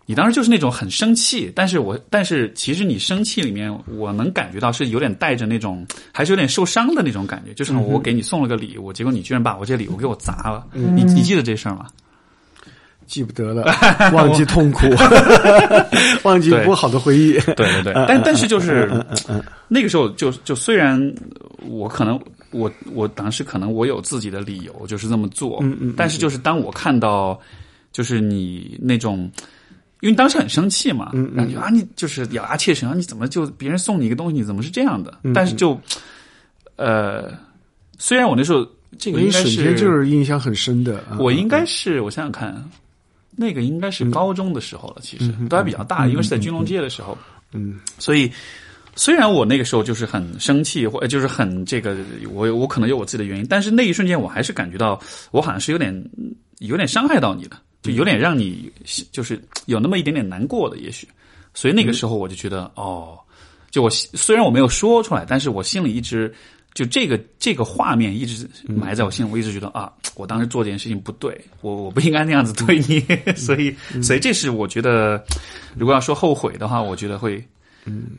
[0.07, 11.88] 你当时就是那种很生气，但是我但是其实你生气里面，我能感觉到是有点带着那种还是有点受伤的那种感觉，就是我给你送了个礼物，结果你居然把我这礼物给我砸了，你你记得这事儿吗？
[13.07, 13.65] 记不得了，
[14.14, 14.88] 忘记痛苦，
[16.23, 17.34] 忘记不好的回忆。
[17.56, 18.91] 对对对，但但是就是
[19.68, 20.99] 那个时候就就虽然
[21.68, 22.19] 我可能
[22.52, 27.40] 我我当时可能我有自己的理由就是这么做，嗯嗯但是就是当我看到
[27.91, 29.32] 就是你那种。
[30.06, 35.18] 因为当时很生气嘛，嗯然后就啊，你就是咬牙切齿啊，你怎么就别人送你一个东西，你怎么是这样的？
[35.23, 35.82] 嗯但是就，
[36.76, 37.34] 呃，
[37.98, 38.64] 虽然我那时候
[38.99, 40.99] 这个应该那一瞬间就是印象很深的。
[41.10, 42.64] 啊我应该是我想想看，
[43.36, 47.18] 那个应该是高中的时候了，其实都还比较大，因为是在军龙街的时候，
[47.53, 47.80] 嗯。
[47.98, 48.32] 所以
[48.95, 51.98] 虽然我那个时候就是很生气，或就是很这个，
[52.32, 55.02] 我我可能有我自己的原因，但是那一瞬间我还是感觉到
[55.32, 55.91] 我好像是有点
[56.60, 58.72] 有点伤害到你的，就有点让你
[59.12, 61.07] 就是有那么一点点难过的，也许，
[61.53, 63.18] 所以那个时候我就觉得哦，
[63.72, 66.34] 就我虽然我没有说出来，但是我心里一直。
[66.76, 72.99] 就这个这个画面一直埋在我心里，我一直觉得啊，我当时做这件事情不对，我我不应该那样子对你，
[73.34, 75.24] 所以所以这是我觉得，
[75.78, 77.41] 如果要说后悔的话，我觉得会，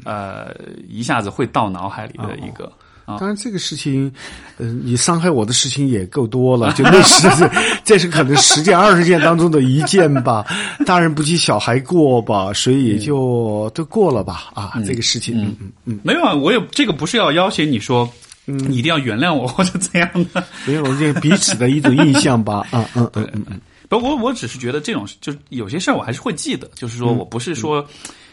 [0.07, 0.57] 呃，
[0.89, 2.65] 一下子会到脑海里的一个。
[2.65, 2.73] 啊
[3.07, 4.13] 当然，这个事情，
[4.59, 7.29] 嗯、你伤害我的事情也够多了，就那是
[7.85, 10.45] 这是可能十件二十件当中的一件吧。
[10.85, 14.51] 大人不计小孩过吧，所以也就都过了吧。
[14.55, 18.09] 啊，这个事情，嗯嗯嗯，没有啊，我也这个不是要要挟你说，
[18.47, 20.45] 嗯你一定要原谅我 或者怎样的。
[20.67, 22.67] 没有这彼此的一种印象吧。
[22.73, 27.87] 啊嗯嗯嗯嗯，不，我我只是觉得这种就是有些事儿我还是会记得，就是说我不是说。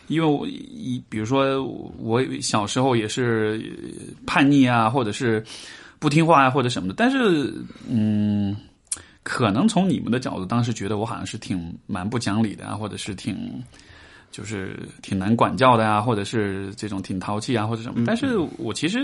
[0.08, 1.64] 因为我一比如说
[1.98, 3.74] 我小时候也是
[4.26, 5.44] 叛逆啊，或者是
[6.00, 7.54] 不听话啊，或者什么的，但是
[7.90, 8.56] 嗯，
[9.24, 13.64] 可能从你们的角度，当时觉得我好像是挺蛮不讲理的啊，或者是挺
[14.30, 18.04] 就是挺难管教的啊，或者是这种挺淘气啊，或者什么。
[18.06, 19.00] 但是我其实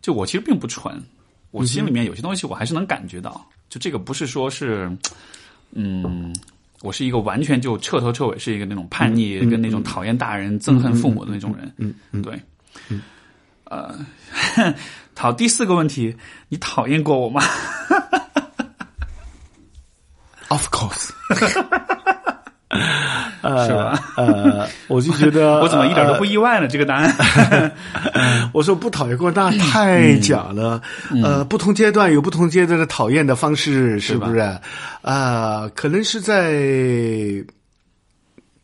[0.00, 1.02] 就我其实并不蠢，
[1.50, 4.90] 我心里面有些东西我还是能感觉到，就这个不是说是
[5.72, 6.32] 嗯。
[6.82, 11.72] 我是一个完全就彻头彻尾是一个那种叛逆跟那种讨厌大人、憎恨父母的那种人。
[11.78, 12.38] 嗯嗯，对。
[13.64, 13.94] 呃，
[15.16, 16.14] 好，第四个问题，
[16.48, 17.40] 你讨厌过我吗？
[20.48, 21.10] Of course。
[23.42, 23.98] 呃，是吧？
[24.16, 26.68] 呃，我就觉得 我怎么一点都不意外呢？
[26.68, 27.72] 这个答案，
[28.54, 30.80] 我说不讨厌过，那太假了。
[31.22, 34.38] 呃，不同阶段有不同阶段的讨厌的方式，是不是？
[35.02, 36.52] 啊，可能是在，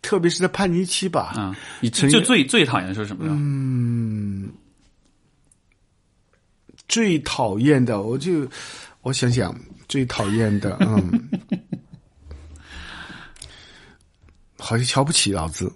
[0.00, 1.32] 特别是在叛逆期吧。
[1.36, 3.24] 啊，你就最最讨厌的是什么？
[3.28, 4.48] 嗯，
[6.86, 8.46] 最讨厌的，我就
[9.02, 9.54] 我想想，
[9.88, 11.28] 最讨厌的，嗯。
[14.68, 15.72] 好像瞧不起老子，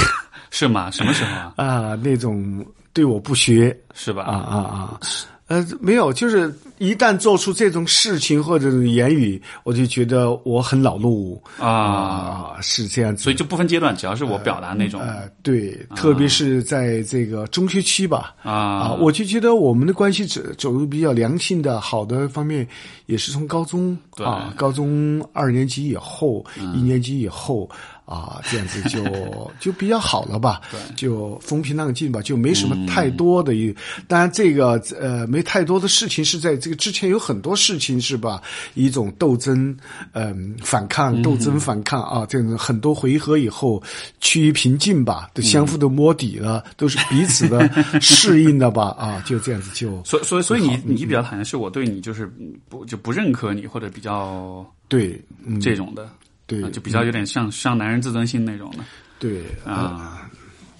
[0.50, 0.90] 是吗？
[0.90, 1.52] 什么时候啊？
[1.62, 2.64] 啊，那种
[2.94, 4.22] 对我不学是吧？
[4.22, 5.00] 啊啊啊！
[5.48, 13.24] 呃，没有，就是一旦做出这种事情或者言语，我就觉得我很恼怒啊，是这样子。
[13.24, 22.66] 所以就不分阶段，只要是我表达那种，呃，对，特别是在这个中学期吧，啊，我就觉得我们的关系走走入比较良性的好的方面，
[23.06, 27.68] 也是从高中啊，高中二年级以后，一年级以后。
[28.10, 29.04] 啊，这样子就
[29.60, 30.60] 就比较好了吧？
[30.72, 33.54] 对，就风平浪静吧，就没什么太多的。
[33.54, 33.72] 一、
[34.08, 38.42] 当然，这个呃，没太多的事情是在这个之前有很多事情是吧？
[38.74, 39.76] 一种斗争，
[40.10, 43.80] 嗯、反抗，斗争反抗啊，这种很多回合以后
[44.18, 47.70] 趋于平静吧，都相互都摸底了，都是彼此的
[48.00, 48.88] 适应的吧？
[48.98, 50.02] 啊，就这样子就。
[50.04, 52.28] 所所以所以你你比较讨厌是我对你就是
[52.68, 55.16] 不就不认可你或者比较对、
[55.46, 56.10] 嗯、这种的。
[56.50, 58.78] 对，就比较有点像像男人自尊心那种的。
[59.20, 60.28] 对啊，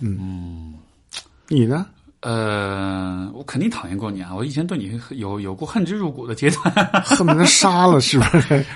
[0.00, 0.74] 嗯，
[1.46, 1.86] 你呢？
[2.20, 4.34] 呃，我肯定讨厌过你啊！
[4.34, 6.74] 我以前对你有有过恨之入骨的阶段。
[7.02, 8.66] 恨不得杀了，是不是？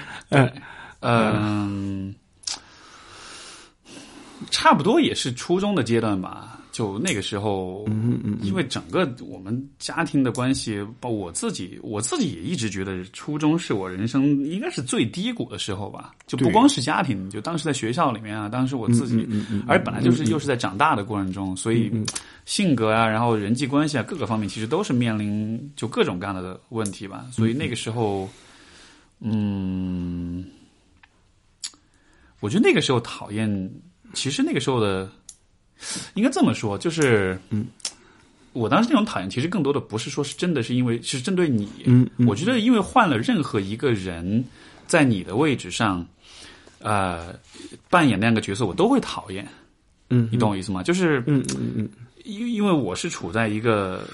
[1.00, 2.14] 嗯，
[4.50, 6.53] 差不多也是初中的阶段吧。
[6.74, 16.12] 就那个时候，嗯嗯，因为整个我们家庭的关系，包括我自己，我自己也一直觉得初中是我人生应该是最低谷的时候吧。
[16.26, 19.24] 就不光是家庭，就当时在学校里面啊，当时我自己，
[19.68, 21.92] 而本来就是又是在长大的过程中，所以
[22.44, 27.24] 性格啊，然后人际关系啊，各个方面其实都是面临就各种各样的问题吧。
[27.30, 28.28] 所以那个时候，
[29.20, 30.44] 嗯，
[32.40, 33.70] 我觉得那个时候讨厌，
[34.12, 35.08] 其实那个时候的。
[36.14, 37.66] 应该这么说，就是，嗯，
[38.52, 44.44] 我当时那种讨厌，其实更多的不是说是真的是因为是针对你，嗯，我觉得因为换了任何一个人
[44.86, 46.06] 在你的位置上，
[46.78, 47.34] 呃，
[47.90, 49.46] 扮演那样的角色，我都会讨厌，
[50.10, 50.82] 嗯，你懂我意思吗？
[50.82, 51.88] 就是，嗯嗯嗯，
[52.24, 54.06] 因因为我是处在一个，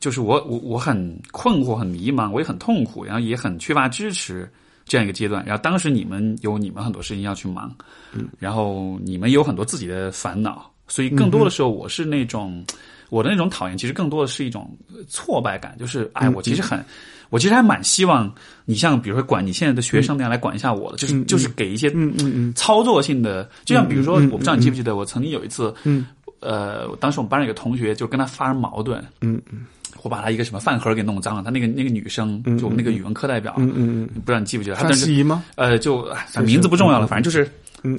[0.00, 4.48] 就是我我我很困惑、很迷茫，我也很痛苦，然后也很缺乏支持
[4.88, 5.44] 这样一个阶段。
[5.46, 7.72] 然后当时你们有你们很多事情要去忙，
[8.12, 12.64] 嗯，然后你们有很多自己的烦恼，所以更多的时候我是那种、
[13.10, 16.84] 我的那种讨厌，其实更多的是一种挫败感，就是哎，我其实很。
[17.30, 18.32] 我其实还蛮希望
[18.64, 26.06] 你像比如说管你现在的学生那样来管一下我的，就是就是给一些嗯嗯嗯操作性的，就像比如说，我不知道你记不记得，我曾经有一次，嗯，
[26.40, 29.66] 呃，当时我们班上有个同学就跟他发生矛盾，嗯嗯
[30.02, 35.42] 我把他一个什么饭盒给弄脏了，他那个那个女生，就我们那个语文课代表，嗯嗯嗯，不知道你记不记得，他范当时思怡吗？
[35.56, 36.08] 呃，就
[36.44, 37.50] 名字不重要了，反正就是。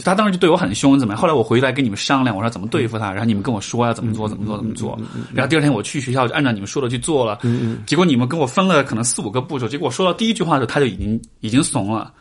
[0.04, 1.22] 他当时就对我很凶，怎么样？
[1.22, 5.00] 后来我回来跟你们商量，我说怎么对付他，然后你们跟我说要怎么做，怎么做，怎么做。
[5.34, 12.12] 然后第二天我去学校就按照你们说的去做了，嗯嗯结果你们跟我分了可能四五个步骤，结果我说到第一句话的时候，他就已经已经怂了，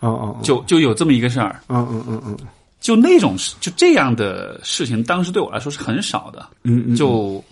[0.00, 1.60] 哦哦，就就有这么一个事儿。
[1.68, 2.36] 嗯嗯嗯嗯
[2.82, 6.44] 就那种事就这样的事情，当时对我来说是很少的。
[6.64, 7.42] 嗯嗯，就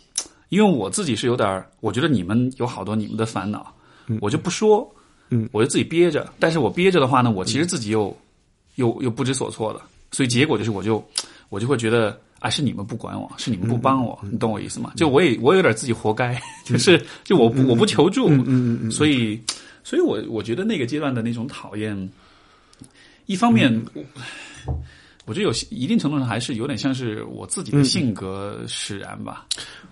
[0.49, 3.73] 因为我自己是有点儿，我觉得你们有好多你们的烦恼，
[4.21, 4.93] 我就不说，
[5.29, 6.31] 嗯，我就自己憋着。
[6.41, 8.15] 但是我憋着的话呢，我其实自己又、
[8.75, 9.81] 又又不知所措的，
[10.11, 11.03] 所以结果就是我就
[11.49, 14.93] 我就会觉得啊，是你们不管我，是你们不帮我，你懂我意思吗？
[14.97, 19.41] 就我也我有点自己活该，就是就我不我不求助，嗯嗯嗯所以
[19.85, 22.11] 所以我我觉得那个阶段的那种讨厌，
[23.27, 23.81] 一方面。
[25.27, 29.47] 我我觉得有一定程度上还是有点像是我自己的性格使然吧。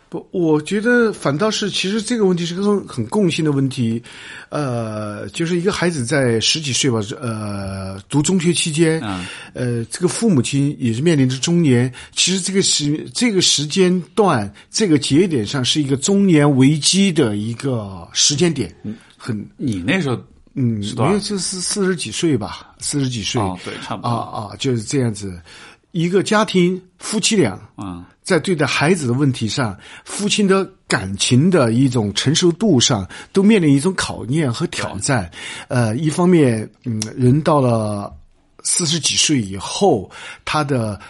[0.08, 4.02] 不，我觉得反倒是，其实这个问题是个很很共性的问题，
[4.48, 18.74] 呃，就是一个孩子在十几岁吧，呃，读中学期间，嗯呃，这个父母亲也是面临着中年，其实这个时这个时间段这个节点上是一个中年危机的一个时间点，
[19.16, 20.20] 很你那时候
[20.58, 25.40] 嗯，是多少没有就是四十几岁吧，四十几岁，哦，对，差不多，啊啊，就是这样子，
[25.92, 27.58] 一个家庭夫妻俩。
[27.76, 29.74] 嗯在对待孩子的问题上，
[30.04, 35.30] 父亲的感情的一种承受度上，都面临一种考验和挑战。
[35.68, 38.14] 呃，一方面，嗯，人到了
[38.62, 40.10] 四十几岁以后，
[40.44, 41.00] 他的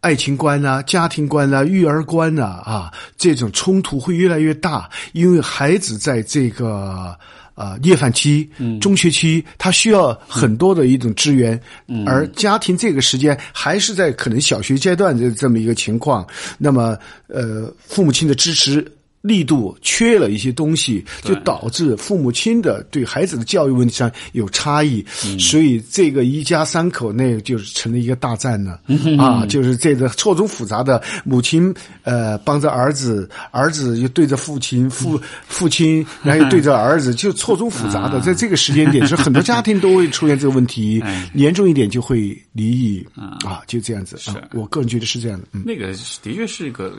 [0.00, 7.14] 爱情观啊、家庭观啊、育儿观啊啊，这种冲突会越来越大，因为孩子在这个。
[7.54, 8.48] 呃，夜饭期、
[8.80, 11.60] 中学期，他需要很多的一种支援，
[12.06, 16.26] 而家庭这个时间还是在可能小学阶段的这么一个情况，
[16.56, 16.96] 那么
[17.28, 18.90] 呃，父母亲的支持
[19.22, 25.04] 力度缺了一些东西，就导致父母亲的对孩子的教育问题上有差异，
[25.38, 28.78] 所以这个一家三口那就是成了一个大战呢，
[29.18, 31.72] 啊，就是这个错综复杂的母亲
[32.02, 41.02] 呃帮着儿子，儿子又对着父亲，父父亲然后又对着儿子，就错综复杂的， 在这个时间点是很多家庭都会出现这个问题，
[41.34, 43.06] 严重一点就会离异。
[43.44, 44.16] 啊，就这样子。
[44.30, 45.62] 啊，我个人觉得是这样的，嗯。
[45.64, 45.92] 那个
[46.22, 46.92] 的确是一个，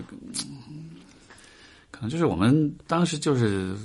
[2.10, 3.76] 就是我们当时就是，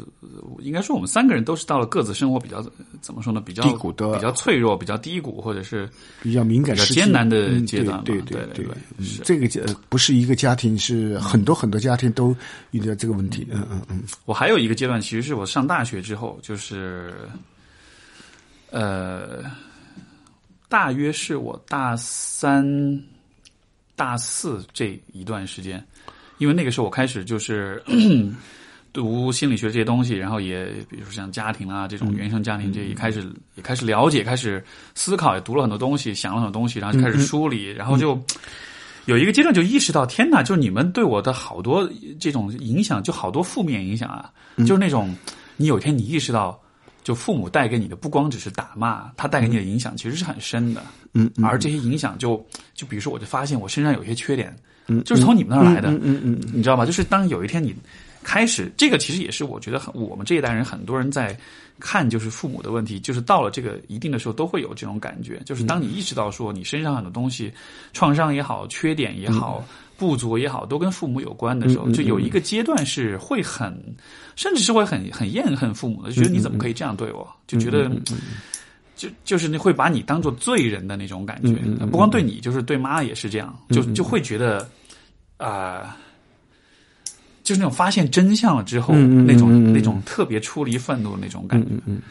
[0.61, 2.65] 应该说我们三个人都是到了各自生活比较
[3.01, 5.89] 怎么说呢，比较低谷的比较脆弱、比较低谷，或者是
[6.23, 12.35] 比较敏感比较、艰难的嗯阶段吧对对对对嗯这个呃不是一个家庭，是很多很多家庭都
[12.71, 13.47] 遇到这个问题。
[13.51, 17.15] 嗯嗯嗯，我还有一个阶段，其实是我上大学之后，就是，
[18.71, 19.45] 呃，
[20.69, 23.03] 大约是我大三、
[23.97, 25.83] 大四这一段时间，
[26.39, 27.83] 因为那个时候我开始就是
[28.93, 38.21] 读心理学这些东西，然后也比如说像家庭啊这种原生家庭这也开始也开始了解，开始思考，也读了很多东西，想了很多东西，然后就开始梳理，然后就。
[39.07, 40.43] 有一个阶段就意识到，天哪！
[40.43, 41.89] 就是你们对我的好多
[42.21, 45.17] 这种影响，就好多负面影响啊，就是那种
[45.57, 46.61] 你有一天你意识到，
[47.03, 50.83] 就父母带给你的不光只是打骂，他带给你的影响其实是很深的。
[51.15, 54.55] 嗯嗯而这些影响就就比如说，我就发现我身上有些缺点，
[54.89, 56.85] 嗯，就是从你们那儿来的，嗯嗯嗯你知道吧？
[56.85, 57.75] 就是当有一天你
[58.23, 61.39] 开始，这个其实也是我觉得很我们这一代人很多人在
[61.79, 67.53] 看就是父母的问题，就是到了这个一定的时候都会有这种感觉，就是当你意识到说你身上很多东西，
[67.93, 69.65] 创伤也好，缺点也好。
[69.99, 73.77] 不足也好，都跟父母有关的时候，就有一个阶段是会很，
[74.37, 77.91] 甚至是会很很厌恨父母的，就觉得你怎么可以这样对我，就觉得，
[78.95, 81.53] 就就是会把你当做罪人的那种感觉，
[81.91, 84.71] 不光对你，就是对妈也是这样，就就会觉得
[85.39, 85.97] 啊、
[87.43, 91.69] 就是那种发现真相了之后，那种那种特别出离愤怒的那种感觉。
[91.87, 92.03] 嗯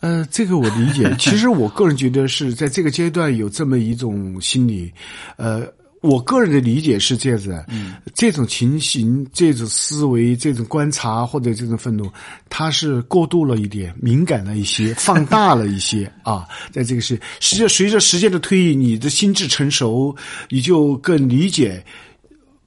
[0.00, 1.14] 呃，这个我理解。
[1.20, 4.90] 其实我个人觉得是在这个阶段有这么一种心理，
[5.36, 5.66] 呃。
[6.02, 12.10] 我个人的理解是这样子，嗯，这种情形、这种思维、这种观察或者这种愤怒，
[12.48, 16.46] 它是过度了一点，敏感了一些，放大了一些 啊。
[16.72, 20.16] 在这个是，实际上随着时间的推移，你的心智成熟，
[20.48, 21.84] 你就更理解。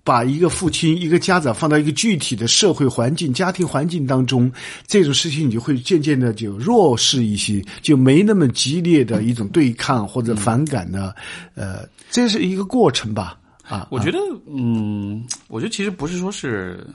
[0.04, 4.52] 把一个父亲、一个家长放到一个具体的社会环境、家庭环境当中，
[4.86, 11.16] 这种事情你就会渐渐的就弱势一些，就没那么激烈的一种对抗或者反感的，
[11.56, 13.40] 呃，这是一个过程吧。
[13.64, 16.86] 啊，我觉得，嗯，我觉得其实不是说是，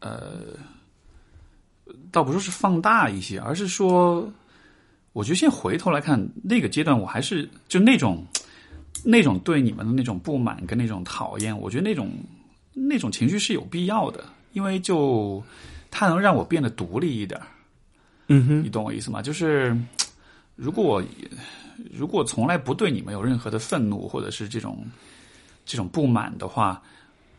[0.00, 0.52] 呃，
[2.12, 4.30] 倒不是说是放大一些，而是说，
[5.14, 8.22] 我觉得现在回头来看那个阶段，我还是就那种
[9.02, 12.10] 那种对你们的那种不满跟那种讨厌，我觉得那种
[12.74, 15.42] 那种情绪是有必要的，因为就
[15.90, 17.40] 它能让我变得独立一点。
[18.28, 19.22] 嗯哼，你懂我意思吗？
[19.22, 19.74] 就是
[20.56, 21.02] 如果我
[21.90, 24.84] 如果从来不对你们有任何的愤怒或者是这种。
[25.66, 26.82] 这种不满的话，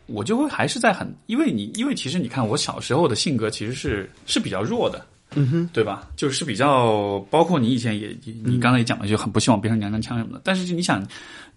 [0.08, 5.06] 我就会还是在很，因为你，因为其实你看，我小时候的性格其实是是比较弱的，
[5.36, 6.08] 嗯哼，对吧？
[6.16, 10.42] 就是比较，包括你以前也，你刚才也讲了，就很不希望变成娘娘腔什么的。
[10.44, 11.06] 但是你想，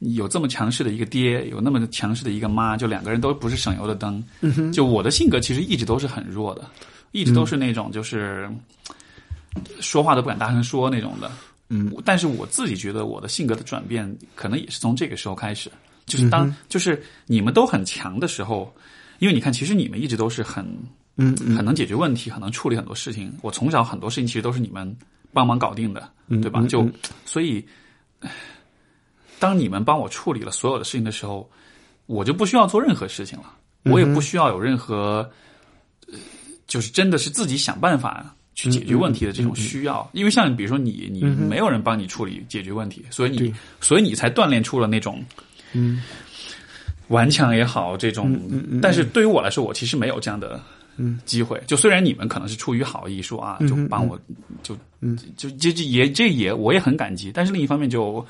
[0.01, 4.23] 有这么强势的一个爹，有那么强势的一个妈，就两个人都不是省油的灯。
[4.41, 6.65] 嗯哼，就我的性格其实一直都是很弱的，
[7.13, 8.51] 一直都是那种就是
[9.81, 11.31] 说话都不敢大声说那种的。
[11.71, 15.71] 嗯，但是我自己觉得我的性格的转变，可能也是从这个时候开始。
[16.07, 18.75] 就是当就是你们都很强的时候，
[19.19, 20.67] 因为你看，其实你们一直都是很
[21.19, 23.31] 嗯很能解决问题，很能处理很多事情。
[23.43, 24.97] 我从小很多事情其实都是你们
[25.33, 26.65] 帮忙搞定的，对吧？
[26.67, 26.89] 就
[27.27, 27.63] 所以，
[29.39, 31.51] 当你们帮我处理了所有的事情的时候，
[32.07, 33.53] 我就不需要做任何事情了，
[33.85, 35.31] 我也不需要有任何，
[36.67, 38.35] 就是真的是自己想办法。
[38.55, 45.25] 去解决问题的这种需要，因为像比如说你，你没有人帮你处理解决问题，所以你，所以你才锻炼出了那种。
[45.75, 46.03] 嗯，
[47.07, 48.37] 顽强也好，这种，
[48.83, 50.61] 但是对于我来说，我其实没有这样的
[51.25, 51.63] 机会。
[51.67, 54.19] 就虽然你们可能是出于好意说啊，就帮我，
[54.63, 54.77] 就，
[55.37, 57.31] 就这这也这也我也很感激。
[57.33, 58.27] 但是另一方面，就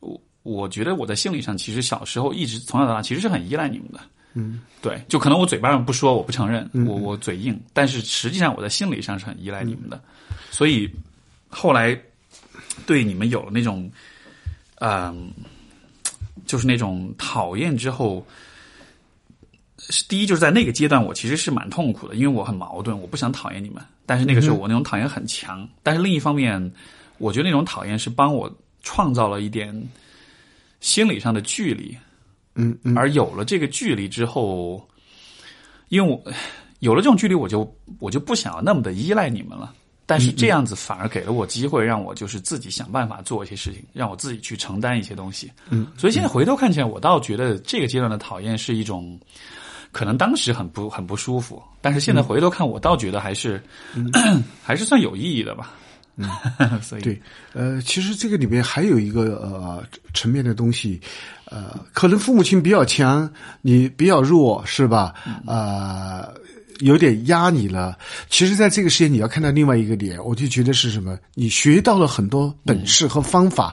[0.00, 4.00] 我我觉得我在心理上，其实小时候一直从小到大其实是很依赖你们的。
[4.34, 10.00] 嗯，对，就可能我嘴巴上不说，我不承认，我我嘴硬，但是实际上我在心理上是很依赖你们的。
[10.50, 10.90] 所以
[11.48, 11.98] 后来
[12.86, 13.90] 对你们有了那种，
[14.76, 15.30] 嗯。
[16.44, 18.22] 就是那种讨厌之后，是
[20.08, 25.68] 第一就是在那个阶段，我其实是蛮痛苦的，因为我很矛盾，我不想讨厌你们，但是那个时候我那种讨厌很强。
[25.82, 26.72] 但是另一方面，
[27.18, 28.50] 我觉得那种讨厌是帮我
[28.82, 29.74] 创造了一点
[30.80, 31.96] 心理上的距离。
[32.54, 32.96] 嗯嗯。
[32.96, 34.86] 而有了这个距离之后，
[35.88, 36.32] 因为我
[36.78, 39.74] 有了这种距离，我就我就不想要那么的依赖你们了。
[40.04, 45.50] 但是这样子反而给了我机会，让我就是自己想办法做一些事情，让我自己去承担一些东西。
[45.70, 49.18] 嗯，所以现在回头看起来，我倒觉得这个阶段的讨厌是一种，
[49.92, 53.62] 可能当时很不很不舒服，但是现在回头看，我倒觉得还是、
[54.64, 55.72] 还是算有意义的吧。
[56.16, 56.28] 嗯，
[56.82, 61.00] 所以对，呃，其实这个里面还有一个呃层面的东西，
[61.44, 65.14] 呃，可能父母亲比较强，你比较弱，是吧？
[65.46, 66.34] 啊、呃。
[66.80, 67.96] 有点压你了。
[68.28, 71.16] 其实，在这个时间，你要看到另外一个点，我就觉得是什么？
[71.34, 73.72] 你学到了很多本事和方法，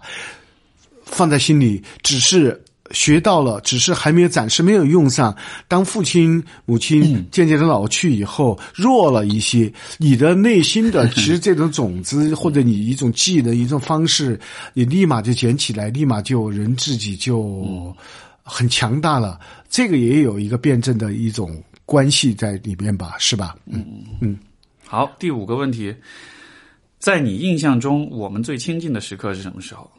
[1.06, 5.36] 放在心里，只是学到了，只是还没有暂时没有用上。
[5.68, 14.40] 当父亲、母亲渐渐的老去以后，弱了一些，你的内心的其实这种种子，或者你一种技能、一种方式，
[14.74, 17.95] 你立马就捡起来，立马就人自己就
[18.44, 19.40] 很强大了。
[19.70, 21.61] 这个也有一个辩证的一种。
[21.90, 23.56] 关系在里面吧，是吧？
[23.66, 23.84] 嗯
[24.22, 24.38] 嗯。
[24.86, 25.91] 好，第五个问题，
[26.99, 29.90] 在你印象中，我们最亲近的时刻是什么时候？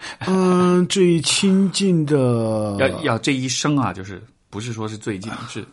[0.26, 5.64] 嗯，最亲近的要要这一生啊，就是不是说是最近，是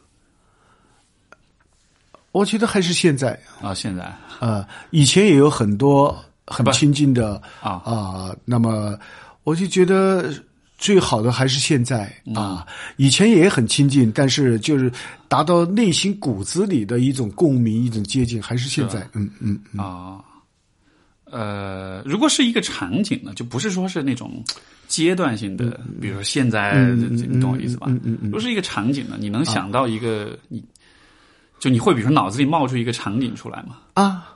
[2.31, 6.15] 我觉得还是现在，啊，现在呃，以前也有很多
[6.47, 8.97] 很亲近的啊啊，那么
[9.43, 10.33] 我就觉得
[10.77, 14.91] 最好的还是现在嗯啊，以前也很亲近，但是就是
[15.29, 19.79] 达到内心骨子里的一种共鸣、一种接近，还是现在，嗯嗯嗯。
[19.79, 20.19] 啊，
[21.31, 24.43] 呃，如果是一个场景呢，就不是说是那种
[24.87, 27.87] 阶段性的，比如说现在，嗯你懂我意思吧？
[27.89, 30.63] 嗯嗯嗯如果是一个场景呢，你能想到一个你，
[31.59, 33.77] 就你会比如说脑子里冒出一个场景出来吗？
[33.93, 34.31] 啊。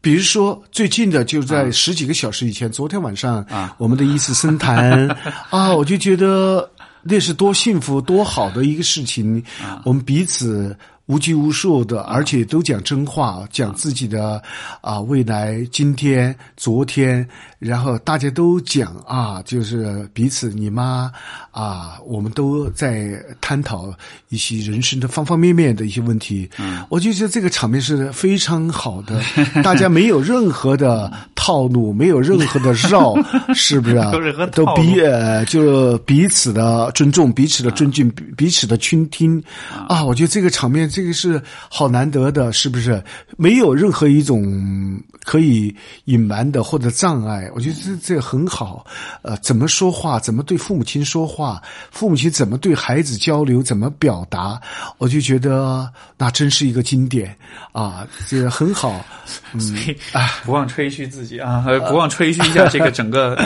[0.00, 5.08] 比如说，最近的就在十几个小时以前，昨天晚上啊我们的一次深谈
[5.50, 6.70] 啊，我就觉得
[7.02, 9.42] 那是多幸福、多好的一个事情。
[9.60, 10.74] 啊我们彼此
[11.08, 14.42] 无拘无束的，而且都讲真话，讲自己的
[14.82, 17.26] 啊未来、今天、昨天，
[17.58, 21.10] 然后大家都讲啊，就是彼此你妈
[21.50, 23.90] 啊，我们都在探讨
[24.28, 26.46] 一些人生的方方面面的一些问题。
[26.58, 29.18] 嗯，我就觉得这个场面是非常好的，
[29.64, 33.14] 大家没有任何的套路，没有任何的绕，
[33.56, 34.12] 是不是啊？
[34.52, 39.42] 都彼呃，就彼此的尊重，彼此的尊敬，彼彼此的倾听
[39.88, 40.04] 啊！
[40.04, 43.00] 我觉得这个场面，这个是好难得的，是不是？
[43.36, 45.72] 没有任何一种可以
[46.06, 48.84] 隐瞒的或者障碍，我觉得这这很好。
[49.22, 51.62] 呃，怎么说话，怎么对父母亲说话，
[51.92, 54.60] 父母亲怎么对孩子交流，怎么表达，
[54.98, 57.32] 我就觉得那真是一个经典
[57.70, 58.04] 啊！
[58.26, 59.06] 这个很好。
[59.56, 59.96] 所以
[60.44, 63.36] 不忘吹嘘自己啊，呃 不忘吹嘘一下这个整个。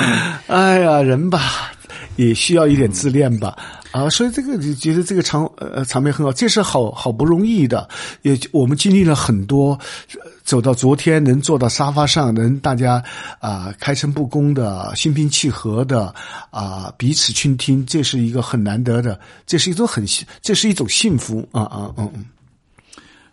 [0.47, 1.71] 哎呀，人吧，
[2.17, 3.55] 也需要一点自恋吧。
[3.93, 7.89] 啊，所以这个你觉得这个场呃场面很好，这是好好不容易的，
[8.23, 9.79] 也我们经历了很多，
[10.15, 13.03] 呃走到昨天能坐到沙发上，能大家
[13.39, 16.13] 啊、开诚布公的、心平气和的
[16.51, 22.25] 啊、彼此倾听，这是一个很难得的，这是一种很幸这是一种幸福啊啊嗯嗯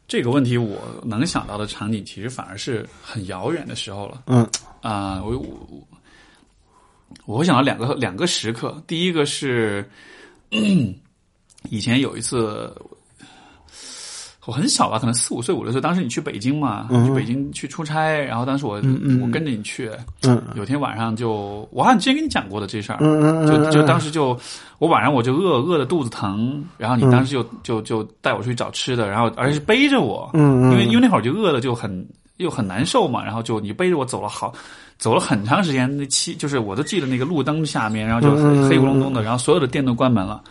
[0.07, 4.23] 这个问题我能想到的场景，其实反而是很遥远的时候了。
[4.27, 4.47] 嗯
[4.81, 5.87] 啊、我我
[7.25, 9.87] 我想到两个两个时刻，第一个是
[11.69, 12.73] 以前有一次。
[14.45, 15.79] 我很小吧，可能四五岁、五六岁。
[15.79, 18.77] 当时你去北京嘛，去北京去出差，然后当时我、
[19.21, 19.91] 我跟着你去。
[20.23, 24.35] 嗯有天晚上就，我好像之前跟你讲过的这事儿，嗯嗯嗯就就当时就
[24.79, 32.07] 我晚上我就饿饿的肚子疼，然后你当时就、就就带我出去找吃的，然后而且是背着我，嗯嗯因为因为那会儿就饿的就很
[32.37, 34.51] 又很难受嘛，然后就你背着我走了好
[34.99, 40.43] 走了很长时间，那七就是我都记得那个路灯下面，然后就嗯黑黑咕隆咚的，然后所有的店都关门了。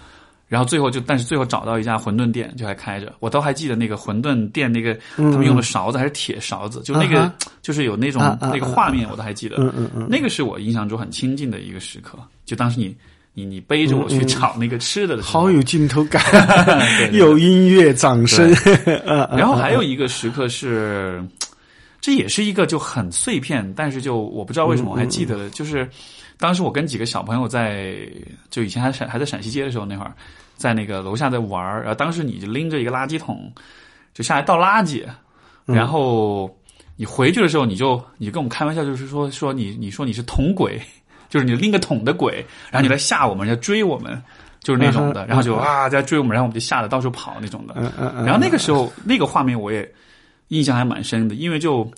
[0.48, 3.12] 然后最后就，但是最后找到一家馄饨店，就还开着。
[3.20, 7.30] 我都还记得那个馄饨店那个他们用的勺子还是铁勺子，就那个、
[7.60, 9.58] 就是有那种、那个画面，我都还记得。
[10.08, 12.18] 那个是我印象中很亲近的一个时刻。
[12.46, 12.96] 就当时你
[13.34, 16.22] 你你背着我去找那个吃的的时候，好有镜头感
[16.96, 18.50] 对，对 有音乐掌声，
[19.36, 21.22] 然后还有一个时刻是，
[22.08, 25.86] 这也是一个就很碎片，但是就我不知道为什么我还记得的，就是
[26.38, 27.98] 当时我跟几个小朋友在，
[28.48, 30.14] 就以前还陕还在陕西街的时候那会儿，
[30.56, 33.52] 在那个楼下在玩儿然后当时你就拎着一个垃圾桶，
[34.14, 35.04] 就下来倒垃圾，
[35.66, 36.50] 然后
[36.96, 40.80] 你回去的时候，你就你就跟我们开玩笑，就是说说你你说你是桶鬼，
[41.28, 44.18] 就是你拎个桶的鬼，然后你来吓我们，要追我们。
[44.60, 47.74] 就是那种的，然后就啊在追我们，然后我们就吓得到处跑那种的。
[48.24, 49.86] 然后那个时候那个画面我也
[50.48, 51.90] 印象还蛮深的，因为就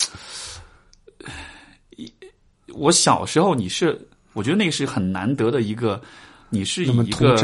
[2.72, 3.98] 我小时候你是，
[4.32, 6.01] 我觉得那个是很难得的一个，
[6.48, 7.36] 你是以一个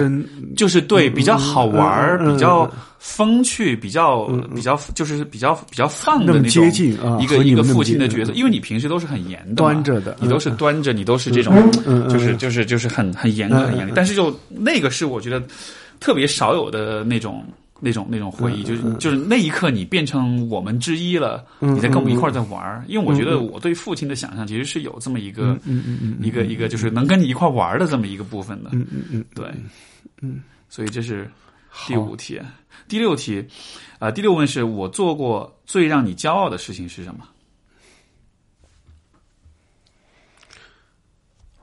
[0.56, 2.68] 就是对比较好玩比较
[2.98, 11.54] 风趣、比较比较就是比较比较放的那种接近啊一个一个父亲的角色，因为你平时都是很严的端着的你都是端着，你都是这种
[12.08, 15.40] 就是就是就是很很严格很严厉，但是就那个是我觉得
[16.00, 17.44] 特别少有的那种。
[17.80, 22.84] 那种那种回忆，就是就是那一刻你变成我们之一了，你在跟我们一块儿在玩儿。
[22.88, 25.58] 因为我觉得我对父亲的想象其实是有这么一个
[26.20, 28.70] 一个一个就是能跟你一块儿玩儿的这么一个部分的。
[28.72, 29.46] 嗯嗯嗯，对，
[30.22, 31.30] 嗯，所以这是
[31.86, 32.40] 第五题，
[32.88, 33.44] 第六题，
[33.98, 37.26] 啊、第六问是我做过最让你骄傲的事情是什么？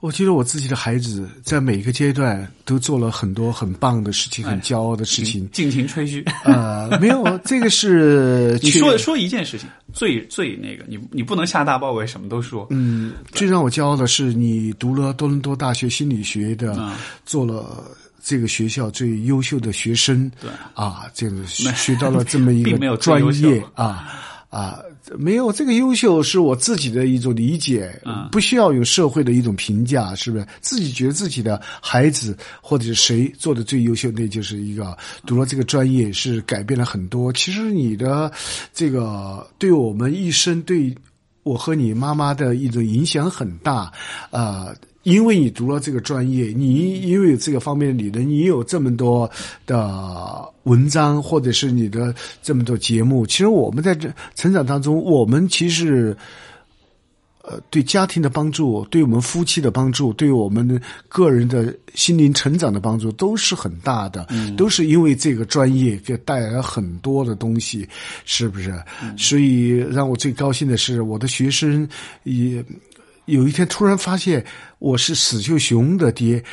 [0.04, 5.50] 我觉得我自己的孩子在每一个阶段都做了很多很棒的事情，很骄傲的事情。
[5.50, 6.22] 尽情吹嘘。
[6.44, 12.68] 呃，没有， 这个是你说说一件事情，最最那个，你你不能下大包围，什么都说。
[12.70, 16.92] 嗯，最让我骄傲的是你读了多伦多大学心理学的，嗯
[17.26, 17.86] 做了
[18.22, 24.20] 这个学校最优秀的学生，对啊，这个学学到了这么一 并没有个专业啊。
[24.50, 24.78] 啊，
[25.18, 30.48] 没有这个优秀是我自己的一种理解，嗯不需要有社会的一种评价，是不是？
[30.62, 37.32] 自己觉得自己的孩子或者是谁做的最优秀，那就是一个读了这个专业是改变了很多。
[37.34, 38.32] 其实你的
[38.74, 40.96] 这个对我们一生对。
[41.44, 43.92] 我和你妈妈的一种影响很大，
[44.30, 44.74] 呃，
[45.04, 49.30] 因为你读了这个专业，你因为有这个方面的理论，你有这么多
[49.66, 53.26] 的文章，或者是你的这么多节目。
[53.26, 56.18] 其实我们在这成长当中，我们其实。
[57.46, 64.28] 呃，对家庭的帮助，对我们夫妻的帮助，对我们个人的心灵成长的帮助，都是很大的。
[64.30, 67.86] 嗯，都是因为这个专业给带来了很多的东西，
[68.24, 68.74] 是不是？
[69.18, 71.86] 所以让我最高兴的是，我的学生
[72.24, 72.64] 也
[73.26, 74.45] 有一天突然发现
[74.80, 76.44] 我是史秀雄的爹。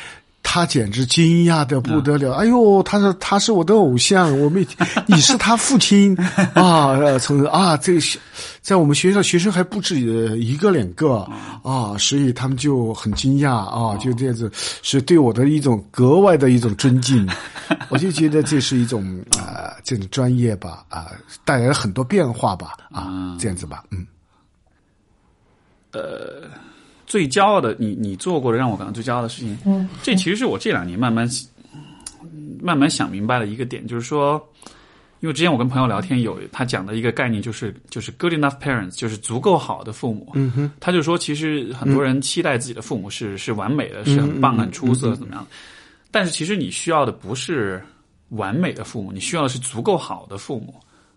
[0.43, 2.33] 他简直惊讶的不得了！
[2.33, 4.65] 哎呦，他说他是我的偶像，我没，
[5.05, 6.17] 你是他父亲
[6.55, 6.97] 啊！
[6.97, 8.01] 呃从啊，这个
[8.59, 9.99] 在我们学校学生还不止
[10.39, 11.17] 一个两个
[11.63, 17.25] 啊，所以他们就很惊讶啊，就这样子，是对我的一种格外的一种尊敬。
[17.89, 21.11] 我就觉得这是一种啊，这种专业吧啊，
[21.45, 24.05] 带来了很多变化吧啊，这样子吧，嗯。
[27.05, 31.29] 最骄傲的，你你做过的让我感到最骄傲的事情，嗯，这其实是我这两年慢慢
[32.61, 34.41] 慢慢想明白的一个点，就是说，
[35.19, 40.31] 因为之前我跟朋友聊天有他讲的一个概念，就是就是 good enough parents，就是足够好的父母。
[40.35, 45.45] 嗯哼，他就说，其实很多人期待自己的父母是是完美的，是很棒、很出色，怎么样？
[46.11, 47.83] 但是其实你需要的不是
[48.29, 50.75] 完美的父母，你需要的是足够好的父母。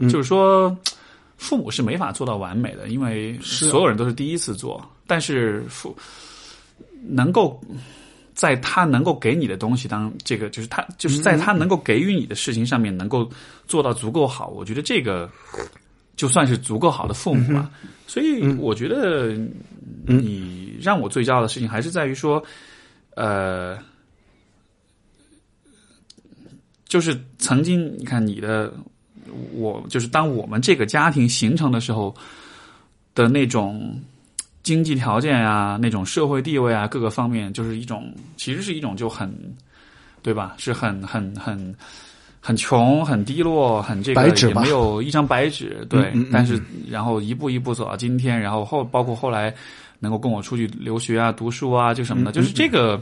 [0.08, 0.76] 就是说，
[1.36, 4.82] 父母是没法做到完美的，因为所有人都是第一次做。
[5.06, 5.94] 但是父
[7.02, 7.60] 能够
[8.32, 13.28] 在他能够给你的东西当这个，就是他就是在他能够给予你的事情上面能够
[13.66, 15.30] 做到足够好，我觉得这个
[16.16, 17.70] 就算是足够好的父母吧。
[18.06, 19.36] 所以我觉得
[20.06, 22.42] 你让我最骄傲的事情还是在于说，
[23.14, 23.78] 呃，
[26.86, 28.72] 就是曾经你看你的
[29.52, 32.14] 我，就是当我们这个家庭形成的时候
[33.14, 34.00] 的那种。
[34.62, 39.30] 经济条件啊，那种社会地位啊，各个方面，就是一种，其实是一种就很，
[40.22, 40.54] 对吧？
[40.56, 41.76] 是很很很
[42.40, 46.10] 很穷、很低落、很这个，也没有一张白纸，对。
[46.32, 49.54] 但是，然后一步一步走到今天，然后后包括后来
[49.98, 52.98] 能够跟我出去留学啊、读书啊，就什么的，就是这个。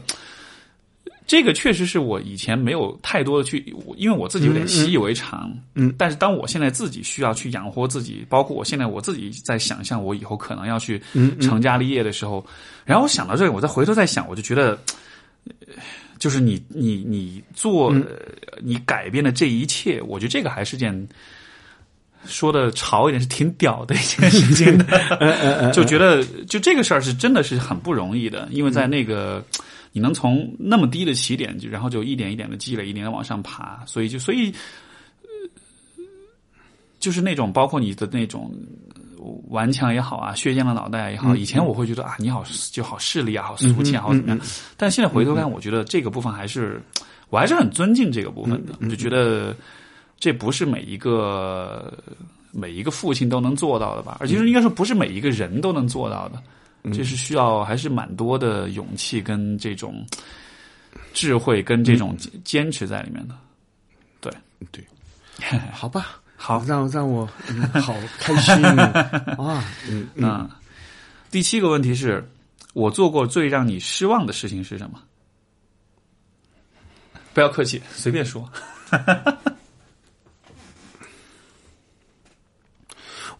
[1.25, 3.63] 这个确实是我以前没有太多的去，
[3.95, 5.49] 因为我自己有点习以为常。
[5.73, 11.01] 嗯，但是当我现在自己需要去养活自己，包括我现在我自己在想象我以后可能要去
[11.39, 12.45] 成家立业的时候，
[12.83, 14.77] 然后我想到这个，我再回头再想，我就觉得，
[16.19, 17.95] 就是你你你做
[18.61, 21.07] 你改变的这一切，我觉得这个还是件
[22.25, 29.41] 说的潮一点是挺屌的一件事情的， 就觉得就这个事儿是真的是很不容易的，因为在那个。
[29.93, 34.51] 你能从那么低的起点，就然后就一点一点的积累，一点的往上爬，所以就所以，
[36.99, 38.51] 就是那种包括你的那种
[39.49, 44.39] 顽强也好啊，削尖了脑袋也好，以前我会觉得啊，你好就好势利啊，好俗气啊，好怎么样？
[44.75, 46.81] 但现在回头看，我觉得这个部分还是
[47.29, 49.55] 我还是很尊敬这个部分的，就觉得
[50.19, 51.95] 这不是每一个
[52.51, 54.17] 每一个父亲都能做到的吧？
[54.19, 56.41] 而其实应该说不是每一个人都能做到的。
[56.91, 60.05] 这是需要还是蛮多的勇气跟这种
[61.13, 63.35] 智慧跟这种坚持在里面的，
[64.19, 64.33] 对
[64.71, 64.83] 对，
[65.71, 70.49] 好吧， 好让让我、 嗯、好开心啊，嗯嗯。
[71.31, 72.27] 第七个问题是
[72.73, 74.99] 我做过最让你失望的事情是什么？
[77.33, 78.47] 不要客气，随便说。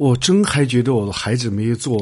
[0.04, 1.98] 我真还觉得我的孩子没有做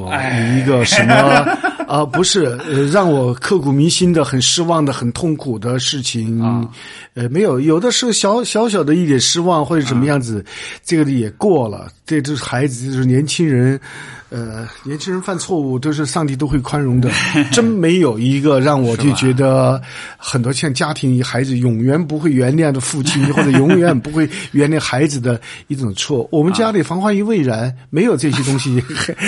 [0.57, 1.14] 一个什么
[1.88, 6.41] 啊，不是呃让我刻骨铭心的、很失望的、很痛苦的事情。
[6.41, 6.68] 啊，
[7.14, 10.44] 呃，没有，有的是小小小的一点失望或者怎么样子，
[10.84, 11.88] 这个也过了。
[12.12, 13.80] 这就是孩子，就是年轻人。
[14.34, 17.12] 呃，年轻人犯错误都是上帝都会宽容的，
[17.52, 19.82] 真没有一个让我就觉得
[20.16, 26.26] 很多像家庭孩子永远不会原谅的父亲，或者永远不会原谅孩子的一种错。
[26.32, 28.82] 我们家里防患于未然，没有这些东西，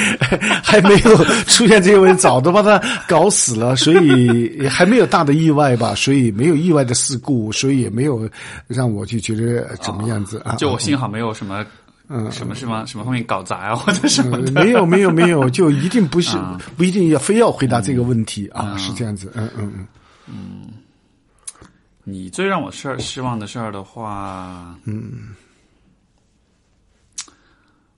[0.64, 8.26] 还没有出现这些问题，早都把他搞死了，所以还没有大的意外吧，所以没有意外的事故，所以也没有
[8.70, 10.56] 让我就觉得怎么样子啊？
[10.56, 11.66] 就我幸好没有什么。
[12.10, 14.52] 嗯，什么什么什么方面搞砸啊，或者什么的？
[14.52, 16.38] 没有没有没有，就一定不是
[16.76, 19.32] 不一定要非要回答这个问题啊，是这样子。
[19.36, 19.88] 嗯嗯嗯
[20.28, 20.70] 嗯，
[22.04, 25.30] 你最让我事儿失望的事儿的话，嗯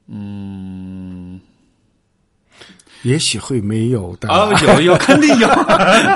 [0.08, 1.40] 嗯。
[3.04, 4.30] 也许会没有的。
[4.30, 5.48] 哦，有有 肯定有，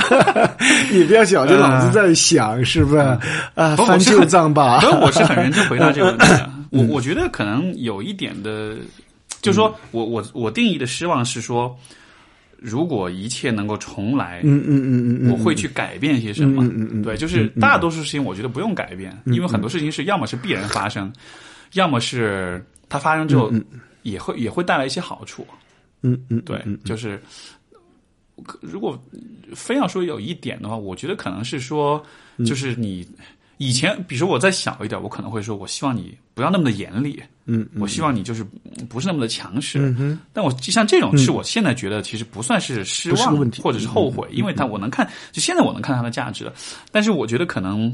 [0.92, 3.00] 你不要小着脑子在想，是不是？
[3.54, 4.80] 啊，翻旧账吧。
[4.80, 6.50] 所以我是很认真回答这个问题的。
[6.72, 8.78] 我我觉得可能有一点的，
[9.42, 11.78] 就是说我我我定义的失望是说，
[12.58, 16.64] 如果一切能够重来，嗯嗯嗯嗯嗯，我会去改变些什么？
[16.66, 21.12] 嗯嗯对，就是大多数事情我觉得不用改变，因为很多事情是要么是必然发生，
[21.74, 23.52] 要么是它发生之后
[24.04, 25.46] 也会也会带来一些好处。
[26.02, 27.22] 嗯嗯，对，就是
[28.44, 28.98] 可如果
[29.54, 32.02] 非要说有一点的话，我觉得可能是说，
[32.38, 32.46] 嗯。
[32.46, 33.06] 就是你
[33.62, 39.78] 以前，比如说我再小一点，我可能会说，我希望你不要那么的严厉，嗯，我希望你就是嗯不是那么的强势。
[39.80, 40.20] 嗯哼。
[40.32, 46.46] 但我就像这种是我现在觉得其实不算是失望或者是后悔，因为他我能看，就现在我能看到它的价值。
[46.46, 46.54] 了。
[46.90, 47.94] 但是我觉得可能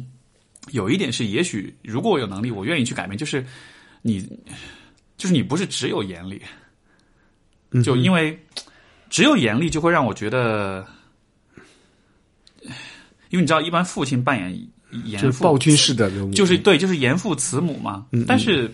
[0.72, 3.44] 有一点是，也许如果我有能力，我愿意去改变，就是
[4.04, 4.22] 你，
[5.18, 6.40] 就是你不是只有严厉，
[7.72, 8.40] 嗯就因为
[9.10, 10.86] 只有严厉就会让我觉得，
[13.32, 14.54] 因为你知道，一般父亲扮演
[15.04, 18.06] 严父就是暴君式的人物，就是对，就是严父慈母嘛。
[18.28, 18.72] 但是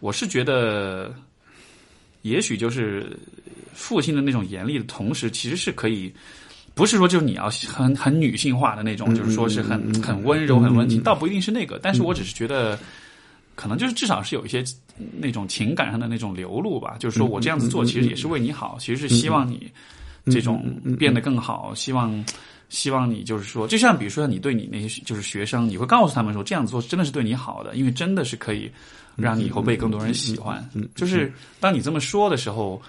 [0.00, 1.14] 我是觉得，
[2.22, 3.18] 也许就是
[3.72, 6.12] 父亲的那种严厉的同时，其实是可以。
[6.74, 11.78] 不是说就是你要很很女性化的那种，就是说是很很温柔、很温情，倒不一定是那个。
[11.82, 12.78] 但是我只是觉得，
[13.54, 14.64] 可能就是至少是有一些
[15.18, 16.96] 那种情感上的那种流露吧。
[16.98, 19.70] 就是说我这样子做，其实也是为你好，其实是希望你
[20.30, 20.64] 这种
[20.98, 22.24] 变得更好，希望
[22.72, 28.68] 希望你就是说，就像比如说你对你那些就是学生，你会告诉他们说这样做真的是对你好的，因为真的是可以
[29.14, 30.68] 让你以后被更多人喜欢。
[30.96, 32.82] 就是当你这么说的时候。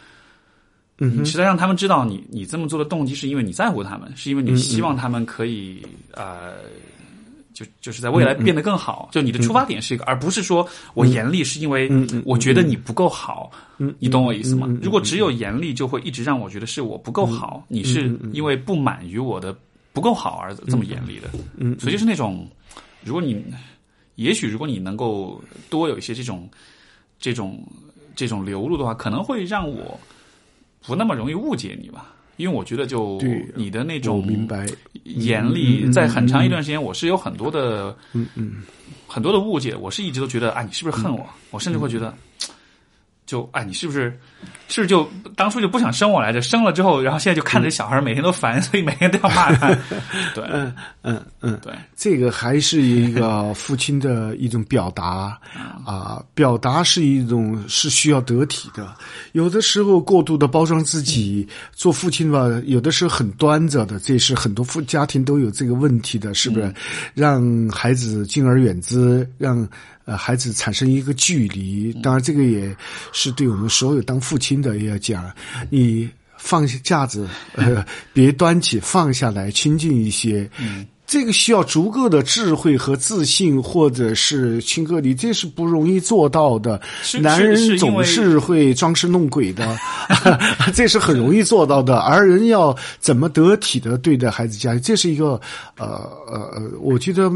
[0.97, 6.53] 你是在让他们知道你你这么做的动机是因为你在乎他们，是因为你希望他们可以呃，
[7.51, 9.09] 就就是在未来变得更好。
[9.11, 11.91] 就你的出发点是一个，而不是说我严厉是因为
[12.23, 13.51] 我觉得你不够好。
[13.99, 14.67] 你懂我意思吗？
[14.81, 19.53] 如果只有严厉，就会一直让我觉得是我不够好，你是因为不满于我的
[19.93, 21.29] 不够好而这么严厉的。
[21.55, 22.45] 嗯，所以就是那种，
[23.05, 23.41] 如果你
[24.15, 26.49] 也许如果你能够多有一些这种
[27.17, 27.63] 这种
[28.15, 29.97] 这种流露的话，可能会让我。
[30.85, 34.67] 不那么容易误解你吧，因为我觉得就对你的那种明白，
[35.05, 38.63] 严厉，在很长一段时间，我是有很多的，嗯嗯，
[39.07, 39.73] 很多的误解。
[39.73, 41.25] 我是一直都觉得，啊，你是不是恨我？
[41.51, 42.13] 我甚至会觉得，
[43.25, 44.19] 就哎，你是不是
[44.67, 46.41] 是就当初就不想生我来着？
[46.41, 49.69] 生了之后，然后现在就看着小孩每天都烦， 所以每天都要骂他。
[50.33, 55.37] 对，嗯嗯嗯，对，这个还是一个 父亲的一种表达
[55.85, 58.93] 啊，表达是一种是需要得体的。
[59.33, 66.73] 有的时候过度的包装自己，做父亲吧，有的时候很端着的，这是很多父家庭都有这个问题的，是不是？
[67.13, 69.67] 让孩子敬而远之，让
[70.05, 71.93] 呃孩子产生一个距离。
[72.01, 72.75] 当然，这个也
[73.11, 75.31] 是对我们所有当父亲的也要讲，
[75.69, 76.09] 你。
[76.35, 77.25] 放下架子，
[77.55, 80.45] 呃，别端起，放下来，亲近一些。
[80.59, 86.81] 嗯，这个需要足够的智慧和自信，或者是亲哥，你，这是不容易做到的。
[87.21, 89.79] 男人总是会装神弄鬼的，
[90.75, 91.99] 这是很容易做到的。
[91.99, 95.39] 而人要怎么得体的对待孩子家，这是一个
[95.77, 95.85] 呃
[96.27, 97.31] 呃呃，我觉得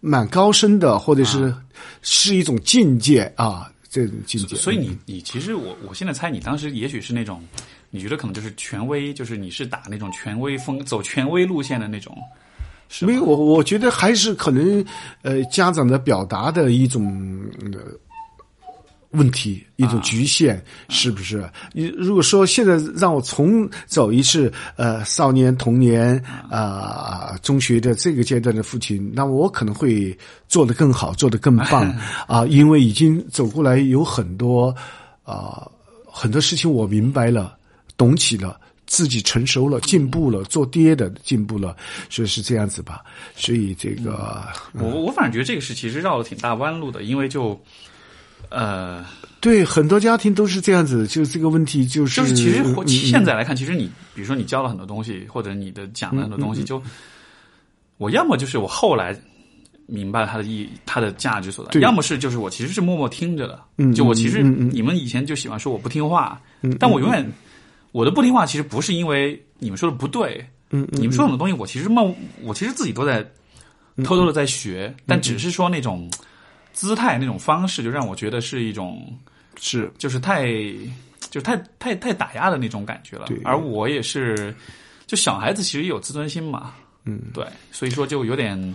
[0.00, 1.54] 蛮高深的，或者是、
[2.02, 4.56] 是一种境界啊，这种境界。
[4.56, 7.42] 所以你你其实我我现在猜你当时也许是那种，
[7.90, 12.16] 你觉得可能就是权威，就是你是打那种权威风，走权威路线的那种，
[12.88, 14.84] 是没有，我我觉得还是可能，
[15.22, 17.40] 呃，家长的表达的一种、
[17.72, 17.78] 呃、
[19.10, 21.48] 问题，一种局限，是不是？
[21.72, 26.16] 你如果说现在让我重走一次，呃，少年、童年
[26.48, 30.16] 啊、中学的这个阶段的父亲，那我可能会
[30.48, 31.92] 做得更好，做得更棒
[32.28, 34.74] 啊，因为已经走过来有很多
[35.24, 35.68] 啊、
[36.04, 37.56] 很多事情我明白了，
[37.96, 38.58] 懂起了。
[38.86, 41.76] 自己成熟了，进步了，做爹的进步了，
[42.08, 43.04] 所以是这样子吧。
[43.36, 44.42] 所以这个，
[44.72, 47.56] 我我反正觉得这个是其实绕了挺大弯路的，因为就
[48.48, 49.04] 呃，
[49.40, 56.82] 对很多家庭都是这样子，就是这个问题就是就是其实现在来看，其实你比如说你教了很多东西，或者你的讲了很多东嗯西，就
[57.98, 59.16] 我要么就是我后来
[59.86, 63.60] 明白了它的意义、它的价值所在，要么是就是我其实是默默听着的。
[63.76, 66.40] 嗯就我其实你们以前就喜欢说我不听话，
[66.78, 67.30] 但我永远
[67.92, 73.22] 我的不听话其实不是因为你们说的不对，嗯嗯你们说很多东西我其实默我其实自己都在
[74.04, 76.10] 偷偷的在学，嗯但只是说那种
[76.72, 79.16] 姿态、那种方式，就让我觉得是一种
[79.58, 79.90] 是。
[79.98, 80.48] 就是太
[81.30, 83.26] 就太太太打压的那种感觉了。
[83.26, 83.38] 对。
[83.44, 84.54] 而我也是，
[85.06, 86.74] 就小孩子其实也有自尊心嘛，
[87.04, 88.74] 嗯，对，所以说就有点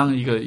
[0.00, 0.42] 当一个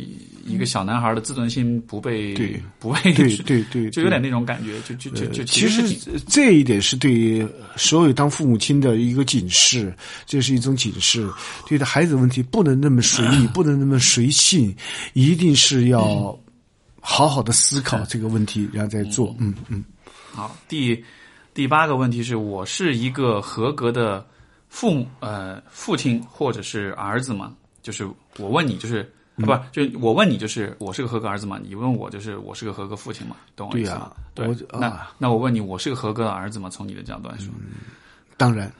[0.46, 7.48] 一个小男孩的自尊心不被对不被对对对，就有点那种感觉，就就就就其实这一点是对
[7.78, 11.30] 所有当父母亲的一个警示，这是一种警示。
[11.68, 14.76] 对待孩子问题不能那么随意，不能那么随性，
[15.14, 16.36] 一定是要
[17.00, 19.36] 好好的思考这个问题，然后再做。
[19.40, 19.86] 嗯嗯。
[20.32, 21.06] 好，第
[21.54, 24.26] 第八个问题是我是一个合格的
[24.68, 27.56] 父母呃父亲或者是儿子吗？
[27.84, 28.04] 就是
[28.40, 29.08] 我问你，就是。
[29.38, 31.60] 啊，不，就我问你，就是我是个合格儿子嘛？
[31.64, 33.36] 你问我，就是我是个合格父亲嘛？
[33.56, 34.12] 懂我意思吗？
[34.36, 36.70] 对我那、啊那我问你，我是个合格的儿子吗？
[36.70, 37.48] 从你的角度来说，
[38.38, 38.72] 当然。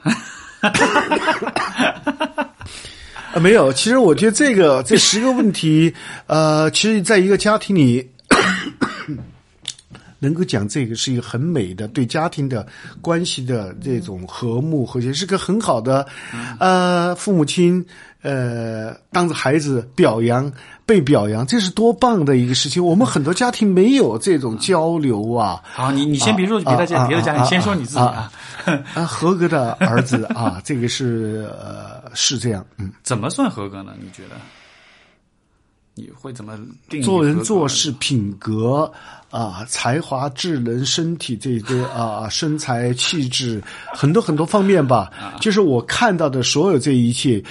[3.34, 3.72] 啊，没有。
[3.72, 5.92] 其实我觉得这个这十个问题，
[6.26, 8.08] 呃，其实在一个家庭里，
[10.24, 12.66] 能够讲这个是一个很美的对家庭的
[13.02, 16.06] 关系的这种和睦和谐，是个很好的，
[16.58, 17.84] 呃，父母亲
[18.22, 20.50] 呃当着孩子表扬
[20.86, 22.82] 被表扬，这是多棒的一个事情。
[22.84, 25.60] 我们很多家庭没有这种交流啊。
[25.64, 28.32] 好，你你先别说别的家、啊别的家庭，啊先说你自己啊。
[28.94, 33.92] 啊，合格的儿子啊，这个是呃是这样，嗯，怎么算合格呢？
[34.00, 34.36] 你觉得？
[35.94, 36.58] 你会怎么
[36.88, 38.90] 定做人做事品格
[39.30, 43.62] 啊，才华、智能、身体这些啊，身材、气质，
[43.92, 45.12] 很多很多方面吧。
[45.40, 47.42] 就是我看到的所有这一切，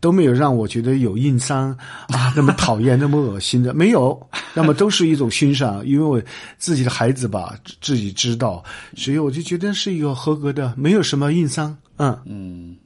[0.00, 1.70] 都没有让我觉得有硬伤
[2.08, 4.20] 啊， 那么讨厌、那么恶心的没有，
[4.52, 6.20] 那么都是一种欣赏，因为我
[6.58, 8.64] 自己的孩子吧，自自己知道，
[8.96, 11.76] 所以我就觉得是一个合格的，没有什么硬伤。
[11.98, 12.76] 嗯，嗯，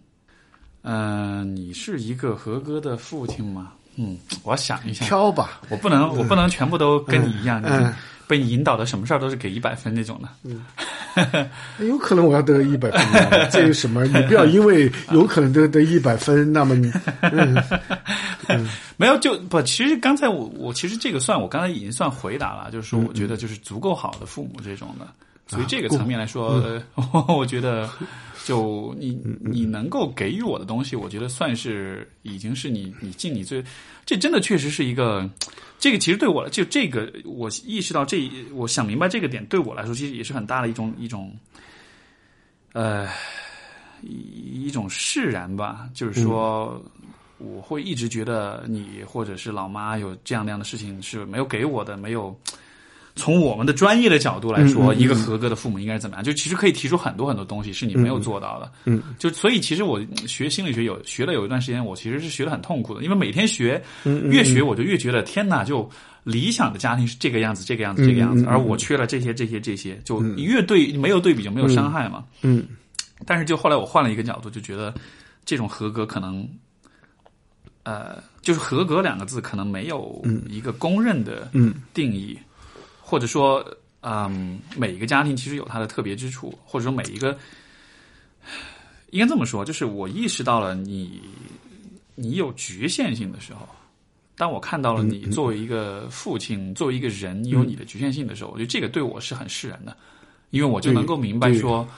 [0.82, 3.72] 呃，你是一个合格的父亲吗？
[3.96, 5.04] 嗯，我要想一下。
[5.06, 5.60] 挑吧。
[5.68, 7.92] 我不能，我不能全部都跟你一样，嗯就是
[8.26, 10.28] 被你引导的，什么事儿都是给一百分那种的。
[10.44, 10.64] 嗯
[11.80, 13.00] 有可能我要得一百分
[13.40, 14.04] 啊，这有什么？
[14.04, 16.92] 你不要因为有可能得得一百分，那么你，
[18.48, 18.68] 嗯
[18.98, 25.06] 没有，就不，其实刚才我我其实这个算我刚才已经算回答了，就是说我觉得就是足够好的父母这种的，
[25.46, 26.82] 所以这个层面来说，呃
[27.34, 27.88] 我觉得
[28.46, 33.60] 就你你能够给予我的东西，我觉得算是已经是你你尽你最，
[34.04, 35.28] 这真的确实是一个。
[35.80, 41.36] 这个其实对我就这个，我意识到这，我想明白这个点对我来说，其实也是很大的一种一种，
[42.72, 43.08] 呃，
[44.00, 45.88] 一一种释然吧。
[45.92, 46.80] 就是说，
[47.38, 52.38] 我会一直觉得你或者是老妈有这样那样的事情是没有给我的，没有。
[53.16, 56.22] 从我们的专业的角度来说，一个合格的父母应该是怎么样？
[56.22, 58.70] 就其实可以提出很多很多东西是你没有做到的。
[58.84, 65.90] 嗯，就所以其实我学心理学有学了有一段时间，我其实是学的很痛苦的，因为每天学，嗯越学我就越觉得天哪，就
[66.24, 72.24] 理想的家庭是这个样子，这个样子，这个样子，而我缺了这些这些这些，就你越对没有对比就没有伤害嘛。
[72.42, 72.66] 嗯
[73.24, 74.94] 但是就后来我换了一个角度，就觉得
[75.46, 76.46] 这种合格可能，
[77.82, 81.74] 呃，就是合格两个字可能没有一个公认的嗯。
[81.94, 82.38] 定义，
[83.08, 83.64] 或者说，
[84.00, 87.38] 嗯，每一个家庭其实有它的特别之处，或者说每一个，
[89.10, 91.22] 应该这么说，就是我意识到了你
[92.16, 93.68] 你有局限性的时候。
[94.36, 99.96] 当我看到了你作为一个父亲，作为一个人，你有你的局限性的时候，我觉得这个对我是很释然的，
[100.50, 101.88] 因为我就能够明白说，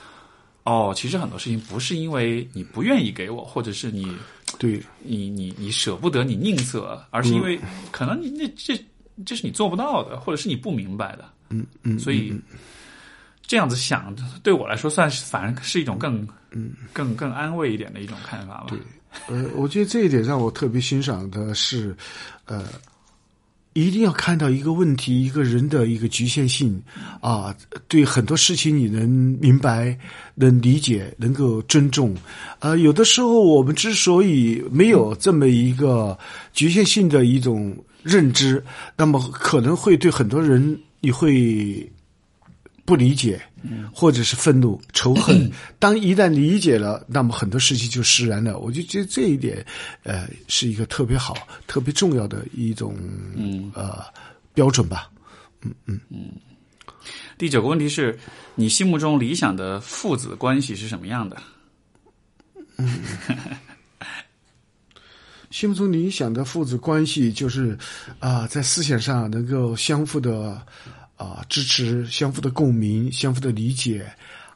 [0.65, 4.15] 哦，其实很多事情不是因为你不愿意给我，或者是你
[4.59, 7.59] 对，你你你舍不得，你吝啬，而是因为
[7.91, 8.79] 可能你那这
[9.25, 12.33] 这是你做不到的，或者是你不明白的，嗯嗯，所以
[13.47, 18.67] 这样子想对我来说算是反而是一种更嗯更更安慰一点的一种看法吧。
[18.69, 18.79] 对
[19.29, 21.97] 呃，我觉得这一点让我特别欣赏的是，
[22.45, 22.67] 呃，
[23.73, 26.81] 一定要看到一个问题，一个人的一个局限性
[27.23, 27.57] 啊，
[27.89, 29.09] 对很多事情你能
[29.41, 29.99] 明白、
[30.35, 32.15] 能理解、能够尊重。
[32.59, 36.17] 呃，有的时候我们之所以没有这么一个
[36.53, 37.75] 局限性的一种
[38.09, 38.65] 认知，
[38.97, 41.89] 那么可能会对很多人你会。
[42.89, 43.39] 不理解，
[43.93, 45.53] 或者是愤怒、仇恨。
[45.79, 48.59] 当一旦理解了，那么很多事情就释然了。
[48.61, 49.63] 我就觉得这一点，
[50.05, 51.37] 呃，是一个特别好、
[51.67, 52.97] 特别重要的一种
[53.37, 54.03] 嗯呃
[54.55, 55.11] 标准吧。
[55.61, 56.33] 嗯嗯嗯
[57.37, 58.19] 第九个问题是
[58.55, 61.37] 你心目中理想的父子关系是什么样的？
[62.79, 62.89] 心
[65.51, 67.77] 心目中理想的父子关系，就是
[68.19, 70.61] 啊、在思想上能够相互的
[71.17, 74.11] 啊、支持、相互的共鸣、相互的理解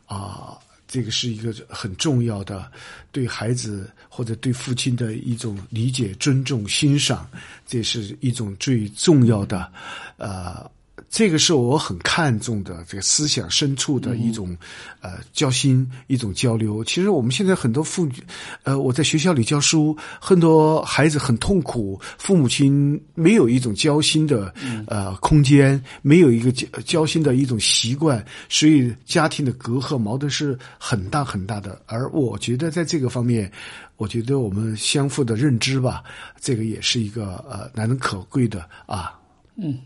[0.07, 2.71] 啊、这个是一个很重要的
[3.11, 7.29] 对孩子或者对父亲的一种理解、尊重、欣赏，
[7.67, 9.71] 这是一种最重要的
[10.17, 10.71] 呃。
[11.13, 14.57] 这个是我很看重的，这个思想深处的一种、
[15.03, 16.83] 呃交心，一种交流。
[16.83, 18.15] 其实我们现在很多父女，
[18.63, 24.55] 呃，我在学校里教书，很多孩子很痛苦，父母亲没有一种交心的
[24.87, 31.79] 呃空间，没有一个交交心的一种习惯，所以家庭的隔阂矛盾是很大很大的。
[31.85, 33.53] 而我觉得在这个方面，
[33.99, 36.03] 我觉得我们相互的认知吧，
[36.41, 39.13] 这个也是一个呃难能可贵的啊。
[39.59, 39.79] 嗯，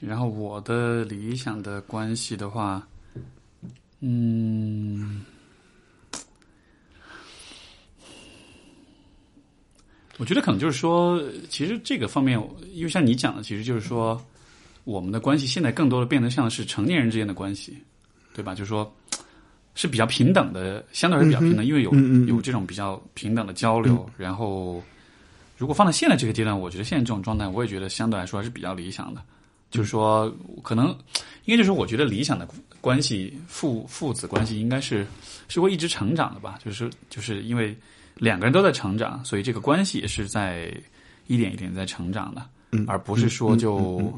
[0.00, 2.86] 然后我的理想的关系的话，
[4.00, 5.24] 嗯，
[10.18, 12.40] 我觉得可能就是说，其实这个方面，
[12.72, 14.22] 因为像你讲的，其实就是说，
[14.84, 17.76] 我们的关系现在更多的变得像是成年人之间的关系，
[18.34, 18.54] 对吧？
[18.54, 18.92] 就是说。
[19.74, 24.06] 是比较平等的，相对来说比较平等，因为有嗯嗯嗯有这种比较平等的交流。
[24.18, 24.82] 然后，
[25.62, 29.22] 如果放在现在这个阶段，我觉得现在这种状态，我也觉得相对来说还是比较理想的。
[29.70, 30.28] 就是说，
[30.60, 30.88] 可能
[31.44, 32.48] 应该就是我觉得理想的
[32.80, 35.06] 关系，父父子关系应该是
[35.46, 36.58] 是会一直成长的吧。
[36.64, 37.78] 就是就是因为
[38.16, 40.68] 两个人都在成长，所以这个关系也是在
[41.28, 42.44] 一点一点在成长的，
[42.88, 44.12] 而不是说就。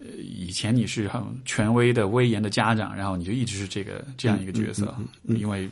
[0.00, 4.96] 呃，以前你是很权威的、威严的家长，然后你就一直是这个这样一个角色，
[5.26, 5.70] 因为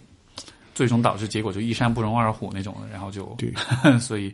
[0.75, 3.51] 最终导致结果就一山不容二虎那种的，然后就对，
[3.99, 4.31] 所以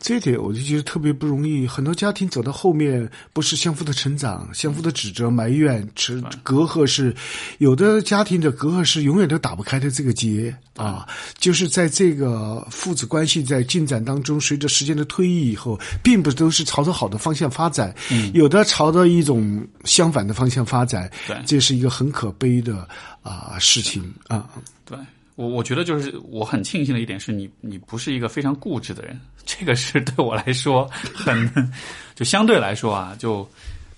[0.00, 1.66] 这一点我就觉得特别不容易。
[1.66, 7.12] 很多家庭走到后面，不是相互的成长、相互的指责、埋怨、持隔阂是，
[7.58, 11.04] 有的家庭的隔阂是永远都打不开的这个结啊。
[11.36, 17.92] 就是在这个父子关系在进展当中，随着时间的推移以后，并不都是朝着好的方向发展，
[18.34, 21.10] 有的朝着一种相反的方向发展。
[21.26, 22.86] 对这是一个很可悲的
[23.22, 24.48] 啊、事情啊。
[24.84, 24.96] 对
[25.38, 29.16] 我我觉得就是我很庆幸的一点是你你不是一个非常固执的人，
[29.46, 30.84] 这个是对我来说
[31.14, 31.48] 很
[32.16, 33.48] 就相对来说啊，就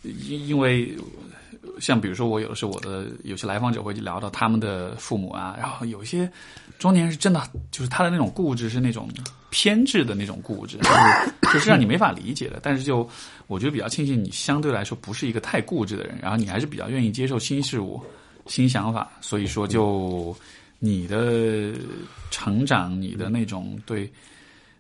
[0.03, 0.95] 因因为
[1.79, 6.31] 像比如说我有的时候我的有些来访者会聊到他们的父母啊，然后有一些
[6.79, 9.09] 中年人是真的就是他的那种固执是那种
[9.49, 12.61] 偏执的那种固执，就是就是让你没法理解的。
[12.63, 13.09] 但是就
[13.47, 17.99] 我觉得比较庆幸你相对来说不是一个太固执的人，然后你还是比较愿意接受新事物、
[18.45, 20.37] 新想法，所以说就
[20.81, 21.73] 你的
[22.33, 24.11] 成长，你的那种对。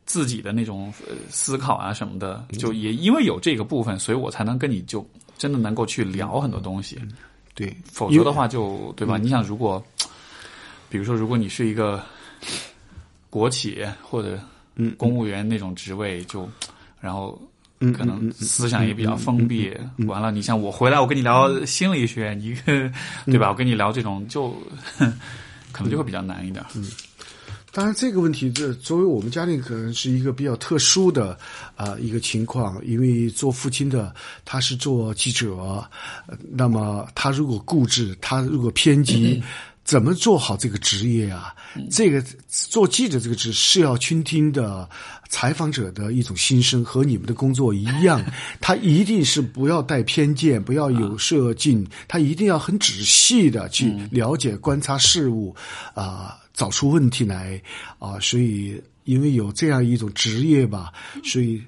[0.07, 5.09] 自己的那种呃思考啊什么的，就也因为有这个部分，所以我才能跟你就
[5.39, 6.99] 真的能够去聊很多东西。
[7.55, 9.17] 对，否则的话就对吧？
[9.17, 9.81] 你想，如果
[10.89, 12.03] 比如说，如果你是一个
[13.29, 14.37] 国企或者
[14.97, 16.49] 公务员那种职位，就
[17.01, 17.41] 然后
[17.79, 19.73] 可能思想也比较封闭。
[20.09, 22.53] 完了，你像我回来，我跟你聊心理学，你
[23.27, 23.49] 对吧？
[23.49, 24.53] 我跟你聊这种，就
[25.81, 26.65] 可能就会比较难一点。
[26.75, 26.87] 嗯
[27.73, 31.39] 当然，这个问题，这作为我们家庭可能是一个比较特殊的
[31.77, 34.13] 啊、一个情况，因为做父亲的
[34.45, 35.55] 他是做记者，
[36.27, 39.41] 呃那么他如果固执，他如果偏激。
[39.83, 41.53] 怎么做好这个职业啊？
[41.91, 44.89] 这个做记者这个职是要倾听的
[45.31, 48.23] 采访者的一种心声，和你们的工作一样，
[48.61, 55.55] 他一定是不要带偏见，不要有射进，他一定要很仔细的去了解、观察事物，
[55.95, 57.63] 啊、找出问题来
[58.01, 60.93] 啊、所以因为有这样一种职业吧，
[61.25, 61.63] 所以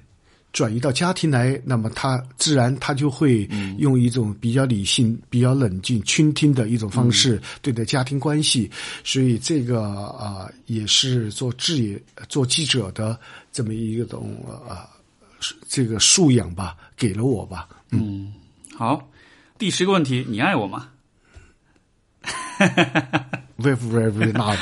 [0.51, 3.49] 转移到家庭来，那么他自然他就会
[3.79, 8.69] 用一种比较理性、比较冷静、倾听的一种方式对待家庭关系，
[9.03, 11.99] 所以这个啊、也是做志业、
[12.29, 13.19] 做记者的
[13.53, 14.35] 这么一种
[14.67, 14.89] 啊、
[15.69, 17.69] 这个素养吧，给了我吧。
[17.91, 18.33] 嗯。
[18.75, 19.07] 好，
[19.57, 20.89] 第十个问题，你爱我吗
[23.59, 24.57] ？very very very love，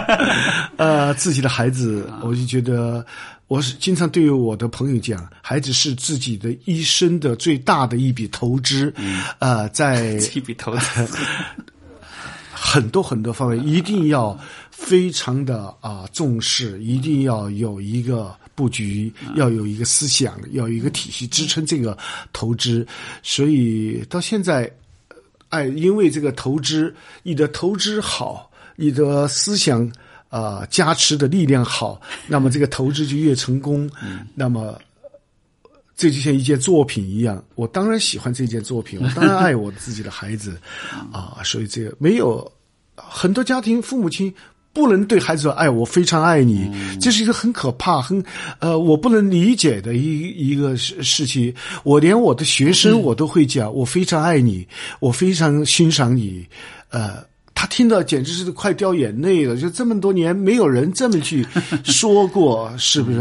[0.78, 3.04] 呃，自己的孩子，我就觉得，
[3.46, 8.92] 我是经常对我的朋友讲，孩子是自己的一生的最大的一笔投资，
[9.38, 11.08] 呃，在 一笔投资，
[12.68, 14.36] 很多很多方面一定要
[14.72, 21.96] 非常的啊、重视，一定要有一个布局，要有一个思想，要有一个体系支撑这个
[22.32, 22.84] 投资。
[23.22, 24.68] 所以到现在，
[25.50, 29.88] 哎，因为这个投资，你的投资好，你的思想
[30.28, 33.88] 啊、加持的力量好，那么这个投资就越成功。
[34.34, 34.76] 那么。
[35.98, 40.60] 这就像一件作品一样，我当然喜欢这件作品，我当然爱我自己的孩子，
[41.10, 42.52] 啊，所以这个没有
[42.96, 44.32] 很多家庭父母亲
[44.72, 46.70] 不能对孩子说：“哎，我非常爱你。
[47.00, 48.22] 这是一个很可怕、很
[48.60, 51.54] 呃，我不能理解的一一个事事情。
[51.82, 54.66] 我连我的学生我都会讲：“我非常爱你，
[55.00, 56.46] 我非常欣赏你。”
[56.90, 57.24] 呃，
[57.56, 59.56] 他听到简直是快掉眼泪了。
[59.56, 61.44] 就这么多年，没有人这么去
[61.82, 63.18] 说过，是不是？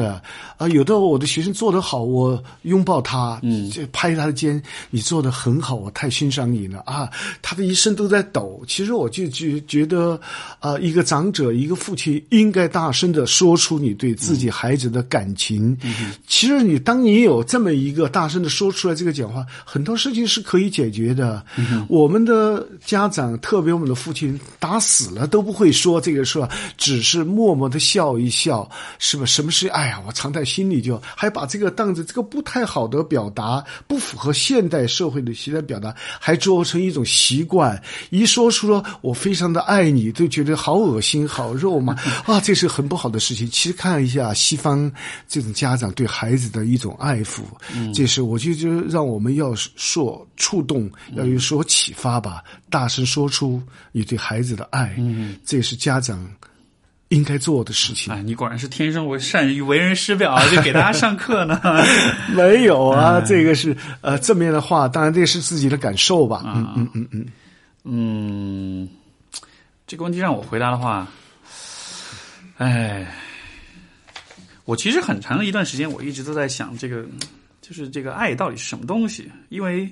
[0.57, 7.10] 啊，有的我的学生做得好，我拥抱他，嗯，就拍他的肩，你做得很好，我太欣赏你了啊！
[7.41, 8.62] 他的一生都在抖。
[8.66, 10.18] 其实我就觉觉得，
[10.60, 15.78] 啊，一个长者，一个父亲，应该大声的说出你对自己孩子的感情。
[16.26, 21.45] 其实你当你有这么一个大声的说出来这个讲话，很多事情是可以解决的。
[21.90, 24.24] 我们的家长，特别我们的父亲，
[24.60, 28.69] 打死了都不会说这个事儿，只是默默的笑一笑，
[28.99, 29.26] 是吧？
[29.26, 29.68] 什么事？
[29.69, 37.81] 哎呀，我藏在心里就，还把这个当着这个不太好的表达，不符合现代社会的习惯表达，还做成一种习惯。
[38.10, 41.93] 一说出了我非常的爱你，就觉得好恶心、好肉麻
[42.26, 43.49] 啊，这是很不好的事情。
[43.49, 44.91] 其实看一下西方
[45.27, 47.41] 这种家长对孩子的一种爱抚，
[47.93, 52.43] 这是我就觉得让我们要说触动，要有所启发吧，
[52.76, 56.30] 大声说出你对孩子的爱，嗯这也是家长
[57.07, 58.14] 应该做的事情。
[58.14, 61.57] 哎，你果然是天生为善于为人师表，就给大家上课呢。
[62.35, 66.41] 没有啊，这个是呃正面的话，当然这是自己的感受吧。
[66.43, 67.26] 嗯嗯嗯嗯，
[67.85, 68.89] 嗯，
[69.88, 71.07] 这个问题让我回答的话，
[72.57, 73.07] 哎，
[74.65, 77.06] 我其实很长的一段时间，我一直都在想这个，
[77.61, 79.31] 就是这个爱到底是什么东西？
[79.47, 79.89] 因为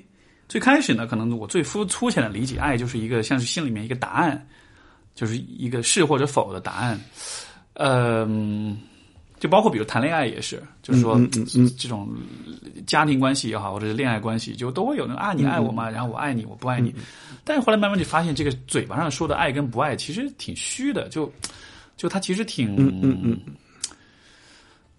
[0.48, 4.46] 最开始呢，可能我最肤粗浅的理解，爱就是一个像是心里面一个答案，
[5.14, 7.00] 就是一个是或者否的答案。
[7.74, 8.78] 嗯，
[9.40, 11.20] 就包括比如谈恋爱也是，就是说
[11.76, 12.08] 这种
[12.86, 15.90] 家庭关系也好，或者是恋爱关系，就都会有那种啊，你爱我吗？
[15.90, 16.94] 然后我爱你，我不爱你。
[17.42, 21.30] 但是后来慢慢就发现，这个嘴巴上说的爱跟不爱，其实挺虚的，就
[21.96, 23.40] 就它其实挺嗯嗯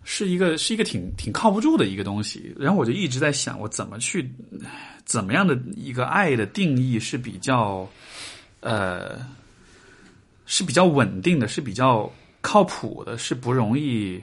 [0.05, 2.55] 是一个是一个挺挺靠不住的一个东西。
[2.57, 4.31] 然后我就一直在想，我怎么去
[5.03, 7.85] 怎么样的一个爱的定义是比较
[8.61, 9.17] 呃
[10.45, 12.09] 是比较稳定的，是比较
[12.41, 14.17] 靠谱的，是不容易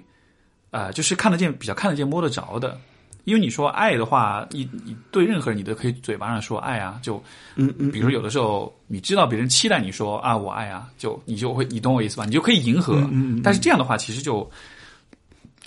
[0.71, 2.81] 啊、呃就是看得见、比较看得见、摸得着的。
[3.25, 7.23] 因为你说爱的话，你你对任何人你都可以嘴巴上说爱啊，就
[7.55, 12.25] 嗯嗯比如有的时候你知道别人期待你说啊我爱啊，就你就会你懂我意思吧？
[12.25, 12.97] 你就可以迎合。
[13.13, 14.51] 嗯但是这样的话，其实就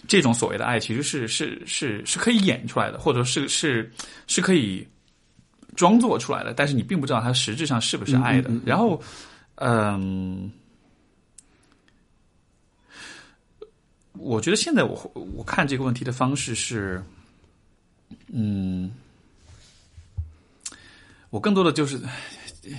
[0.08, 3.92] 这种所谓的爱，其实是是是是可以演出来的，或者是是
[4.28, 4.88] 是可以
[5.76, 8.52] 装作出来的，但是你并不知道它实质上是不是爱的。
[8.66, 9.02] 然后，
[9.56, 10.52] 嗯。
[14.18, 17.04] 我觉得现在我我看这个问题的方式是，
[18.32, 18.90] 嗯，
[21.30, 22.00] 我更多的就是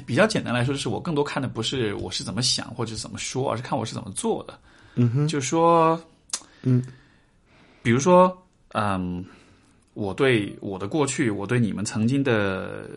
[0.07, 4.59] 比较简单来说，就是我更多看的不是我是怎么想或者是怎么说，而是看我是怎么做的。
[4.95, 6.03] 嗯哼，就说，
[6.63, 6.83] 嗯，
[7.87, 8.37] 比如说，
[8.73, 9.25] 嗯，
[9.95, 12.91] 我对我的过去，我对你们曾经的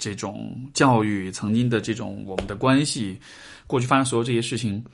[0.00, 3.16] 这种教育，曾经的这种我们的关系，
[3.68, 4.84] 过去发生所有这些事情，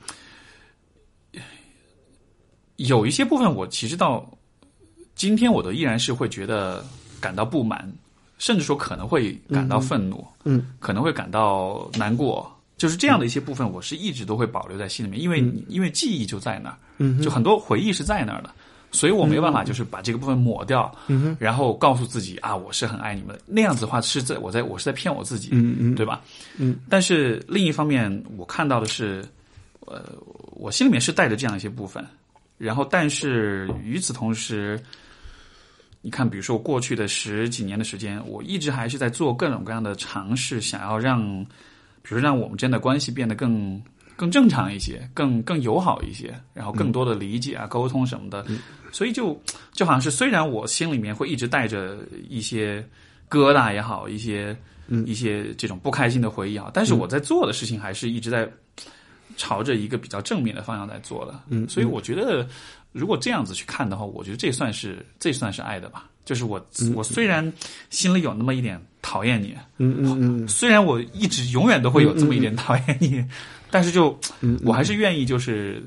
[2.75, 4.23] 有一些部分我其实到
[5.15, 6.85] 今天我都依然是会觉得
[7.19, 7.91] 感到不满，
[8.37, 12.55] 甚至说可能会感到愤怒，嗯，可能会感到难过。
[12.77, 18.53] 就是这样的一些部分，我是一直都会保留在心里面，因为、因为记忆就在那儿，嗯就很多回忆是在那儿的，
[18.91, 23.41] 所以我没有办法就是把这个部分抹掉，嗯然后告诉自己啊，我是很爱你们的。
[23.45, 26.21] 那样子的话，是在我在我是在骗我自己，嗯嗯对吧？
[26.57, 26.77] 嗯。
[26.89, 29.23] 但是另一方面，我看到的是，
[29.85, 30.03] 呃，
[30.51, 32.03] 我心里面是带着这样一些部分，
[32.57, 34.79] 然后但是与此同时，
[36.01, 41.21] 你看，比如说过去的十几年的时间，我一直还是在做各种各样的尝试，想要让，
[42.01, 43.81] 比如让我们之间的关系变得更
[44.19, 48.45] 更正常一些，更更友好一些，然后更多的理解啊、沟通什么的。
[48.91, 49.41] 所以就
[49.71, 51.97] 就好像是，虽然我心里面会一直带着
[52.27, 52.85] 一些
[53.29, 54.53] 疙瘩也好，一些
[55.05, 58.45] 一些这种不开心的回忆也好，但是我在做的事情还是一直在
[59.37, 61.39] 朝着一个比较正面的方向在做的。
[61.47, 62.45] 嗯，所以我觉得，
[62.91, 66.09] 如果这样子去看的话，我觉得这算是这算是爱的吧。
[66.25, 66.63] 就是我
[66.93, 67.53] 我虽然
[67.89, 70.47] 心里有那么一点讨厌你，嗯嗯嗯。
[70.47, 73.25] 虽然我一直永远都会有这么一点讨厌你，
[73.71, 75.83] 但是就嗯我还是愿意就是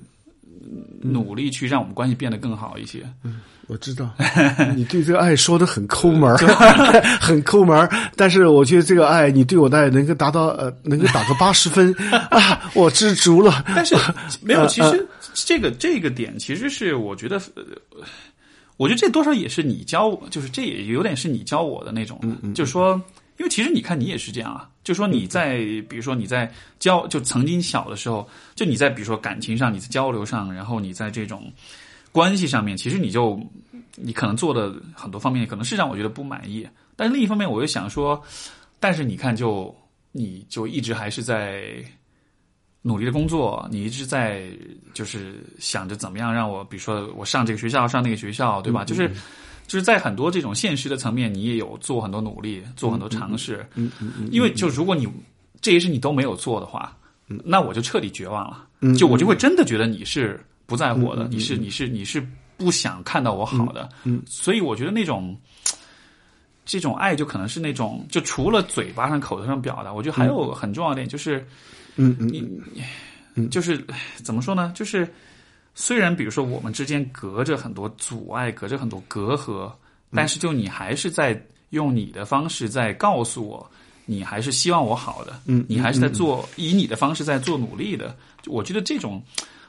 [1.01, 3.03] 努力去让我们关系变得更好一些。
[3.25, 4.11] 嗯我知道，
[4.77, 6.37] 你对这个爱说的很抠门儿，
[7.21, 7.89] 很抠门。
[8.17, 11.95] 但是我觉得这个爱，你对我的爱能够达到呃，能够打个八十分
[12.29, 13.65] 啊，我知足了。
[13.75, 13.95] 但是
[14.43, 17.63] 没有，呃其实这个这个点其实是我觉得，呃
[18.77, 22.21] 我觉得这多少也是你教我，就是这也有点是你教我的那种，
[22.53, 23.01] 就是说，
[23.43, 25.57] 因为其实你看你也是这样啊，就说你在
[25.89, 26.49] 比如说你在
[26.79, 31.53] 交就曾经小的时候，就你在比如说感情上，你在交流上，然后你在这种
[32.13, 33.41] 关系上面，其实你就
[33.97, 36.65] 你可能做的很多方面可能是让我觉得不满意，
[36.95, 38.23] 但是另一方面我又想说，
[38.79, 39.77] 但是你看就
[40.13, 41.85] 你就一直还是在。
[42.85, 44.51] 努力的工作，你一直在
[44.93, 48.85] 就是想着怎么样让我，比如说我上这个学校，上那个学校，对吧？
[48.85, 49.09] 就是
[49.73, 53.67] 就是在很多这种现实的层面，你也有做很多努力，做很多尝试。
[53.75, 55.09] 嗯嗯嗯，因为就如果你
[55.63, 56.95] 这些事你都没有做的话，
[57.27, 58.69] 那我就彻底绝望了。
[58.99, 62.23] 就我就会真的觉得你是不在乎我的，你是你是你是
[62.59, 63.89] 不想看到我好的。
[64.05, 65.35] 嗯所以我觉得那种
[66.67, 71.39] 这种爱就可能是那种，就除了嘴巴上、口头上表达，我觉得还有很重要一点就是，
[71.97, 72.61] 嗯嗯你
[73.33, 73.83] 你就是
[74.17, 74.71] 怎么说呢？
[74.77, 75.09] 就是
[75.75, 79.71] 虽然比如说我们之间隔着很多阻碍，隔着很多隔阂，
[80.15, 81.41] 但是就你还是在
[81.71, 83.71] 用你的方式在告诉我，
[84.07, 88.17] 你还是希望我好的，嗯你还是在做以你的方式在做努力的。
[88.47, 89.23] 我觉得这种。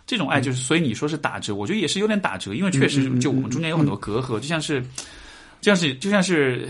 [0.06, 4.82] 这种爱就是，所以你说是打折，我觉得也是有点打折，因为确实就我们中间有很多隔阂，就像是，
[5.62, 6.70] 就像是，就像是，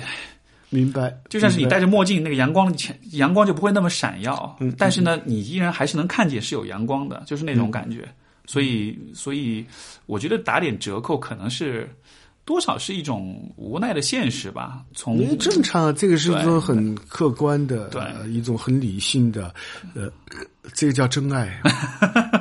[0.70, 8.08] 明白，就像是你戴着墨镜，那个阳光前阳光就不会那么闪耀，但是呢，你依然还是能看见是有阳光的，就是那种感觉。
[8.46, 9.66] 所以，所以
[10.06, 11.90] 我觉得打点折扣可能是
[12.46, 14.84] 多少是一种无奈的现实吧。
[14.94, 19.54] 从因为正常，这个是一种很客观的，对呃一种很理性的，
[19.96, 20.12] 呃，
[20.74, 21.62] 这个叫真爱。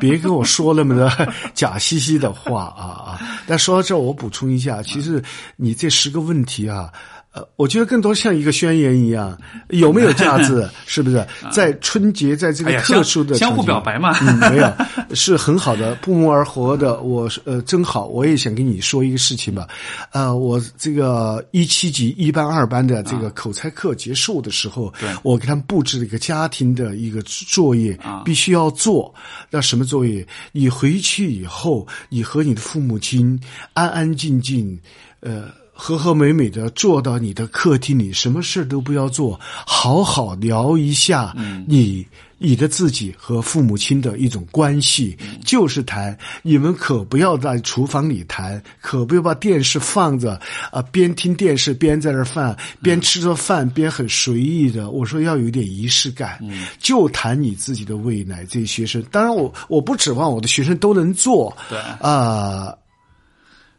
[0.01, 3.21] 别跟我说那么的 假兮兮的话啊啊！
[3.47, 5.23] 但说到这儿，我补充一下，其实
[5.57, 6.93] 你这十个问题啊。
[7.33, 9.37] 呃，我觉得更多像一个宣言一样，
[9.71, 10.69] 有没有价值？
[10.87, 14.71] 是不是在春节，在这个特殊的相相互表白嘛嗯，没有，
[15.17, 17.01] 是很好的，不谋而合的。
[17.01, 19.67] 我是呃真好，我也想跟你说一个事情吧。
[20.11, 29.15] 呃，我这个一七级一班、二班的这个口才课结束的时候，对我给他们布置了一个家庭的一个作业，必须要做。
[29.49, 30.27] 那什么作业？
[30.53, 33.41] 你回去以后，你和你的父母亲
[33.73, 34.79] 安安静静，
[35.21, 35.62] 呃。
[35.83, 41.35] 和和美美的坐到你的客厅里，什么事都不要做，好好聊一下
[41.67, 42.07] 你、
[42.39, 46.17] 你的自己和父母亲的一种关系，就是谈。
[46.43, 50.41] 你们可不要在厨房里谈，可不要把电视放着
[50.71, 54.89] 啊、边听电视边在那儿饭，边吃着饭边很随意的。
[54.89, 56.39] 我说要有点仪式感，
[56.79, 58.45] 就谈你自己的未来。
[58.45, 62.73] 这些学生，当然我我不指望我的学生都能做，对啊、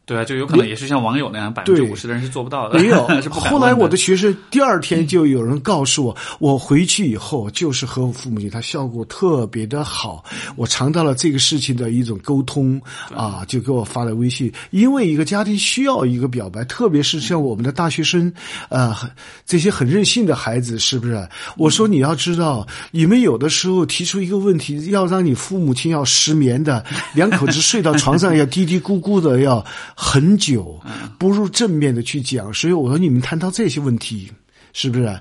[0.05, 3.07] 对啊，就有可能也是像网友那样，百分之五十的人是做不到的，没有。
[3.31, 10.21] 后来我的学生第二天就有人告诉我，我回去以后就是和我父母亲，他效果特别的好。
[10.57, 12.81] 我尝到了这个事情的一种沟通
[13.15, 14.51] 啊，就给我发了微信。
[14.71, 18.31] 因为一个家庭需要一个表白，特别是像我们的大学生，
[18.67, 18.93] 呃，
[19.45, 21.25] 这些很任性的孩子，是不是？
[21.55, 29.63] 我说你要知道，你们有的时候提出一个问题，要让你父母亲要失眠的，两口子睡到床上要嘀嘀咕咕的，要
[29.95, 30.79] 很久，
[31.17, 32.53] 不如正面的去讲。
[32.53, 34.31] 所以我说，你们谈到这些问题，
[34.73, 35.19] 是不是？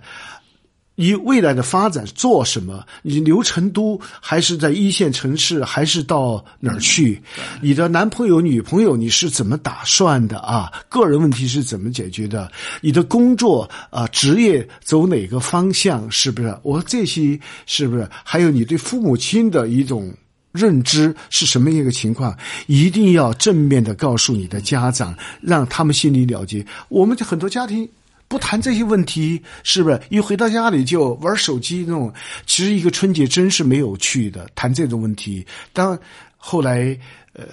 [0.94, 2.84] 你未来的发展做什么？
[3.00, 7.20] 你留成都还是在一线城市，还是到哪儿去？
[7.62, 10.70] 你的男朋友、女朋友你是怎么打算的啊？
[10.90, 12.52] 个人问题是怎么解决的？
[12.82, 16.08] 你的工作啊、职业走哪个方向？
[16.10, 16.54] 是不是？
[16.62, 18.06] 我说这些是不是？
[18.22, 20.12] 还有你对父母亲的一种。
[20.52, 26.64] 认知是什么一个情况，一定要正面的告诉你的家长，让他们心里了结。
[26.88, 27.88] 我们很多家庭
[28.28, 30.00] 不谈这些问题，是不是？
[30.10, 32.12] 一回到家里就玩手机那种，
[32.46, 34.48] 其实一个春节真是没有趣的。
[34.54, 35.98] 谈这种问题，当
[36.36, 36.96] 后来
[37.32, 37.44] 呃。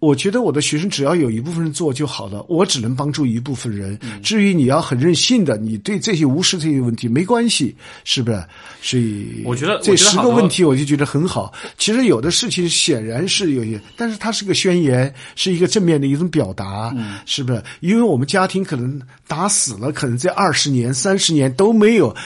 [0.00, 3.98] 我觉得我的学生只要有一部分人做就好了，我只能帮助一部分人。
[4.22, 8.42] 至于你要很任性的，你对这些无视这些问题没关系，是不是？
[8.80, 11.52] 所以我觉得这十个问题我就觉得很好。
[11.76, 16.94] 其实有的事情显然是有些，但是它是个宣言，是一个正面的一种表达，
[17.26, 17.62] 是不是？
[17.80, 22.16] 因为我们家庭可能打死了，可能这二十年、三十年都没有。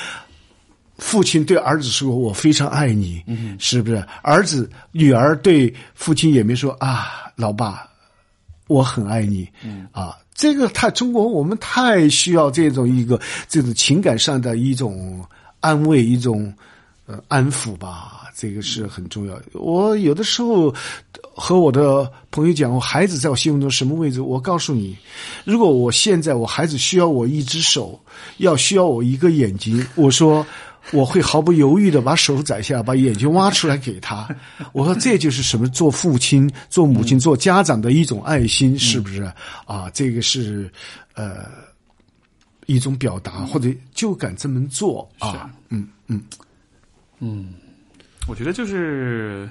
[0.98, 3.20] 父亲对儿子说：“我非常爱你，
[3.58, 7.88] 是不是？”儿子、女儿对父亲也没说：“啊，老爸，
[8.66, 15.24] 我很爱你。”嗯啊，这个太中国，我们太需要这种一个这种情感上的一种
[15.60, 16.52] 安慰，一种
[17.06, 18.22] 呃安抚吧。
[18.36, 19.40] 这个是很重要。
[19.52, 20.74] 我有的时候
[21.34, 24.20] 和我的朋友讲，我孩子在我心目中什么位置？
[24.20, 24.96] 我告诉你，
[25.44, 28.00] 如果我现在我孩子需要我一只手，
[28.38, 30.44] 要需要我一个眼睛，我说。
[30.92, 34.28] 我会毫不犹豫的把手摘下，把眼睛挖出来给他。
[34.72, 35.68] 我说这就是什么？
[35.68, 39.22] 做父亲、做母亲、做家长的一种爱心，是不是？
[39.66, 40.70] 啊，这个是
[41.14, 41.46] 呃
[42.66, 45.50] 一种表达，或者就敢这么做啊。
[45.70, 46.22] 嗯嗯
[47.18, 47.54] 嗯，
[48.28, 49.48] 我觉得就是，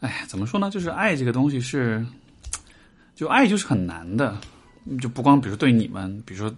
[0.00, 0.70] 哎，怎么说呢？
[0.70, 2.04] 就是爱这个东西是，
[3.16, 4.36] 就爱就是很难的。
[5.02, 6.56] 就不光比如对你们，比如说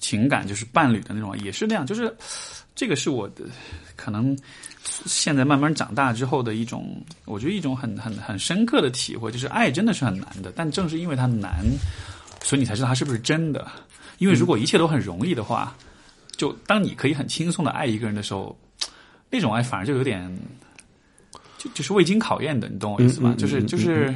[0.00, 2.12] 情感就是伴侣的那种，也是那样，就是
[2.78, 3.42] 这个是我的
[3.96, 4.38] 可能
[5.04, 11.64] 现在慢慢长大之后的一种，我觉得一种很很很深刻的体会，就是爱真的是很难的，但正是因为它难，
[12.40, 13.66] 所以你才知道它是不是真的。
[14.18, 15.76] 因为如果一切都很容易的话，
[16.36, 18.56] 就当你可以很轻松的爱一个人的时候，
[19.28, 20.32] 那种爱反而就有点。
[21.58, 23.34] 就就是未经考验的，你懂我意思吗？
[23.36, 24.14] 就是就是，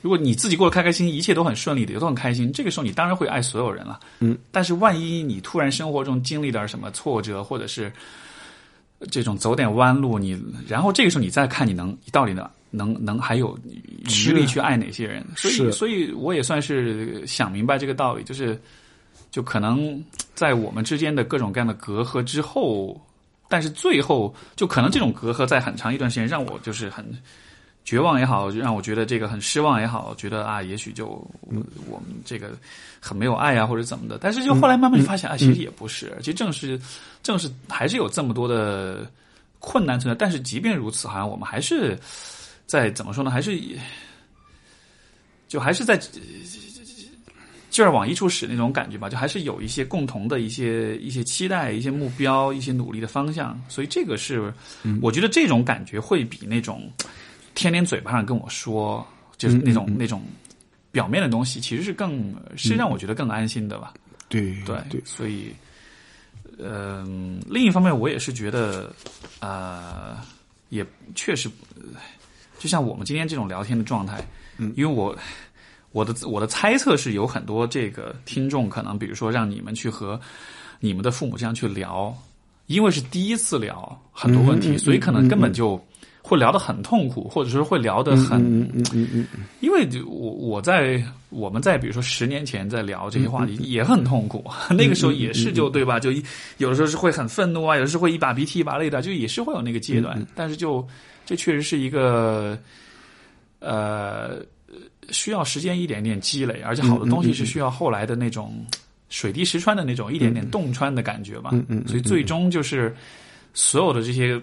[0.00, 4.00] 如果你自己过得开开心心，一切都很顺利的，也都很开心，这个时候你当然会爱所有人了。
[4.20, 7.92] 嗯，但是万一你突然生活中经历点什么挫折，或者是
[9.10, 13.58] 这种走点弯路，你然后这个时候你再看你能你到底能能能还有
[14.26, 15.22] 余力去爱哪些人？
[15.36, 18.58] 所以所以我也算是想明白这个道理，就是
[19.30, 20.02] 就可能
[20.34, 22.98] 在我们之间的各种各样的隔阂之后。
[23.50, 27.04] 但是最后，就可能这种隔阂在很长一段时间让我就是很
[27.84, 31.06] 绝望也好，让我觉得这个很失望也好，觉得啊，也许就
[31.48, 32.56] 我们这个
[33.00, 34.18] 很没有爱啊，或者怎么的。
[34.18, 36.80] 但是就后来慢慢发现啊，其实也不是，其实正是
[37.24, 39.10] 正是还是有这么多的
[39.58, 40.16] 困难存在。
[40.16, 41.98] 但是即便如此，好像我们还是
[42.66, 43.32] 在怎么说呢？
[43.32, 43.60] 还是
[45.48, 46.00] 就还是在。
[47.70, 54.52] 劲儿往一处使那种感觉吧，就还是有一些共同的一些一些期待、一些目标、一些努力的方向，所以这个是，
[55.00, 56.90] 我觉得这种感觉会比那种
[57.54, 59.06] 天天嘴巴上跟我说，
[59.38, 60.22] 就是那种、那种
[60.90, 63.94] 表面的东西，其实是更是让我觉得更安心的吧。
[64.28, 65.54] 对对对，所以，
[66.58, 68.92] 嗯、另一方面，我也是觉得，
[69.38, 70.18] 呃，
[70.70, 70.84] 也
[71.14, 72.00] 确实，呃
[72.58, 74.20] 就像我们今天这种聊天的状态，
[74.58, 75.16] 嗯，因为我。
[75.92, 80.20] 我的我的猜测是有很多这个听众可能，比如说让你们去和
[80.78, 82.16] 你们的父母这样去聊，
[82.66, 85.82] 因为是第一次聊很多问题，所以可能根本就
[86.22, 89.26] 会聊得很痛苦，或者说会聊得很，嗯嗯嗯
[89.60, 95.98] 因为就我我在我们在比如说十年前在聊这些话题嗯也很痛苦，那个时候也是就对吧？
[95.98, 96.22] 就一
[96.58, 100.26] 有的时候是会很愤怒啊，有的时候会一把鼻涕一把泪的，就也是会有那个阶嗯段。
[100.36, 100.86] 但是就
[101.26, 102.56] 这确实是一个
[103.58, 104.36] 呃
[105.10, 108.64] 需要时间一点点积累，而且好的东西是需要后来的那种
[109.08, 111.50] 水滴石穿的那种一点点洞穿的感觉吧。
[111.52, 112.94] 嗯嗯嗯所以最终就是
[113.54, 114.40] 所有的这些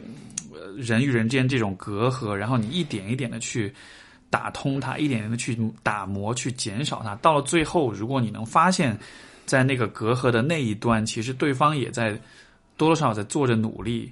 [0.53, 3.73] 呃人与人之间这种隔阂，然后你一点一点的去
[4.29, 8.97] 打通它，一点点的去打磨、去减少它，到了最后，如果你能发现，
[9.45, 12.11] 在那个隔阂的那一端，其实对方也在
[12.75, 14.11] 多多少少在做着努力。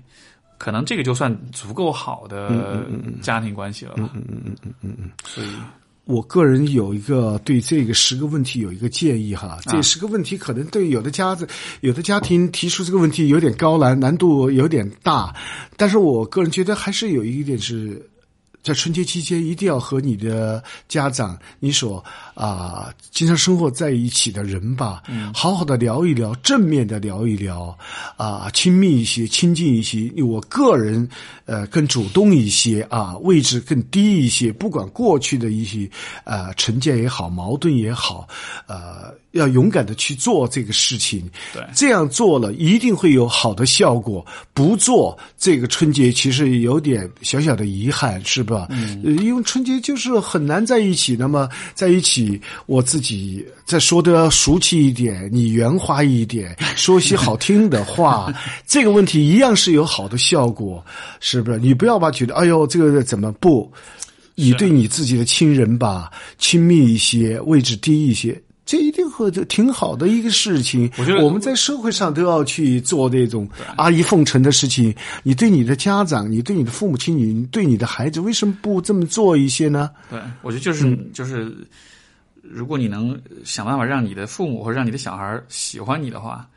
[0.57, 2.87] 可能这个就算足够好的
[3.21, 4.09] 家庭关系了吧。
[4.13, 5.11] 嗯嗯嗯嗯嗯嗯。
[5.25, 5.49] 所以，
[6.05, 11.47] 我个人有一个对这个十个问题有一个建议哈，这十个问题可能对有的家子、
[11.81, 15.35] 有的家庭提出这个问题有点高难，难度有点大，
[15.75, 18.09] 但是我个人觉得还是有一点是。
[18.65, 25.03] 在春节期间，一定要和你的家长、你所啊、经常生活在一起的人吧，
[25.35, 27.77] 好好的聊一聊，正面的聊一聊，
[28.17, 30.11] 啊、亲密一些，亲近一些。
[30.23, 31.07] 我个人
[31.45, 34.51] 呃更主动一些啊，位置更低一些。
[34.51, 35.87] 不管过去的一些
[36.23, 38.27] 呃成见也好，矛盾也好，
[38.65, 41.29] 呃，要勇敢的去做这个事情。
[41.53, 44.25] 对这样做了一定会有好的效果。
[44.53, 48.67] 不做这个春节，其实有点小小的遗憾，是吧？
[48.69, 51.15] 嗯，因为春节就是很难在一起。
[51.17, 58.33] 那么在一起，我自己再说的俗气一点，你圆滑一点， 说些好听的话，
[58.65, 60.83] 这个问题一样是有好的效果，
[61.19, 61.59] 是不是？
[61.59, 63.69] 你不要吧，觉得哎呦，这个怎么不？
[64.37, 70.89] 你对你自己的亲人吧，亲密一些，位置低一些，这一定会挺好的一个事情。
[70.97, 74.93] 我觉得我们在社会上都要去做那种阿谀奉承的事情。
[75.21, 79.91] 你对你的家长，你对你的父母亲，你对你的孩子，为什么不这么做一些呢？
[80.09, 81.55] 对，我觉得就是、就是，
[82.41, 86.47] 如果你能想办法让你的父母或者让你的小孩喜欢你的话，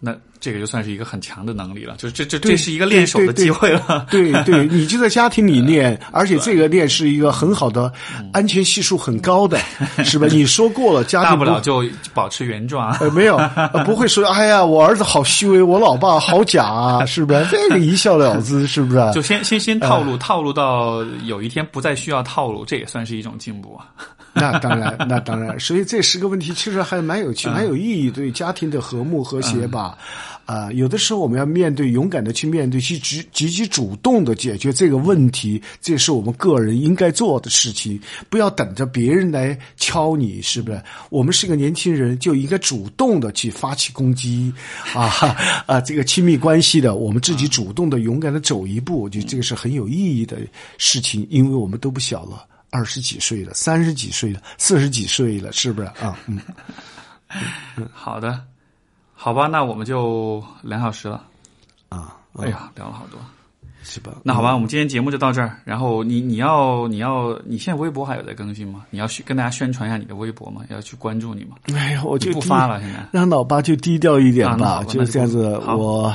[0.00, 1.96] 那这个就算是一个很强的能力了。
[1.98, 4.06] 就是这这这是一个练手的机会了。
[4.08, 7.92] 对对， 你就在家庭里练，而且这个练是一个很好的，
[8.32, 9.58] 安全系数很高的，
[10.04, 10.28] 是吧？
[10.30, 12.92] 你说过了，家庭大不了就保持原状。
[13.00, 13.36] 呃，没有，
[13.74, 17.44] 呃不会说，哎呀，我儿子好虚伪，我老爸好假啊，是不是？
[17.50, 19.10] 这个一笑了之，是不是？
[19.12, 23.90] 就先先先套路，套路到有一天不再需要套路，这也算是一种进步啊。
[24.38, 29.98] 那当然，那当然，所以这十个问题其实还蛮有趣、蛮有意义，对家庭的和睦和谐吧。
[30.46, 38.00] 啊、有的时候我们要面对，勇敢的去面对，去积积极主动的解决这个问题，这是我们个人应该做的事情。
[38.30, 40.82] 不要等着别人来敲你，是不是？
[41.10, 44.50] 我们是个年轻人，就应该主动的去发起攻击
[44.94, 45.04] 啊
[45.66, 45.80] 啊！
[45.82, 50.38] 这个亲密关系的，我们自己主动的、勇敢的走一步，我觉得这个是很有意义的
[50.78, 52.46] 事情，因为我们都不小了。
[52.70, 56.18] 二十几岁了，三十几岁了，四十几岁了，是不是啊？
[56.26, 56.40] 嗯，
[57.92, 58.44] 好的，
[59.14, 61.24] 好吧，那我们就两小时了。
[61.88, 63.18] 啊，哎呀，聊了好多。
[63.84, 64.12] 是吧？
[64.22, 65.56] 那好吧，我们今天节目就到这儿。
[65.64, 68.84] 然后你你要你要你现在微博还有在更新吗？
[68.90, 70.62] 你要去跟大家宣传一下你的微博吗？
[70.68, 71.56] 要去关注你吗？
[71.72, 73.06] 哎呀，我就不发了，现在。
[73.12, 75.56] 让老爸就低调一点吧，就是这样子。
[75.68, 76.14] 我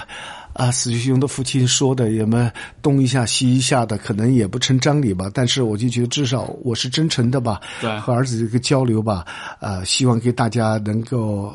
[0.53, 2.51] 啊，死去熊的父亲说的，也么
[2.81, 5.29] 东一下西一下的，可能也不成章理吧。
[5.33, 9.25] 但是我就觉得，至少我是真诚的吧，对和儿子这个交流吧，
[9.59, 11.51] 呃，希望给大家能够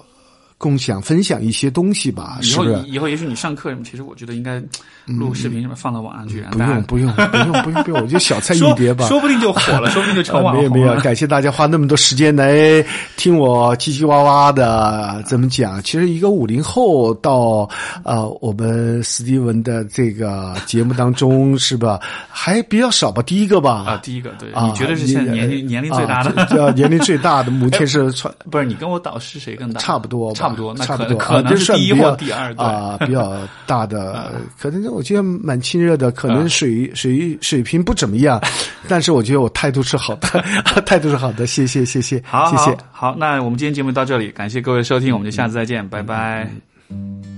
[0.58, 2.84] 共享分享一些东西吧，以后是不是？
[2.88, 4.60] 以后也许你上课什么，其实我觉得应该
[5.06, 9.06] 录视频什么放到网上去，不用不用不用不用不用，我就小菜一碟吧。
[9.06, 12.84] 说不定就火了，说不定就 成呃网没有没有，感谢大家花那么多时间来
[13.16, 15.80] 听我叽叽哇哇的怎么讲。
[15.82, 17.68] 其实一个五零后到
[18.04, 23.22] 呃我们斯蒂文的这个节目当中是吧，还比较少吧？
[23.22, 23.84] 第一个吧？
[23.86, 26.66] 啊，第一个对，啊你觉得是现在年龄年龄最大的？
[26.66, 29.80] 啊年龄最大的目前是传不是你跟我导师谁更大？
[29.80, 32.64] 差不多吧，差不多，那差不多可能可能是第一或第二，对。
[32.64, 33.32] 啊， 比较
[33.66, 38.40] 大的，可能我觉得蛮亲热的，可能水水水平不怎么样，
[38.88, 40.28] 但是我觉得我态度是好的，
[40.86, 43.10] 态度是好的，谢谢谢谢好，谢谢好，。
[43.12, 46.50] 好，那我们今天节目到这里，感谢各位收听，我们就下次再见，拜拜。
[46.90, 47.37] 嗯